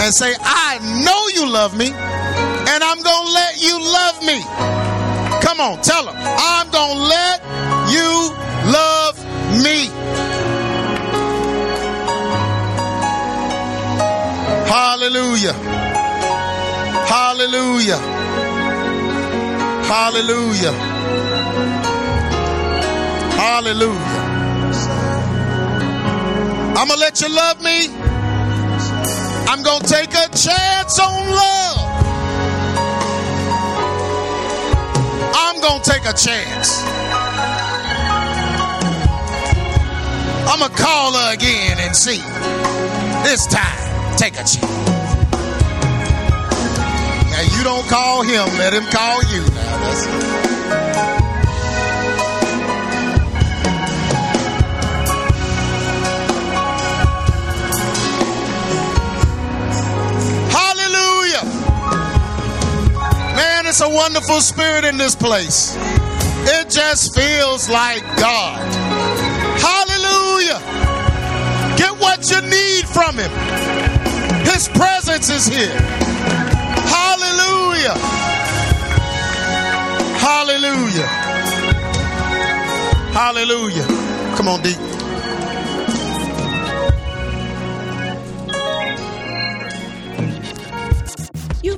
And 0.00 0.14
say, 0.14 0.32
I 0.40 0.78
know 1.04 1.26
you 1.34 1.48
love 1.50 1.76
me, 1.76 1.90
and 2.68 2.82
I'm 2.82 3.02
going 3.02 3.26
to 3.26 3.32
let 3.32 3.62
you 3.62 3.78
love 3.78 4.22
me. 4.22 4.38
Come 5.42 5.60
on, 5.60 5.82
tell 5.82 6.04
them, 6.04 6.14
I'm 6.16 6.70
going 6.70 6.96
to 6.96 7.02
let 7.02 7.42
you 7.90 8.30
love 8.70 9.16
me. 9.62 9.90
Hallelujah. 14.68 15.52
Hallelujah. 17.12 17.98
Hallelujah. 19.84 20.72
Hallelujah. 23.36 24.22
I'm 26.78 26.88
going 26.88 26.88
to 26.88 26.96
let 26.96 27.20
you 27.20 27.28
love 27.34 27.60
me. 27.62 27.88
I'm 29.48 29.62
going 29.62 29.80
to 29.82 29.88
take 29.88 30.10
a 30.10 30.28
chance 30.30 30.98
on 30.98 31.30
love. 31.30 31.81
Going 35.62 35.80
to 35.80 35.90
take 35.90 36.02
a 36.02 36.12
chance. 36.12 36.82
I'm 40.50 40.58
going 40.58 40.70
to 40.70 40.76
call 40.76 41.12
her 41.12 41.34
again 41.34 41.78
and 41.78 41.94
see. 41.94 42.18
This 43.22 43.46
time, 43.46 44.16
take 44.16 44.34
a 44.34 44.38
chance. 44.38 44.60
Now, 47.30 47.42
you 47.56 47.62
don't 47.62 47.86
call 47.86 48.22
him, 48.22 48.46
let 48.58 48.74
him 48.74 48.84
call 48.90 49.22
you. 49.32 49.42
Now, 49.42 49.78
that's 49.78 50.31
it's 63.72 63.80
a 63.80 63.88
wonderful 63.88 64.42
spirit 64.42 64.84
in 64.84 64.98
this 64.98 65.16
place. 65.16 65.74
It 66.44 66.68
just 66.68 67.16
feels 67.16 67.70
like 67.70 68.02
God. 68.18 68.60
Hallelujah. 69.56 70.60
Get 71.78 71.98
what 71.98 72.30
you 72.30 72.42
need 72.42 72.84
from 72.86 73.16
Him. 73.16 73.30
His 74.44 74.68
presence 74.68 75.30
is 75.30 75.46
here. 75.46 75.72
Hallelujah. 76.84 77.96
Hallelujah. 80.20 81.06
Hallelujah. 83.14 83.86
Come 84.36 84.48
on, 84.48 84.60
Deep. 84.60 84.91